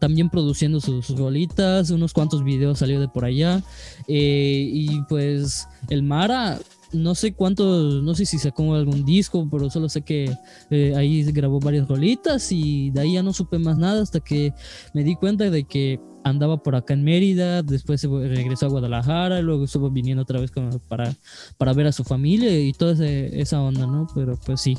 también 0.00 0.30
produciendo 0.30 0.80
sus, 0.80 1.08
bolitas, 1.10 1.90
unos 1.90 2.12
cuantos 2.12 2.44
videos 2.44 2.78
salió 2.78 3.00
de 3.00 3.08
por 3.08 3.24
allá 3.24 3.62
eh, 4.06 4.68
y 4.72 5.02
pues 5.08 5.68
el 5.90 6.02
Mara 6.02 6.58
no 6.92 7.14
sé 7.14 7.32
cuántos, 7.32 8.02
no 8.02 8.14
sé 8.14 8.24
si 8.24 8.38
sacó 8.38 8.74
algún 8.74 9.04
disco, 9.04 9.46
pero 9.50 9.70
solo 9.70 9.88
sé 9.88 10.02
que 10.02 10.34
eh, 10.70 10.94
ahí 10.96 11.22
grabó 11.32 11.60
varias 11.60 11.88
rolitas 11.88 12.50
y 12.50 12.90
de 12.90 13.00
ahí 13.00 13.14
ya 13.14 13.22
no 13.22 13.32
supe 13.32 13.58
más 13.58 13.78
nada 13.78 14.02
hasta 14.02 14.20
que 14.20 14.54
me 14.94 15.04
di 15.04 15.14
cuenta 15.16 15.50
de 15.50 15.64
que 15.64 16.00
andaba 16.24 16.62
por 16.62 16.76
acá 16.76 16.94
en 16.94 17.04
Mérida, 17.04 17.62
después 17.62 18.00
se 18.00 18.08
regresó 18.08 18.66
a 18.66 18.70
Guadalajara, 18.70 19.40
luego 19.40 19.64
estuvo 19.64 19.90
viniendo 19.90 20.22
otra 20.22 20.40
vez 20.40 20.50
para, 20.88 21.14
para 21.56 21.72
ver 21.72 21.86
a 21.86 21.92
su 21.92 22.04
familia 22.04 22.58
y 22.58 22.72
toda 22.72 23.04
esa 23.04 23.60
onda, 23.62 23.86
¿no? 23.86 24.06
Pero 24.14 24.36
pues 24.44 24.60
sí. 24.60 24.76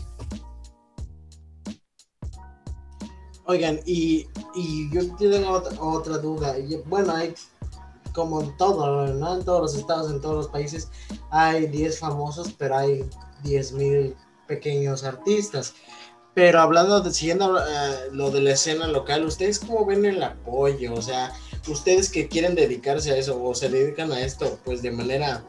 Oigan, 3.46 3.80
y, 3.86 4.28
yo 4.92 5.16
tengo 5.16 5.50
otra, 5.50 5.82
otra 5.82 6.18
duda. 6.20 6.56
Bueno, 6.86 7.14
hay 7.14 7.34
como 8.14 8.42
en 8.42 8.56
todo, 8.58 9.08
¿no? 9.14 9.38
En 9.38 9.44
todos 9.44 9.62
los 9.62 9.76
estados, 9.76 10.12
en 10.12 10.22
todos 10.22 10.36
los 10.36 10.48
países, 10.50 10.90
hay 11.32 11.68
10 11.68 12.00
famosos, 12.00 12.54
pero 12.58 12.78
hay 12.78 13.04
10 13.44 13.74
mil 13.74 14.16
pequeños 14.48 15.04
artistas. 15.04 15.74
Pero 16.34 16.62
hablando 16.62 17.02
de, 17.02 17.12
siguiendo 17.12 17.60
eh, 17.60 18.10
lo 18.12 18.32
de 18.32 18.42
la 18.42 18.52
escena 18.52 18.88
local, 18.88 19.26
¿ustedes 19.26 19.60
cómo 19.60 19.86
ven 19.86 20.06
el 20.06 20.22
apoyo? 20.22 20.94
O 20.94 21.02
sea, 21.02 21.34
ustedes 21.68 22.10
que 22.10 22.28
quieren 22.28 22.56
dedicarse 22.56 23.12
a 23.12 23.18
eso 23.18 23.42
o 23.42 23.54
se 23.56 23.70
dedican 23.70 24.12
a 24.12 24.22
esto, 24.22 24.60
pues 24.64 24.82
de 24.82 24.92
manera 24.92 25.44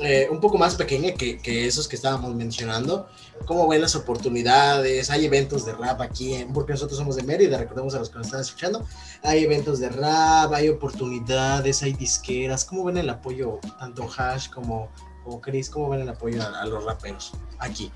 eh, 0.00 0.28
un 0.30 0.40
poco 0.40 0.58
más 0.58 0.76
pequeña 0.76 1.12
que, 1.14 1.38
que, 1.38 1.66
esos 1.66 1.88
que 1.88 1.96
estábamos 1.96 2.34
mencionando. 2.34 3.08
¿Cómo 3.46 3.66
ven 3.66 3.80
las 3.80 3.96
oportunidades? 3.96 5.10
Hay 5.10 5.24
eventos 5.24 5.66
de 5.66 5.72
rap 5.72 6.00
aquí, 6.00 6.34
en, 6.34 6.52
porque 6.52 6.72
nosotros 6.72 6.98
somos 6.98 7.16
de 7.16 7.24
Mérida, 7.24 7.58
recordemos 7.58 7.94
a 7.94 7.98
los 7.98 8.10
que 8.10 8.18
nos 8.18 8.28
están 8.28 8.40
escuchando. 8.40 8.86
Hay 9.24 9.42
eventos 9.42 9.80
de 9.80 9.88
rap, 9.88 10.52
hay 10.52 10.68
oportunidades, 10.68 11.82
hay 11.82 11.94
disqueras. 11.94 12.64
¿Cómo 12.64 12.84
ven 12.84 12.98
el 12.98 13.10
apoyo, 13.10 13.58
tanto 13.80 14.08
Hash 14.16 14.48
como, 14.50 14.88
como 15.24 15.40
Chris? 15.40 15.68
¿Cómo 15.68 15.88
ven 15.88 16.02
el 16.02 16.08
apoyo 16.08 16.42
a, 16.42 16.64
los 16.66 16.84
raperos 16.84 17.32
aquí? 17.58 17.90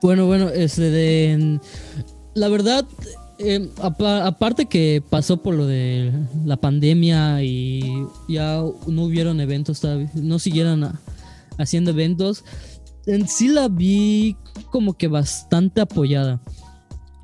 Bueno, 0.00 0.26
bueno, 0.26 0.48
este 0.48 0.90
de. 0.90 1.60
La 2.34 2.48
verdad, 2.48 2.86
eh, 3.38 3.68
aparte 3.78 4.66
que 4.66 5.02
pasó 5.08 5.42
por 5.42 5.54
lo 5.54 5.66
de 5.66 6.12
la 6.44 6.56
pandemia 6.56 7.42
y 7.42 7.82
ya 8.28 8.62
no 8.86 9.02
hubieron 9.02 9.40
eventos, 9.40 9.82
no 10.14 10.38
siguieron 10.38 10.92
haciendo 11.56 11.90
eventos, 11.90 12.44
en 13.06 13.26
sí 13.26 13.48
la 13.48 13.68
vi 13.68 14.36
como 14.70 14.96
que 14.96 15.08
bastante 15.08 15.80
apoyada. 15.80 16.40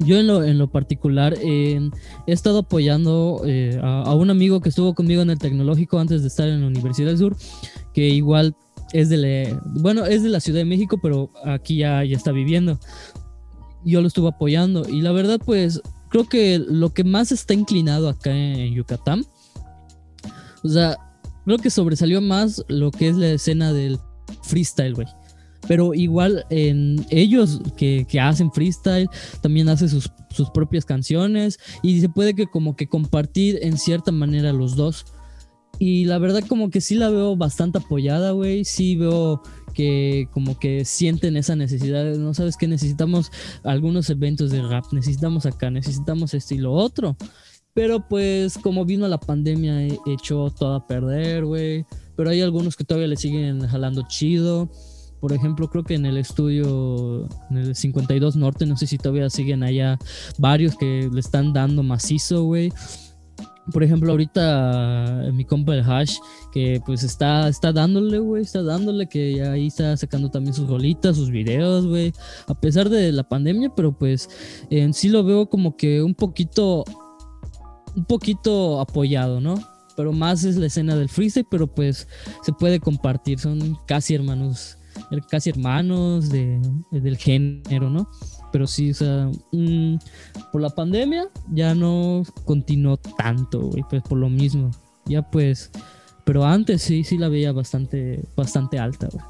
Yo 0.00 0.18
en 0.18 0.26
lo, 0.26 0.42
en 0.42 0.58
lo 0.58 0.68
particular 0.68 1.34
he 1.40 1.80
estado 2.26 2.58
apoyando 2.60 3.42
eh, 3.46 3.78
a, 3.80 4.12
un 4.14 4.30
amigo 4.30 4.60
que 4.60 4.68
estuvo 4.68 4.94
conmigo 4.94 5.22
en 5.22 5.30
el 5.30 5.38
tecnológico 5.38 6.00
antes 6.00 6.22
de 6.22 6.28
estar 6.28 6.48
en 6.48 6.60
la 6.60 6.66
Universidad 6.66 7.08
del 7.08 7.18
Sur, 7.18 7.36
que 7.92 8.08
igual 8.08 8.56
es 8.94 9.08
de 9.08 9.16
la, 9.16 9.60
bueno, 9.64 10.06
es 10.06 10.22
de 10.22 10.28
la 10.28 10.38
Ciudad 10.38 10.60
de 10.60 10.64
México, 10.64 10.98
pero 11.02 11.30
aquí 11.44 11.78
ya, 11.78 12.04
ya 12.04 12.16
está 12.16 12.30
viviendo. 12.30 12.78
Yo 13.84 14.00
lo 14.00 14.06
estuve 14.06 14.28
apoyando 14.28 14.88
y 14.88 15.02
la 15.02 15.10
verdad 15.10 15.40
pues 15.44 15.82
creo 16.10 16.28
que 16.28 16.60
lo 16.60 16.94
que 16.94 17.02
más 17.02 17.32
está 17.32 17.54
inclinado 17.54 18.08
acá 18.08 18.30
en 18.30 18.72
Yucatán, 18.72 19.26
o 20.62 20.68
sea, 20.68 20.96
creo 21.44 21.58
que 21.58 21.70
sobresalió 21.70 22.20
más 22.20 22.64
lo 22.68 22.92
que 22.92 23.08
es 23.08 23.16
la 23.16 23.30
escena 23.30 23.72
del 23.72 23.98
freestyle, 24.44 24.94
güey. 24.94 25.08
Pero 25.66 25.92
igual 25.92 26.46
en 26.50 27.04
ellos 27.10 27.60
que, 27.76 28.06
hacen 28.20 28.52
freestyle, 28.52 29.08
también 29.40 29.68
hacen 29.68 29.88
sus, 29.88 30.08
sus, 30.30 30.50
propias 30.50 30.84
canciones 30.84 31.58
y 31.82 32.00
se 32.00 32.08
puede 32.08 32.34
que 32.34 32.46
como 32.46 32.76
que 32.76 32.86
compartir 32.86 33.58
en 33.62 33.76
cierta 33.76 34.12
manera 34.12 34.52
los 34.52 34.76
dos. 34.76 35.04
Y 35.78 36.04
la 36.04 36.18
verdad 36.18 36.42
como 36.48 36.70
que 36.70 36.80
sí 36.80 36.94
la 36.94 37.10
veo 37.10 37.36
bastante 37.36 37.78
apoyada, 37.78 38.30
güey. 38.32 38.64
Sí 38.64 38.96
veo 38.96 39.42
que 39.74 40.28
como 40.32 40.58
que 40.58 40.84
sienten 40.84 41.36
esa 41.36 41.56
necesidad, 41.56 42.14
no 42.16 42.32
sabes 42.32 42.56
que 42.56 42.68
necesitamos 42.68 43.32
algunos 43.64 44.08
eventos 44.08 44.50
de 44.50 44.62
rap, 44.62 44.84
necesitamos 44.92 45.46
acá, 45.46 45.70
necesitamos 45.70 46.32
esto 46.32 46.54
y 46.54 46.58
lo 46.58 46.72
otro. 46.72 47.16
Pero 47.74 48.06
pues 48.08 48.56
como 48.56 48.84
vino 48.84 49.08
la 49.08 49.18
pandemia, 49.18 49.88
echó 50.06 50.50
todo 50.50 50.74
a 50.74 50.86
perder, 50.86 51.44
güey. 51.44 51.84
Pero 52.16 52.30
hay 52.30 52.40
algunos 52.40 52.76
que 52.76 52.84
todavía 52.84 53.08
le 53.08 53.16
siguen 53.16 53.66
jalando 53.66 54.04
chido. 54.06 54.70
Por 55.20 55.32
ejemplo, 55.32 55.68
creo 55.68 55.82
que 55.82 55.94
en 55.94 56.06
el 56.06 56.18
estudio, 56.18 57.28
en 57.50 57.56
el 57.56 57.74
52 57.74 58.36
Norte, 58.36 58.66
no 58.66 58.76
sé 58.76 58.86
si 58.86 58.98
todavía 58.98 59.28
siguen 59.30 59.64
allá 59.64 59.98
varios 60.38 60.76
que 60.76 61.08
le 61.12 61.18
están 61.18 61.52
dando 61.52 61.82
macizo, 61.82 62.44
güey. 62.44 62.72
Por 63.72 63.82
ejemplo, 63.82 64.10
ahorita 64.10 65.30
mi 65.32 65.44
compa 65.44 65.74
el 65.74 65.82
Hash, 65.82 66.16
que 66.52 66.82
pues 66.84 67.02
está, 67.02 67.48
está 67.48 67.72
dándole, 67.72 68.18
güey, 68.18 68.42
está 68.42 68.62
dándole, 68.62 69.08
que 69.08 69.42
ahí 69.42 69.68
está 69.68 69.96
sacando 69.96 70.30
también 70.30 70.52
sus 70.52 70.68
rolitas, 70.68 71.16
sus 71.16 71.30
videos, 71.30 71.86
güey, 71.86 72.12
a 72.46 72.54
pesar 72.54 72.90
de 72.90 73.10
la 73.10 73.26
pandemia, 73.26 73.72
pero 73.74 73.96
pues 73.96 74.28
en 74.68 74.92
sí 74.92 75.08
lo 75.08 75.24
veo 75.24 75.48
como 75.48 75.76
que 75.76 76.02
un 76.02 76.14
poquito 76.14 76.84
un 77.96 78.04
poquito 78.04 78.80
apoyado, 78.80 79.40
¿no? 79.40 79.54
Pero 79.96 80.12
más 80.12 80.44
es 80.44 80.56
la 80.56 80.66
escena 80.66 80.96
del 80.96 81.08
freestyle, 81.08 81.46
pero 81.48 81.66
pues 81.66 82.08
se 82.42 82.52
puede 82.52 82.80
compartir, 82.80 83.38
son 83.38 83.78
casi 83.86 84.14
hermanos, 84.14 84.76
casi 85.30 85.50
hermanos 85.50 86.28
de, 86.30 86.60
del 86.90 87.16
género, 87.16 87.90
¿no? 87.90 88.08
Pero 88.54 88.68
sí, 88.68 88.92
o 88.92 88.94
sea, 88.94 89.28
mm, 89.50 89.96
por 90.52 90.60
la 90.60 90.70
pandemia 90.70 91.28
ya 91.50 91.74
no 91.74 92.22
continuó 92.44 92.96
tanto, 92.98 93.62
güey, 93.62 93.82
pues 93.90 94.00
por 94.04 94.16
lo 94.16 94.28
mismo. 94.28 94.70
Ya 95.06 95.28
pues, 95.28 95.72
pero 96.22 96.44
antes 96.44 96.80
sí, 96.82 97.02
sí 97.02 97.18
la 97.18 97.28
veía 97.28 97.50
bastante, 97.50 98.22
bastante 98.36 98.78
alta, 98.78 99.08
güey. 99.10 99.24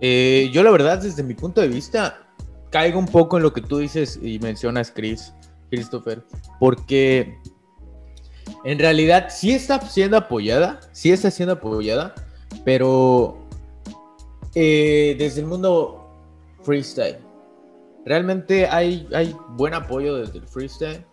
Eh, 0.00 0.50
yo 0.52 0.64
la 0.64 0.72
verdad, 0.72 1.00
desde 1.00 1.22
mi 1.22 1.34
punto 1.34 1.60
de 1.60 1.68
vista, 1.68 2.26
caigo 2.70 2.98
un 2.98 3.06
poco 3.06 3.36
en 3.36 3.44
lo 3.44 3.52
que 3.52 3.60
tú 3.60 3.78
dices 3.78 4.18
y 4.20 4.40
mencionas, 4.40 4.90
Chris, 4.90 5.32
Christopher, 5.70 6.24
porque 6.58 7.38
en 8.64 8.80
realidad 8.80 9.28
sí 9.30 9.52
está 9.52 9.80
siendo 9.82 10.16
apoyada, 10.16 10.80
sí 10.90 11.12
está 11.12 11.30
siendo 11.30 11.52
apoyada, 11.52 12.12
pero 12.64 13.38
eh, 14.56 15.14
desde 15.16 15.42
el 15.42 15.46
mundo 15.46 16.10
freestyle, 16.64 17.27
realmente 18.08 18.66
hay, 18.66 19.06
hay 19.14 19.34
buen 19.50 19.74
apoyo 19.74 20.16
desde 20.16 20.38
el 20.38 20.48
freestyle. 20.48 21.04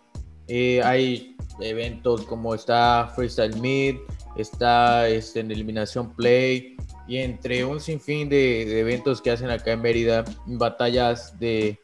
Eh, 0.48 0.80
hay 0.82 1.36
eventos 1.60 2.22
como 2.22 2.54
está 2.54 3.12
Freestyle 3.14 3.60
Meet, 3.60 3.96
está 4.36 5.08
este, 5.08 5.40
en 5.40 5.50
Eliminación 5.50 6.14
Play, 6.14 6.76
y 7.08 7.18
entre 7.18 7.64
un 7.64 7.80
sinfín 7.80 8.28
de, 8.28 8.80
eventos 8.80 9.20
que 9.20 9.30
hacen 9.30 9.50
acá 9.50 9.72
en 9.72 9.82
Mérida, 9.82 10.24
batallas 10.46 11.38
de, 11.38 11.78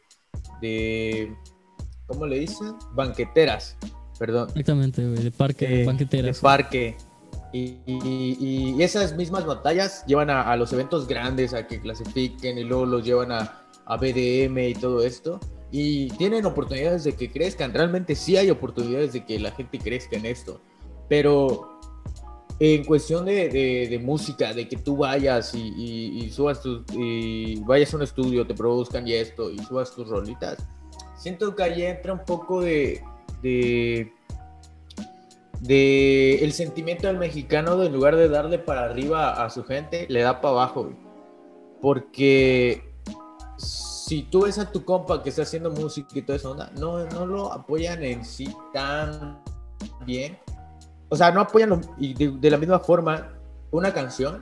de 0.60 1.34
¿cómo 2.06 2.26
le 2.26 2.40
dicen? 2.40 2.74
Banqueteras, 2.92 3.76
perdón. 4.18 4.48
Exactamente, 4.50 5.02
de 5.02 5.30
parque, 5.30 5.84
banqueteras. 5.84 6.36
De 6.36 6.42
parque. 6.42 6.96
Y, 7.54 7.80
y, 7.86 8.82
esas 8.82 9.14
mismas 9.14 9.44
batallas 9.44 10.06
llevan 10.06 10.30
a, 10.30 10.56
los 10.56 10.72
eventos 10.72 11.06
grandes 11.06 11.52
a 11.52 11.66
que 11.66 11.80
clasifiquen 11.80 12.56
y 12.56 12.64
luego 12.64 12.86
los 12.86 13.04
llevan 13.04 13.30
a, 13.30 13.61
a 13.93 13.97
BDM 13.97 14.59
y 14.59 14.74
todo 14.74 15.03
esto. 15.03 15.40
Y 15.70 16.09
tienen 16.11 16.45
oportunidades 16.45 17.05
de 17.05 17.14
que 17.14 17.30
crezcan. 17.30 17.72
Realmente 17.72 18.14
sí 18.14 18.36
hay 18.36 18.51
oportunidades 18.51 19.12
de 19.12 19.24
que 19.24 19.38
la 19.38 19.53
gente 19.53 19.78
crezca 19.78 20.16
en 20.16 20.26
esto. 20.26 20.61
Pero 21.09 21.72
en 22.64 22.84
cuestión 22.84 23.24
de, 23.24 24.01
música, 24.05 24.53
de 24.55 24.68
que 24.68 24.76
tú 24.76 24.97
vayas 24.99 25.53
y, 25.53 26.30
subas 26.30 26.62
tus, 26.62 26.84
y 26.93 27.57
vayas 27.61 27.93
a 27.93 27.97
un 27.97 28.05
estudio, 28.05 28.47
te 28.47 28.55
produzcan 28.55 29.09
y 29.09 29.14
esto, 29.14 29.51
y 29.51 29.59
subas 29.59 29.93
tus 29.93 30.09
rolitas, 30.09 30.64
siento 31.16 31.57
que 31.57 31.62
ahí 31.64 31.82
entra 31.82 32.12
un 32.12 32.24
poco 32.24 32.61
de, 32.61 33.03
de, 33.43 34.12
el 36.45 36.53
sentimiento 36.53 37.09
del 37.09 37.18
mexicano 37.18 37.76
de 37.76 37.86
en 37.86 37.95
lugar 37.95 38.14
de 38.14 38.28
darle 38.28 38.61
para 38.61 38.84
arriba 38.84 39.45
a 39.45 39.51
su 39.51 39.64
gente, 39.64 40.07
le 40.09 40.22
da 40.22 40.40
para 40.40 40.53
abajo, 40.53 40.93
Porque 41.80 42.91
si 43.62 44.24
tú 44.24 44.42
ves 44.42 44.58
a 44.58 44.70
tu 44.70 44.84
compa 44.84 45.22
que 45.22 45.30
está 45.30 45.42
haciendo 45.42 45.70
música 45.70 46.08
y 46.14 46.22
toda 46.22 46.36
esa 46.36 46.50
onda, 46.50 46.70
no, 46.78 47.04
no 47.06 47.26
lo 47.26 47.52
apoyan 47.52 48.02
en 48.02 48.24
sí 48.24 48.54
tan 48.72 49.42
bien 50.04 50.38
o 51.12 51.16
sea, 51.16 51.30
no 51.30 51.42
apoyan 51.42 51.78
y 51.98 52.14
de, 52.14 52.50
la 52.50 52.56
misma 52.56 52.78
forma 52.80 53.34
una 53.70 53.92
canción 53.92 54.40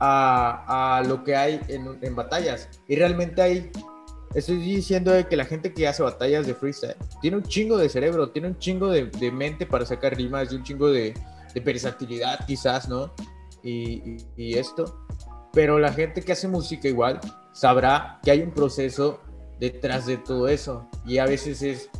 a, 0.00 0.96
a 0.96 1.04
lo 1.04 1.22
que 1.22 1.36
hay 1.36 1.60
en, 1.68 2.00
en, 2.02 2.16
batallas. 2.16 2.68
Y 2.88 2.96
realmente 2.96 3.40
hay, 3.40 3.70
estoy 4.34 4.56
diciendo 4.56 5.12
que 5.30 5.36
la 5.36 5.44
gente 5.44 5.72
que 5.72 5.86
hace 5.86 6.02
batallas 6.02 6.48
de 6.48 6.56
freestyle 6.56 6.96
tiene 7.20 7.36
un 7.36 7.44
chingo 7.44 7.76
de 7.76 7.88
cerebro, 7.88 8.30
tiene 8.30 8.48
un 8.48 8.58
chingo 8.58 8.88
de, 8.88 9.06
de 9.06 9.30
mente 9.30 9.64
para 9.64 9.86
sacar 9.86 10.16
rimas 10.16 10.52
y 10.52 10.56
un 10.56 10.64
chingo 10.64 10.90
de, 10.90 11.14
de 11.54 11.60
versatilidad 11.60 12.44
quizás, 12.44 12.88
¿no? 12.88 13.14
Y, 13.62 14.16
y, 14.36 14.58
esto. 14.58 15.06
Pero 15.52 15.78
la 15.78 15.92
gente 15.92 16.22
que 16.22 16.32
hace 16.32 16.48
música 16.48 16.88
igual 16.88 17.20
sabrá 17.52 18.18
que 18.22 18.30
hay 18.30 18.40
un 18.42 18.50
proceso 18.50 19.20
detrás 19.60 20.06
de 20.06 20.16
todo 20.16 20.48
eso. 20.48 20.88
Y 21.06 21.18
a 21.18 21.26
veces 21.26 21.62
es 21.62 21.90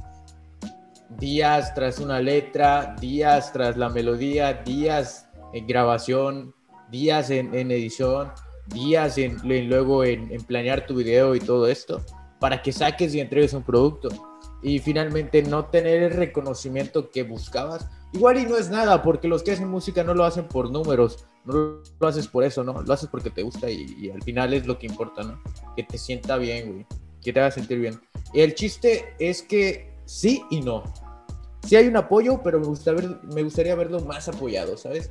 días 1.19 1.75
tras 1.75 1.99
una 1.99 2.21
letra, 2.21 2.97
días 3.01 3.53
tras 3.53 3.77
la 3.77 3.89
melodía, 3.89 4.55
días 4.55 5.29
en 5.53 5.67
grabación, 5.67 6.55
días 6.91 7.31
en, 7.31 7.55
edición, 7.55 8.33
días 8.67 9.19
en, 9.19 9.39
luego 9.69 10.05
en, 10.05 10.29
planear 10.45 10.87
tu 10.87 10.95
video 10.97 11.35
y 11.35 11.41
todo 11.41 11.69
esto, 11.69 12.05
para 12.41 12.63
que 12.63 12.73
saques 12.73 13.15
y 13.15 13.21
entregues 13.21 13.53
un 13.53 13.63
producto. 13.63 14.32
Y 14.63 14.79
finalmente 14.79 15.43
no 15.43 15.67
tener 15.67 16.03
el 16.03 16.13
reconocimiento 16.13 17.11
que 17.11 17.25
buscabas. 17.25 17.89
Igual 18.13 18.39
y 18.39 18.47
no 18.47 18.57
es 18.57 18.71
nada, 18.71 19.03
porque 19.03 19.29
los 19.29 19.43
que 19.43 19.53
hacen 19.53 19.69
música 19.69 20.05
no 20.05 20.15
lo 20.15 20.25
hacen 20.25 20.47
por 20.47 20.71
números, 20.71 21.25
no 21.45 21.81
lo 21.99 22.07
haces 22.07 22.29
por 22.29 22.45
eso, 22.45 22.63
¿no? 22.63 22.81
Lo 22.83 22.93
haces 22.93 23.09
porque 23.09 23.31
te 23.31 23.43
gusta 23.43 23.71
y, 23.71 23.87
y 23.99 24.11
al 24.11 24.23
final 24.23 24.53
es 24.55 24.67
lo 24.67 24.79
que 24.79 24.87
importa, 24.87 25.23
¿no? 25.23 25.41
Que 25.77 25.83
te 25.83 25.99
sienta 25.99 26.37
bien, 26.37 26.73
güey. 26.73 26.87
Que 27.23 27.33
te 27.33 27.41
haga 27.41 27.51
sentir 27.51 27.79
bien. 27.79 28.01
Y 28.33 28.41
el 28.41 28.55
chiste 28.55 29.15
es 29.19 29.43
que 29.43 29.93
sí 30.05 30.43
y 30.51 30.61
no 30.61 30.85
sí 31.67 31.77
hay 31.77 31.87
un 31.87 31.97
apoyo, 31.97 32.41
pero 32.43 32.61
me, 32.61 32.67
gusta 32.67 32.93
ver, 32.93 33.21
me 33.35 33.43
gustaría 33.43 33.75
verlo 33.75 34.01
más 34.01 34.29
apoyado, 34.29 34.77
¿sabes? 34.77 35.11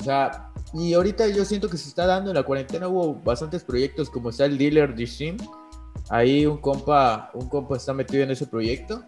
O 0.00 0.04
sea, 0.04 0.52
y 0.72 0.92
ahorita 0.94 1.28
yo 1.28 1.44
siento 1.44 1.68
que 1.68 1.76
se 1.76 1.88
está 1.88 2.06
dando 2.06 2.30
en 2.30 2.36
la 2.36 2.42
cuarentena, 2.42 2.88
hubo 2.88 3.14
bastantes 3.14 3.62
proyectos 3.62 4.10
como 4.10 4.30
está 4.30 4.44
el 4.44 4.58
Dealer 4.58 4.94
de 4.94 5.06
Ahí 6.10 6.46
un 6.46 6.58
compa, 6.58 7.30
un 7.34 7.48
compa 7.48 7.76
está 7.76 7.92
metido 7.94 8.22
en 8.22 8.30
ese 8.30 8.46
proyecto 8.46 9.02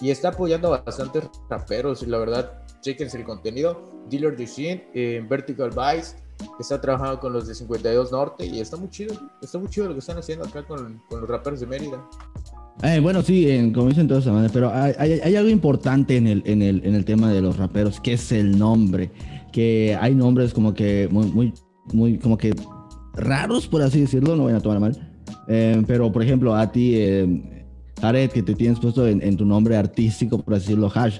y 0.00 0.10
está 0.10 0.28
apoyando 0.28 0.72
a 0.74 0.82
bastantes 0.82 1.24
raperos 1.48 2.02
y 2.02 2.06
la 2.06 2.18
verdad, 2.18 2.62
chequense 2.80 3.18
el 3.18 3.24
contenido. 3.24 4.04
Dealer 4.10 4.36
de 4.36 4.82
en 4.94 5.28
Vertical 5.28 5.70
Vice, 5.70 6.16
está 6.60 6.80
trabajando 6.80 7.18
con 7.18 7.32
los 7.32 7.46
de 7.46 7.54
52 7.54 8.12
Norte 8.12 8.46
y 8.46 8.60
está 8.60 8.76
muy 8.76 8.88
chido, 8.88 9.14
está 9.42 9.58
muy 9.58 9.68
chido 9.68 9.88
lo 9.88 9.94
que 9.94 10.00
están 10.00 10.18
haciendo 10.18 10.44
acá 10.44 10.62
con, 10.64 11.00
los 11.10 11.28
raperos 11.28 11.60
de 11.60 11.66
Mérida. 11.66 12.04
Eh, 12.82 13.00
bueno, 13.00 13.22
sí, 13.22 13.50
en, 13.50 13.72
como 13.72 13.88
dicen 13.88 14.06
todos, 14.06 14.28
pero 14.52 14.70
hay, 14.70 15.34
algo 15.34 15.48
importante 15.48 16.16
en 16.16 16.26
el, 16.26 16.42
en, 16.44 16.60
el, 16.60 16.84
en 16.84 16.94
el 16.94 17.04
tema 17.04 17.32
de 17.32 17.40
los 17.40 17.56
raperos, 17.56 18.00
que 18.00 18.12
es 18.14 18.32
el 18.32 18.58
nombre. 18.58 19.10
Que 19.50 19.96
hay 19.98 20.14
nombres 20.14 20.52
como 20.52 20.74
que 20.74 21.08
muy, 21.10 21.26
muy, 21.26 21.54
muy 21.94 22.18
como 22.18 22.36
que 22.36 22.54
raros, 23.14 23.66
por 23.66 23.80
así 23.80 24.02
decirlo, 24.02 24.36
no 24.36 24.44
vayan 24.44 24.58
a 24.58 24.62
tomar 24.62 24.80
mal. 24.80 25.15
Eh, 25.48 25.82
pero, 25.86 26.12
por 26.12 26.22
ejemplo, 26.22 26.54
a 26.54 26.70
ti, 26.70 26.94
eh, 26.96 27.64
Jared, 28.00 28.30
que 28.30 28.42
te 28.42 28.54
tienes 28.54 28.78
puesto 28.78 29.06
en, 29.06 29.36
tu 29.36 29.44
nombre 29.44 29.76
artístico, 29.76 30.38
por 30.38 30.54
decirlo, 30.54 30.90
Hash. 30.94 31.18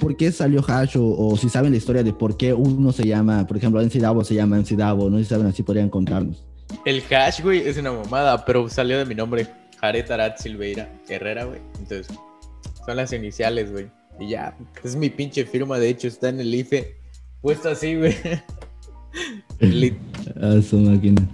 ¿Por 0.00 0.16
qué 0.16 0.32
salió 0.32 0.64
Hash? 0.66 0.96
O, 0.98 1.36
si 1.36 1.48
saben 1.48 1.72
la 1.72 1.78
historia 1.78 2.02
de 2.02 2.12
por 2.12 2.36
qué 2.36 2.54
uno 2.54 2.92
se 2.92 3.06
llama, 3.06 3.46
por 3.46 3.56
ejemplo, 3.56 3.82
MC 3.82 4.00
Davo 4.00 4.24
se 4.24 4.34
llama 4.34 4.58
MC 4.58 4.76
Davo, 4.76 5.10
no 5.10 5.18
sé 5.18 5.24
si 5.24 5.30
saben 5.30 5.46
así, 5.46 5.62
podrían 5.62 5.90
contarnos. 5.90 6.46
El 6.84 7.02
Hash, 7.10 7.42
güey, 7.42 7.66
es 7.66 7.76
una 7.76 7.92
mamada, 7.92 8.44
pero 8.44 8.68
salió 8.68 8.98
de 8.98 9.04
mi 9.04 9.14
nombre. 9.14 9.46
Jared 9.80 10.10
Arat 10.10 10.38
Silveira 10.38 10.88
Herrera, 11.08 11.44
güey. 11.44 11.60
Entonces, 11.78 12.06
son 12.84 12.96
las 12.96 13.12
iniciales, 13.12 13.72
güey. 13.72 13.88
Y 14.18 14.28
ya, 14.28 14.56
es 14.84 14.94
mi 14.94 15.08
pinche 15.08 15.46
firma, 15.46 15.78
de 15.78 15.88
hecho, 15.88 16.06
está 16.06 16.28
en 16.28 16.40
el 16.40 16.54
IFE, 16.54 16.96
puesto 17.40 17.70
así, 17.70 17.96
güey. 17.96 18.14
ah, 20.40 20.60
su 20.62 20.78
máquina. 20.78 21.26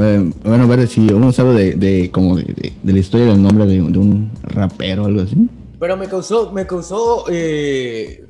Eh, 0.00 0.32
bueno, 0.44 0.64
a 0.64 0.66
ver 0.66 0.86
si 0.86 1.00
uno 1.12 1.32
sabe 1.32 1.54
de, 1.54 1.74
de 1.74 2.10
como 2.10 2.36
de, 2.36 2.72
de, 2.82 2.92
la 2.92 2.98
historia 2.98 3.26
del 3.26 3.42
nombre 3.42 3.66
de, 3.66 3.80
un 3.80 4.30
rapero 4.42 5.02
o 5.02 5.06
algo 5.06 5.22
así. 5.22 5.48
Pero 5.80 5.96
me 5.96 6.06
causó, 6.08 6.52
me 6.52 6.66
causó 6.66 7.24
eh, 7.30 8.24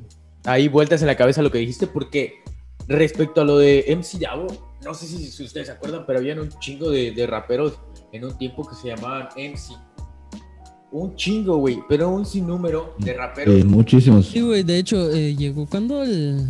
ahí 0.44 0.68
vueltas 0.68 1.02
en 1.02 1.08
la 1.08 1.16
cabeza 1.16 1.42
lo 1.42 1.50
que 1.50 1.58
dijiste, 1.58 1.86
porque 1.86 2.42
respecto 2.86 3.42
a 3.42 3.44
lo 3.44 3.58
de 3.58 3.84
MC 3.88 4.18
Yabo, 4.18 4.46
no 4.82 4.94
sé 4.94 5.06
si, 5.06 5.26
si 5.26 5.44
ustedes 5.44 5.66
se 5.66 5.72
acuerdan, 5.72 6.04
pero 6.06 6.20
habían 6.20 6.38
un 6.38 6.48
chingo 6.58 6.90
de, 6.90 7.10
de 7.10 7.26
raperos 7.26 7.78
en 8.12 8.24
un 8.24 8.38
tiempo 8.38 8.66
que 8.66 8.74
se 8.74 8.88
llamaban 8.88 9.28
MC. 9.36 9.74
Un 10.91 11.14
chingo, 11.16 11.59
güey, 11.59 11.80
pero 11.86 12.09
un 12.09 12.24
sinnúmero 12.24 12.95
de 12.99 13.12
raperos. 13.12 13.62
muchísimos. 13.66 14.26
Sí, 14.26 14.41
güey, 14.41 14.62
de 14.62 14.78
hecho, 14.78 15.12
eh, 15.12 15.36
llegó 15.36 15.66
cuando 15.66 16.03
el, 16.03 16.47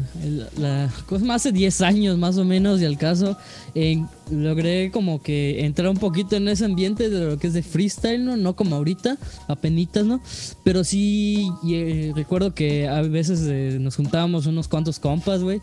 la 0.56 0.88
cosa 1.08 1.24
más 1.24 1.42
hace 1.42 1.50
10 1.50 1.80
años 1.80 2.18
más 2.18 2.38
o 2.38 2.44
menos, 2.44 2.80
y 2.80 2.84
al 2.84 2.96
caso, 2.96 3.36
logré 4.30 4.92
como 4.92 5.20
que 5.20 5.64
entrar 5.64 5.88
un 5.88 5.96
poquito 5.96 6.36
en 6.36 6.46
ese 6.46 6.64
ambiente 6.64 7.10
de 7.10 7.30
lo 7.30 7.38
que 7.38 7.48
es 7.48 7.52
de 7.52 7.64
freestyle, 7.64 8.24
¿no? 8.24 8.36
No 8.36 8.54
como 8.54 8.76
ahorita, 8.76 9.18
apenitas, 9.48 10.06
¿no? 10.06 10.20
Pero 10.62 10.84
sí, 10.84 11.48
eh, 11.68 12.12
recuerdo 12.14 12.54
que 12.54 12.86
a 12.86 13.02
veces 13.02 13.40
eh, 13.48 13.78
nos 13.80 13.96
juntábamos 13.96 14.46
unos 14.46 14.68
cuantos 14.68 15.00
compas, 15.00 15.42
güey, 15.42 15.60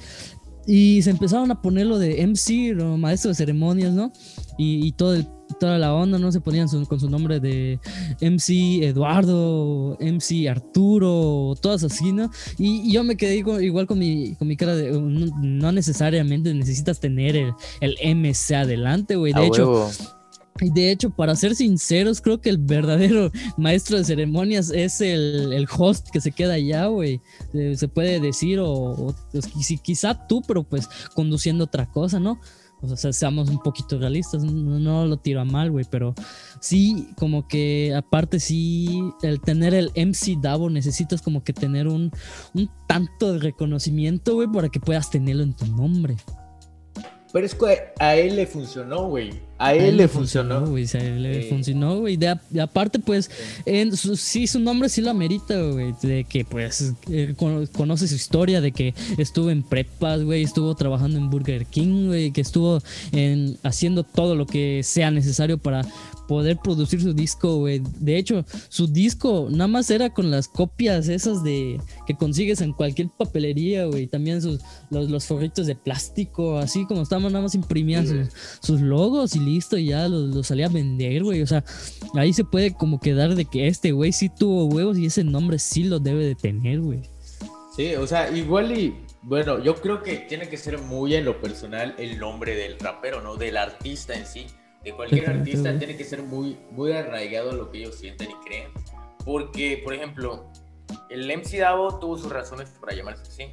y 0.68 1.02
se 1.02 1.12
empezaron 1.12 1.50
a 1.50 1.62
poner 1.62 1.86
lo 1.86 1.98
de 1.98 2.28
MC, 2.28 2.74
lo 2.76 2.98
maestro 2.98 3.30
de 3.30 3.36
ceremonias, 3.36 3.94
¿no? 3.94 4.12
Y, 4.58 4.86
y 4.86 4.92
todo 4.92 5.16
el 5.16 5.28
toda 5.60 5.78
la 5.78 5.94
onda, 5.94 6.18
¿no? 6.20 6.32
Se 6.32 6.42
ponían 6.42 6.68
con 6.86 7.00
su 7.00 7.10
nombre 7.10 7.40
de 7.40 7.80
MC 8.22 8.84
Eduardo, 8.84 9.98
MC 10.00 10.48
Arturo, 10.50 11.56
todas 11.62 11.84
así, 11.84 12.12
¿no? 12.12 12.30
Y, 12.58 12.92
yo 12.92 13.04
me 13.04 13.16
quedé 13.16 13.38
igual, 13.38 13.88
con, 13.88 14.00
mi, 14.00 14.36
con 14.36 14.48
mi 14.48 14.58
cara 14.58 14.76
de, 14.76 14.92
no, 14.92 15.72
necesariamente 15.72 16.54
necesitas 16.54 17.00
tener 17.00 17.36
el, 17.36 17.54
el 17.82 18.16
MC 18.16 18.56
adelante, 18.56 19.16
güey. 19.16 19.34
De 19.34 19.46
hecho, 19.48 19.90
Y 20.62 20.70
de 20.72 20.90
hecho, 20.92 21.10
para 21.10 21.36
ser 21.36 21.54
sinceros, 21.54 22.22
creo 22.22 22.40
que 22.40 22.50
el 22.50 22.58
verdadero 22.58 23.30
maestro 23.58 23.98
de 23.98 24.06
ceremonias 24.06 24.72
es 24.72 25.02
el, 25.02 25.52
el 25.52 25.68
host 25.78 26.08
que 26.12 26.22
se 26.22 26.32
queda 26.32 26.54
allá, 26.54 26.86
güey. 26.88 27.20
Eh, 27.54 27.76
se 27.76 27.88
puede 27.90 28.22
decir, 28.22 28.60
o, 28.60 28.72
o, 28.72 29.16
pues, 29.34 29.54
qui- 29.54 29.82
quizá 29.82 30.28
tú, 30.28 30.42
pero 30.48 30.64
pues 30.64 30.88
conduciendo 31.14 31.66
otra 31.66 31.86
cosa, 31.92 32.20
¿no? 32.22 32.40
O 32.92 32.98
sea, 32.98 33.14
seamos 33.14 33.50
un 33.50 33.60
poquito 33.60 33.98
realistas, 34.00 34.44
no, 34.44 35.06
lo 35.06 35.18
tiro 35.18 35.42
a 35.42 35.46
mal, 35.46 35.72
güey, 35.72 35.86
pero 35.90 36.14
sí, 36.60 37.10
como 37.18 37.48
que 37.48 37.94
aparte 37.96 38.40
sí, 38.40 39.02
el 39.22 39.42
tener 39.42 39.74
el 39.74 39.92
MC 39.96 40.38
Davo 40.42 40.70
necesitas 40.70 41.22
como 41.22 41.44
que 41.44 41.54
tener 41.54 41.88
un, 41.88 42.12
un 42.54 42.70
tanto 42.88 43.34
de 43.34 43.40
reconocimiento, 43.40 44.36
güey, 44.36 44.48
para 44.48 44.70
que 44.70 44.80
puedas 44.80 45.10
tenerlo 45.10 45.44
en 45.44 45.54
tu 45.54 45.66
nombre. 45.68 46.18
Pero 47.36 47.46
es 47.46 47.54
que 47.54 47.66
a 48.00 48.16
él 48.16 48.38
le 48.38 48.48
funcionó, 48.48 49.10
güey. 49.10 49.42
A 49.58 49.74
él 49.74 49.98
le 49.98 50.08
funcionó. 50.08 50.66
güey, 50.68 50.86
a 50.94 50.98
él 50.98 51.24
le 51.24 51.44
funcionó, 51.50 52.00
güey. 52.00 52.20
Aparte, 52.62 53.00
pues, 53.00 53.32
en 53.66 53.96
su- 53.96 54.18
sí, 54.18 54.48
su 54.48 54.60
nombre 54.60 54.90
sí 54.90 55.02
lo 55.02 55.10
amerita, 55.12 55.60
güey. 55.62 55.94
De 56.02 56.26
que, 56.26 56.44
pues, 56.44 56.94
eh, 57.10 57.34
cono- 57.38 57.66
conoce 57.72 58.08
su 58.08 58.16
historia, 58.16 58.60
de 58.60 58.72
que 58.72 58.94
estuvo 59.18 59.50
en 59.50 59.64
prepas, 59.64 60.24
güey. 60.24 60.44
Estuvo 60.44 60.76
trabajando 60.76 61.18
en 61.18 61.30
Burger 61.30 61.66
King, 61.66 62.08
güey. 62.08 62.32
Que 62.32 62.42
estuvo 62.42 62.82
en, 63.12 63.58
haciendo 63.64 64.04
todo 64.04 64.36
lo 64.36 64.46
que 64.46 64.82
sea 64.84 65.10
necesario 65.12 65.58
para 65.58 65.84
poder 66.28 66.58
producir 66.58 67.00
su 67.04 67.14
disco, 67.14 67.58
güey. 67.58 67.84
De 68.00 68.18
hecho, 68.18 68.44
su 68.70 68.88
disco 68.88 69.48
nada 69.52 69.68
más 69.68 69.92
era 69.92 70.10
con 70.10 70.32
las 70.32 70.48
copias 70.48 71.08
esas 71.08 71.44
de 71.44 71.80
que 72.08 72.16
consigues 72.16 72.62
en 72.62 72.74
cualquier 72.74 73.10
papelería, 73.10 73.86
güey. 73.86 74.08
También 74.08 74.42
sus, 74.42 74.60
los, 74.90 75.10
los 75.12 75.26
forritos 75.26 75.68
de 75.68 75.76
plástico, 75.76 76.58
así 76.58 76.86
como 76.88 77.04
estaban, 77.04 77.32
nada 77.32 77.44
más 77.44 77.54
imprimían 77.54 78.08
Sí, 78.08 78.14
sus, 78.16 78.30
sus 78.60 78.82
logos 78.82 79.36
y 79.36 79.40
listo, 79.46 79.78
y 79.78 79.88
ya 79.88 80.08
los, 80.08 80.36
los 80.36 80.48
salía 80.48 80.66
a 80.66 80.70
vender, 80.70 81.24
güey. 81.24 81.42
O 81.42 81.48
sea, 81.48 81.64
ahí 82.16 82.34
se 82.34 82.44
puede 82.44 82.74
como 82.74 83.00
quedar 83.00 83.36
de 83.36 83.46
que 83.46 83.68
este 83.68 83.92
güey 83.92 84.12
sí 84.12 84.30
tuvo 84.30 84.66
huevos 84.66 84.98
y 84.98 85.06
ese 85.06 85.24
nombre 85.24 85.60
sí 85.60 85.84
lo 85.84 86.00
debe 86.00 86.26
de 86.26 86.36
tener, 86.36 86.82
güey. 86.82 87.02
Sí, 87.76 87.94
o 87.96 88.08
sea, 88.08 88.30
igual 88.36 88.78
y. 88.78 88.96
Bueno, 89.22 89.62
yo 89.64 89.76
creo 89.76 90.04
que 90.04 90.18
tiene 90.18 90.48
que 90.50 90.58
ser 90.58 90.78
muy 90.78 91.16
en 91.16 91.26
lo 91.26 91.42
personal 91.42 91.96
el 91.98 92.20
nombre 92.20 92.56
del 92.56 92.80
rapero, 92.80 93.22
¿no? 93.22 93.38
Del 93.38 93.58
artista 93.58 94.14
en 94.14 94.26
sí. 94.26 94.46
De 94.84 94.94
cualquier 94.94 95.30
artista 95.30 95.70
güey. 95.70 95.80
tiene 95.80 95.98
que 95.98 96.04
ser 96.04 96.22
muy, 96.22 96.58
muy 96.72 96.92
arraigado 96.92 97.50
a 97.50 97.54
lo 97.54 97.72
que 97.72 97.80
ellos 97.80 97.96
sienten 97.96 98.30
y 98.30 98.46
creen. 98.46 98.70
Porque, 99.26 99.82
por 99.84 99.96
ejemplo, 99.96 100.46
el 101.10 101.26
MC 101.26 101.58
Davo 101.58 102.00
tuvo 102.00 102.18
sus 102.18 102.32
razones 102.32 102.70
para 102.80 102.96
llamarse 102.96 103.24
así. 103.24 103.44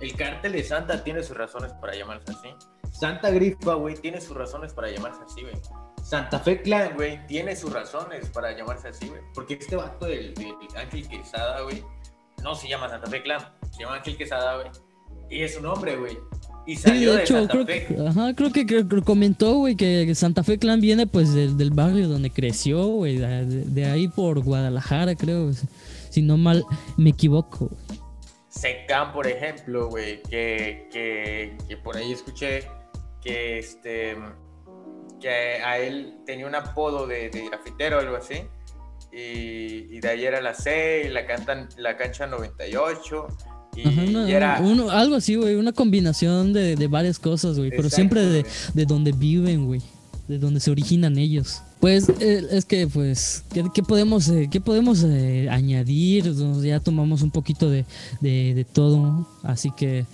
El 0.00 0.14
cártel 0.16 0.52
de 0.52 0.64
Santa 0.64 1.02
tiene 1.04 1.22
sus 1.22 1.36
razones 1.36 1.72
para 1.80 1.94
llamarse 1.94 2.32
así. 2.32 2.48
Santa 2.92 3.30
Grifa, 3.30 3.74
güey, 3.74 3.94
tiene 3.96 4.20
sus 4.20 4.36
razones 4.36 4.72
para 4.72 4.90
llamarse 4.90 5.20
así, 5.24 5.42
güey. 5.42 5.54
Santa 6.02 6.38
Fe 6.38 6.60
Clan, 6.60 6.94
güey, 6.94 7.26
tiene 7.26 7.56
sus 7.56 7.72
razones 7.72 8.28
para 8.28 8.56
llamarse 8.56 8.88
así, 8.88 9.08
güey. 9.08 9.20
Porque 9.34 9.54
este 9.54 9.76
vato 9.76 10.06
del, 10.06 10.34
del 10.34 10.52
Ángel 10.76 11.08
Quesada, 11.08 11.62
güey, 11.62 11.82
no 12.42 12.54
se 12.54 12.68
llama 12.68 12.88
Santa 12.88 13.08
Fe 13.08 13.22
Clan, 13.22 13.40
se 13.70 13.82
llama 13.82 13.96
Ángel 13.96 14.16
Quesada, 14.16 14.56
güey. 14.56 14.68
Y 15.30 15.42
es 15.42 15.54
su 15.54 15.62
nombre, 15.62 15.96
güey. 15.96 16.18
Y 16.66 16.76
salió 16.76 17.12
de 17.12 17.16
de, 17.18 17.22
hecho, 17.24 17.34
Santa 17.34 17.52
creo 17.52 17.66
Fe. 17.66 17.86
que, 17.86 18.06
ajá, 18.06 18.34
creo 18.34 18.52
que, 18.52 19.02
comentó, 19.02 19.54
güey, 19.54 19.76
que 19.76 20.04
que 20.06 20.14
Santa 20.14 20.42
Fe 20.42 20.58
Clan 20.58 20.80
viene 20.80 21.06
pues 21.06 21.32
del, 21.32 21.56
del 21.56 21.70
barrio 21.70 22.08
donde 22.08 22.30
creció, 22.30 22.86
güey, 22.86 23.16
de, 23.18 23.44
de 23.46 23.84
ahí 23.86 24.08
por 24.08 24.40
Guadalajara, 24.40 25.14
creo, 25.14 25.50
si 26.10 26.22
no 26.22 26.36
mal 26.36 26.64
me 26.96 27.10
equivoco. 27.10 27.70
Secam, 28.64 29.12
por 29.12 29.26
ejemplo, 29.26 29.88
güey, 29.90 30.22
que, 30.22 30.88
que, 30.90 31.54
que 31.68 31.76
por 31.76 31.98
ahí 31.98 32.12
escuché 32.12 32.64
que 33.22 33.58
este 33.58 34.16
que 35.20 35.28
a 35.62 35.78
él 35.78 36.14
tenía 36.24 36.46
un 36.46 36.54
apodo 36.54 37.06
de, 37.06 37.28
de 37.28 37.46
grafitero 37.48 37.98
o 37.98 38.00
algo 38.00 38.16
así. 38.16 38.36
Y, 39.12 39.94
y 39.96 40.00
de 40.00 40.08
ahí 40.08 40.24
era 40.24 40.40
la 40.40 40.54
C, 40.54 41.04
y 41.06 41.08
la, 41.10 41.26
cantan, 41.26 41.68
la 41.76 41.96
cancha 41.98 42.26
98. 42.26 43.26
Y, 43.76 43.86
Ajá, 43.88 44.02
una- 44.02 44.28
y 44.30 44.32
era. 44.32 44.58
uno- 44.62 44.90
algo 44.90 45.16
así, 45.16 45.34
güey, 45.36 45.56
una 45.56 45.72
combinación 45.72 46.52
de, 46.54 46.74
de 46.76 46.86
varias 46.88 47.18
cosas, 47.18 47.58
güey, 47.58 47.68
pero 47.70 47.90
siempre 47.90 48.22
de, 48.22 48.46
de 48.72 48.86
donde 48.86 49.12
viven, 49.12 49.66
güey, 49.66 49.82
de 50.26 50.38
donde 50.38 50.58
se 50.60 50.70
originan 50.70 51.18
ellos. 51.18 51.60
Pues 51.84 52.08
eh, 52.18 52.46
es 52.50 52.64
que, 52.64 52.86
pues, 52.86 53.44
¿qué, 53.52 53.82
podemos, 53.82 54.30
eh, 54.30 54.48
qué 54.50 54.58
podemos 54.58 55.04
eh, 55.04 55.48
añadir? 55.50 56.24
Nos- 56.34 56.62
Ya 56.62 56.80
tomamos 56.80 57.20
un 57.20 57.30
poquito 57.30 57.68
de, 57.68 57.84
de, 58.22 58.54
de 58.54 58.64
todo, 58.64 59.28
así 59.42 59.70
que, 59.70 60.06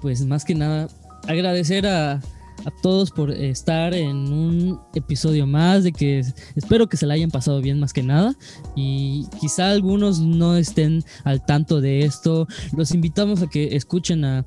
pues, 0.00 0.24
más 0.24 0.46
que 0.46 0.54
nada, 0.54 0.88
agradecer 1.26 1.86
a, 1.86 2.12
a 2.12 2.70
todos 2.82 3.10
por 3.10 3.30
estar 3.30 3.92
en 3.92 4.16
un 4.16 4.80
episodio 4.94 5.46
más, 5.46 5.84
de 5.84 5.92
que 5.92 6.24
espero 6.56 6.88
que 6.88 6.96
se 6.96 7.04
la 7.04 7.12
hayan 7.12 7.30
pasado 7.30 7.60
bien 7.60 7.78
más 7.78 7.92
que 7.92 8.02
nada, 8.02 8.34
y 8.74 9.26
quizá 9.38 9.68
algunos 9.70 10.20
no 10.20 10.56
estén 10.56 11.04
al 11.24 11.44
tanto 11.44 11.82
de 11.82 12.06
esto, 12.06 12.48
los 12.74 12.92
invitamos 12.92 13.42
a 13.42 13.48
que 13.48 13.76
escuchen 13.76 14.24
a, 14.24 14.46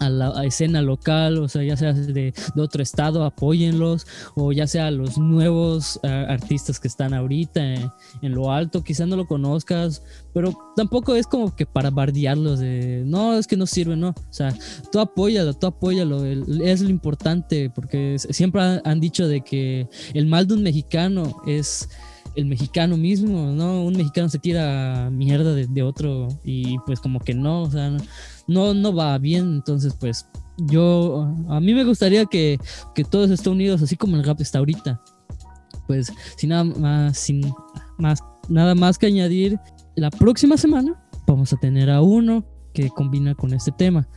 a 0.00 0.10
la 0.10 0.44
escena 0.44 0.82
local, 0.82 1.38
o 1.38 1.48
sea, 1.48 1.62
ya 1.62 1.76
sea 1.76 1.92
de, 1.92 2.32
de 2.54 2.62
otro 2.62 2.82
estado, 2.82 3.24
apóyenlos, 3.24 4.06
o 4.34 4.52
ya 4.52 4.66
sea 4.66 4.90
los 4.90 5.18
nuevos 5.18 6.00
ah, 6.02 6.26
artistas 6.28 6.80
que 6.80 6.88
están 6.88 7.14
ahorita 7.14 7.74
en, 7.74 7.90
en 8.22 8.34
lo 8.34 8.52
alto, 8.52 8.82
quizá 8.82 9.06
no 9.06 9.16
lo 9.16 9.26
conozcas, 9.26 10.02
pero 10.32 10.52
tampoco 10.76 11.14
es 11.14 11.26
como 11.26 11.54
que 11.54 11.66
para 11.66 11.90
bardearlos 11.90 12.58
de, 12.58 13.02
no, 13.06 13.38
es 13.38 13.46
que 13.46 13.56
no 13.56 13.66
sirve, 13.66 13.96
no, 13.96 14.08
o 14.08 14.32
sea, 14.32 14.54
tú 14.90 15.00
apóyalo, 15.00 15.54
tú 15.54 15.66
apóyalo, 15.66 16.24
es 16.24 16.80
lo 16.80 16.90
importante, 16.90 17.70
porque 17.70 18.16
siempre 18.18 18.62
han, 18.62 18.82
han 18.84 19.00
dicho 19.00 19.28
de 19.28 19.42
que 19.42 19.88
el 20.12 20.26
mal 20.26 20.46
de 20.46 20.54
un 20.54 20.62
mexicano 20.62 21.40
es 21.46 21.88
el 22.36 22.46
mexicano 22.46 22.96
mismo, 22.96 23.52
¿no? 23.52 23.84
Un 23.84 23.96
mexicano 23.96 24.28
se 24.28 24.38
tira 24.40 25.08
mierda 25.10 25.54
de, 25.54 25.66
de 25.66 25.82
otro 25.82 26.28
y 26.42 26.78
pues 26.80 26.98
como 27.00 27.20
que 27.20 27.32
no, 27.32 27.62
o 27.62 27.70
sea, 27.70 27.96
no, 28.46 28.74
no 28.74 28.94
va 28.94 29.18
bien, 29.18 29.54
entonces 29.54 29.94
pues 29.98 30.26
yo, 30.56 31.28
a 31.48 31.60
mí 31.60 31.74
me 31.74 31.84
gustaría 31.84 32.26
que, 32.26 32.58
que 32.94 33.04
todos 33.04 33.30
estén 33.30 33.54
unidos 33.54 33.82
así 33.82 33.96
como 33.96 34.16
el 34.16 34.24
rap 34.24 34.40
está 34.40 34.58
ahorita. 34.58 35.00
Pues 35.86 36.12
sin 36.36 36.50
nada 36.50 36.64
más, 36.64 37.18
sin 37.18 37.52
más, 37.98 38.20
nada 38.48 38.74
más 38.74 38.98
que 38.98 39.06
añadir, 39.06 39.58
la 39.96 40.10
próxima 40.10 40.56
semana 40.56 41.04
vamos 41.26 41.52
a 41.52 41.56
tener 41.56 41.90
a 41.90 42.00
uno 42.00 42.44
que 42.72 42.88
combina 42.88 43.34
con 43.34 43.52
este 43.52 43.72
tema. 43.72 44.08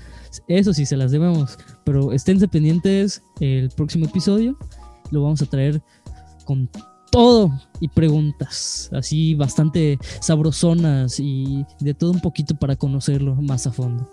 Eso 0.48 0.74
sí 0.74 0.86
se 0.86 0.98
las 0.98 1.12
debemos, 1.12 1.58
pero 1.84 2.12
esténse 2.12 2.48
pendientes 2.48 3.22
el 3.40 3.70
próximo 3.70 4.06
episodio, 4.06 4.58
lo 5.12 5.24
vamos 5.24 5.42
a 5.42 5.46
traer 5.46 5.82
con 6.46 6.70
todo 7.12 7.52
y 7.80 7.88
preguntas 7.88 8.90
así 8.94 9.36
bastante 9.36 9.98
sabrosonas 10.20 11.20
y 11.20 11.66
de 11.80 11.94
todo 11.94 12.12
un 12.12 12.22
poquito 12.22 12.56
para 12.56 12.76
conocerlo 12.76 13.36
más 13.36 13.68
a 13.68 13.72
fondo. 13.72 14.12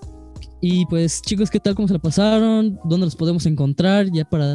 Y 0.61 0.86
pues 0.86 1.20
chicos, 1.20 1.51
¿qué 1.51 1.61
tal? 1.61 1.74
¿Cómo 1.74 1.88
se 1.88 1.95
la 1.95 2.01
pasaron? 2.01 2.78
¿Dónde 2.84 3.07
los 3.07 3.16
podemos 3.16 3.45
encontrar? 3.47 4.07
Ya 4.11 4.24
para 4.24 4.55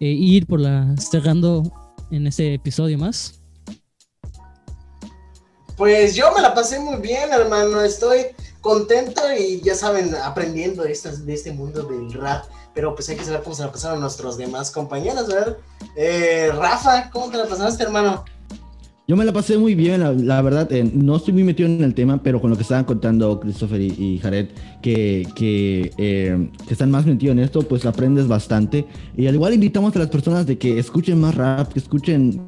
eh, 0.00 0.06
ir 0.06 0.46
por 0.46 0.60
la 0.60 0.94
cerrando 0.96 1.62
en 2.10 2.26
este 2.26 2.54
episodio 2.54 2.98
más. 2.98 3.40
Pues 5.76 6.14
yo 6.14 6.32
me 6.34 6.40
la 6.40 6.54
pasé 6.54 6.78
muy 6.78 6.96
bien, 6.96 7.32
hermano. 7.32 7.82
Estoy 7.82 8.26
contento 8.60 9.20
y 9.38 9.60
ya 9.60 9.74
saben, 9.74 10.14
aprendiendo 10.14 10.84
estas, 10.84 11.26
de 11.26 11.34
este 11.34 11.52
mundo 11.52 11.82
del 11.82 12.12
rap. 12.12 12.44
Pero 12.74 12.94
pues 12.94 13.08
hay 13.10 13.16
que 13.16 13.24
saber 13.24 13.42
cómo 13.42 13.54
se 13.54 13.62
la 13.62 13.70
pasaron 13.72 14.00
nuestros 14.00 14.36
demás 14.36 14.70
compañeros, 14.70 15.26
¿verdad? 15.28 15.56
Eh, 15.96 16.50
Rafa, 16.56 17.10
¿cómo 17.10 17.30
te 17.30 17.36
la 17.38 17.46
pasaste, 17.46 17.82
hermano? 17.82 18.24
Yo 19.08 19.16
me 19.16 19.24
la 19.24 19.32
pasé 19.32 19.58
muy 19.58 19.74
bien, 19.74 20.26
la, 20.26 20.40
verdad. 20.40 20.72
eh, 20.72 20.88
no 20.94 21.16
estoy 21.16 21.34
muy 21.34 21.42
metido 21.42 21.68
en 21.68 21.82
el 21.82 21.92
tema, 21.92 22.22
pero 22.22 22.40
con 22.40 22.48
lo 22.50 22.56
que 22.56 22.62
estaban 22.62 22.84
contando 22.84 23.40
Christopher 23.40 23.80
y, 23.80 24.18
Jared, 24.20 24.48
que, 24.80 25.26
que, 25.34 25.90
eh, 25.98 26.48
que 26.66 26.72
están 26.72 26.90
más 26.90 27.04
metidos 27.04 27.32
en 27.32 27.40
esto, 27.40 27.60
pues 27.62 27.84
aprendes 27.84 28.26
bastante. 28.28 28.86
Y 29.16 29.26
al 29.26 29.34
igual 29.34 29.52
invitamos 29.54 29.94
a 29.96 29.98
las 29.98 30.08
personas 30.08 30.46
de 30.46 30.56
que 30.56 30.78
escuchen 30.78 31.20
más 31.20 31.34
rap, 31.34 31.72
que 31.72 31.80
escuchen, 31.80 32.40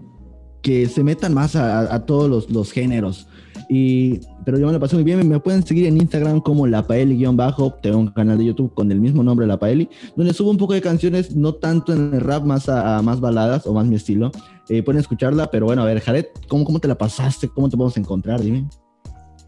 que 0.62 0.89
se 0.89 1.03
metan 1.03 1.35
más 1.35 1.57
a, 1.57 1.81
a- 1.81 1.95
a 1.97 2.07
todos 2.07 2.31
los, 2.31 2.49
los 2.51 2.70
géneros. 2.72 3.27
Y, 3.68 4.20
pero 4.45 4.59
yo 4.59 4.66
me 4.66 4.72
la 4.72 4.78
pasé 4.78 4.95
muy 4.97 5.05
bien. 5.05 5.26
Me, 5.28 5.40
pueden 5.40 5.64
seguir 5.66 5.86
en 5.86 5.97
Instagram 5.97 6.40
como 6.40 6.66
lapaeli-bajo. 6.66 7.74
Tengo 7.82 7.99
un 7.99 8.09
canal 8.09 8.38
de 8.38 8.47
YouTube 8.47 8.74
con 8.74 8.90
el 8.92 9.01
mismo 9.01 9.22
nombre, 9.22 9.47
La 9.47 9.59
Paeli, 9.59 9.88
donde 10.16 10.32
subo 10.32 10.51
un 10.51 10.57
poco 10.57 10.74
de 10.74 10.80
canciones, 10.80 11.34
no 11.34 11.55
tanto 11.55 11.92
en 11.92 12.14
el 12.14 12.20
rap, 12.20 12.45
más 12.45 12.68
más 12.68 13.20
baladas 13.20 13.66
o 13.66 13.74
más 13.74 13.86
mi 13.86 13.97
estilo. 13.97 14.30
Eh, 14.68 14.82
pueden 14.82 15.01
escucharla, 15.01 15.51
pero 15.51 15.66
bueno, 15.66 15.82
a 15.82 15.84
ver, 15.84 16.01
Jared, 16.01 16.26
¿cómo, 16.49 16.64
¿cómo 16.64 16.78
te 16.78 16.88
la 16.88 16.97
pasaste? 16.97 17.49
¿Cómo 17.49 17.68
te 17.68 17.76
podemos 17.76 17.97
encontrar? 17.97 18.40
Dime. 18.40 18.68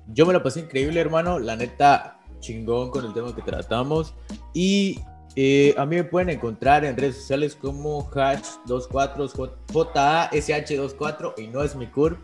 Yo 0.09 0.27
me 0.27 0.33
lo 0.33 0.43
pasé 0.43 0.61
increíble, 0.61 1.01
hermano. 1.01 1.39
La 1.39 1.57
neta, 1.57 2.21
chingón 2.41 2.91
con 2.91 3.05
el 3.05 3.13
tema 3.13 3.35
que 3.35 3.43
tratamos. 3.43 4.15
Y 4.55 5.01
eh, 5.35 5.75
a 5.77 5.85
mí 5.85 5.97
me 5.97 6.05
pueden 6.05 6.31
encontrar 6.31 6.85
en 6.85 6.97
redes 6.97 7.17
sociales 7.17 7.57
como 7.57 8.09
hash24, 8.11 9.55
JASH24 9.69 11.35
y 11.39 11.49
no 11.49 11.63
es 11.63 11.77
mi 11.77 11.87
curve. 11.87 12.19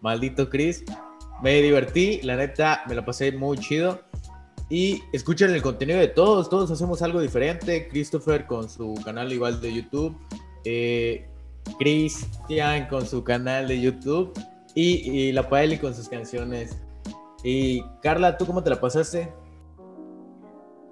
Maldito 0.00 0.48
Chris. 0.48 0.84
Me 1.42 1.62
divertí, 1.62 2.20
la 2.22 2.36
neta, 2.36 2.82
me 2.88 2.94
lo 2.94 3.04
pasé 3.04 3.32
muy 3.32 3.58
chido. 3.58 4.00
Y 4.68 5.02
escuchen 5.12 5.50
el 5.50 5.62
contenido 5.62 5.98
de 5.98 6.08
todos, 6.08 6.48
todos 6.48 6.70
hacemos 6.70 7.02
algo 7.02 7.20
diferente. 7.20 7.88
Christopher 7.88 8.46
con 8.46 8.68
su 8.68 8.94
canal 9.04 9.32
igual 9.32 9.60
de 9.60 9.74
YouTube. 9.74 10.16
Eh, 10.64 11.26
Cristian 11.78 12.86
con 12.88 13.06
su 13.06 13.24
canal 13.24 13.68
de 13.68 13.80
YouTube 13.80 14.32
y, 14.74 15.10
y 15.10 15.32
la 15.32 15.48
Paeli 15.48 15.78
con 15.78 15.94
sus 15.94 16.08
canciones. 16.08 16.76
Y 17.42 17.82
Carla, 18.02 18.36
¿tú 18.36 18.46
cómo 18.46 18.62
te 18.62 18.70
la 18.70 18.80
pasaste? 18.80 19.32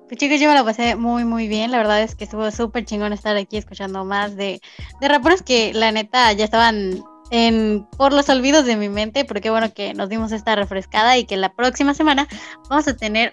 Pues 0.09 0.19
chicos, 0.19 0.41
yo 0.41 0.49
me 0.49 0.55
la 0.55 0.65
pasé 0.65 0.97
muy, 0.97 1.25
muy 1.25 1.49
bien. 1.49 1.71
La 1.71 1.79
verdad 1.79 2.03
es 2.03 2.15
que 2.15 2.25
estuvo 2.25 2.51
súper 2.51 2.87
chingón 2.87 3.13
estar 3.13 3.37
aquí 3.37 3.59
escuchando 3.59 4.05
más 4.05 4.37
de, 4.37 4.61
de 5.01 5.09
raperos 5.09 5.43
que 5.43 5.75
la 5.75 5.93
neta 5.93 6.33
ya 6.33 6.45
estaban 6.45 7.05
en, 7.31 7.87
por 7.97 8.13
los 8.13 8.29
olvidos 8.29 8.65
de 8.65 8.77
mi 8.77 8.89
mente, 8.89 9.25
porque 9.25 9.51
bueno 9.51 9.73
que 9.73 9.95
nos 9.95 10.09
dimos 10.09 10.33
esta 10.33 10.57
refrescada 10.57 11.19
y 11.19 11.25
que 11.25 11.37
la 11.37 11.53
próxima 11.53 11.95
semana 11.95 12.29
vamos 12.69 12.89
a 12.89 12.97
tener 12.97 13.31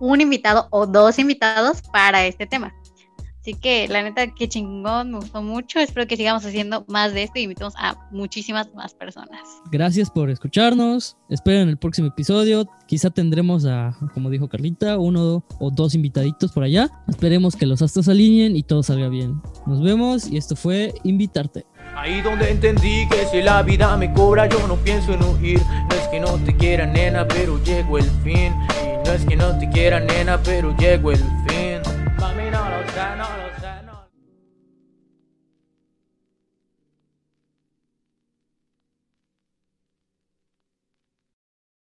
un 0.00 0.20
invitado 0.20 0.68
o 0.70 0.86
dos 0.86 1.18
invitados 1.18 1.82
para 1.92 2.24
este 2.26 2.46
tema. 2.46 2.74
Así 3.44 3.52
que 3.52 3.86
la 3.88 4.02
neta, 4.02 4.26
qué 4.28 4.48
chingón, 4.48 5.10
me 5.10 5.18
gustó 5.18 5.42
mucho. 5.42 5.78
Espero 5.78 6.06
que 6.06 6.16
sigamos 6.16 6.46
haciendo 6.46 6.86
más 6.88 7.12
de 7.12 7.24
esto 7.24 7.38
y 7.38 7.42
invitemos 7.42 7.74
a 7.76 7.94
muchísimas 8.10 8.72
más 8.74 8.94
personas. 8.94 9.38
Gracias 9.70 10.10
por 10.10 10.30
escucharnos. 10.30 11.18
Esperen 11.28 11.68
el 11.68 11.76
próximo 11.76 12.08
episodio. 12.08 12.66
Quizá 12.86 13.10
tendremos 13.10 13.66
a, 13.66 13.94
como 14.14 14.30
dijo 14.30 14.48
Carlita, 14.48 14.96
uno 14.96 15.44
o 15.60 15.70
dos 15.70 15.94
invitaditos 15.94 16.52
por 16.52 16.62
allá. 16.62 16.90
Esperemos 17.06 17.54
que 17.54 17.66
los 17.66 17.82
astros 17.82 18.08
alineen 18.08 18.56
y 18.56 18.62
todo 18.62 18.82
salga 18.82 19.10
bien. 19.10 19.42
Nos 19.66 19.82
vemos 19.82 20.26
y 20.26 20.38
esto 20.38 20.56
fue 20.56 20.94
Invitarte. 21.02 21.66
Ahí 21.96 22.20
donde 22.20 22.50
entendí 22.50 23.08
que 23.08 23.24
si 23.26 23.42
la 23.42 23.62
vida 23.62 23.96
me 23.96 24.12
cobra 24.12 24.46
yo 24.46 24.66
no 24.66 24.76
pienso 24.76 25.12
en 25.12 25.22
huir. 25.22 25.60
No 25.88 25.96
es 25.96 26.08
que 26.08 26.20
no 26.20 26.38
te 26.38 26.54
quiera 26.54 26.86
nena 26.86 27.26
pero 27.26 27.62
llegó 27.62 27.98
el 27.98 28.10
fin. 28.22 28.54
Y 28.82 29.06
no 29.08 29.12
es 29.12 29.24
que 29.24 29.36
no 29.36 29.58
te 29.58 29.68
quiera 29.70 30.00
nena 30.00 30.40
pero 30.42 30.76
llegó 30.76 31.12
el 31.12 31.18
fin. 31.18 31.80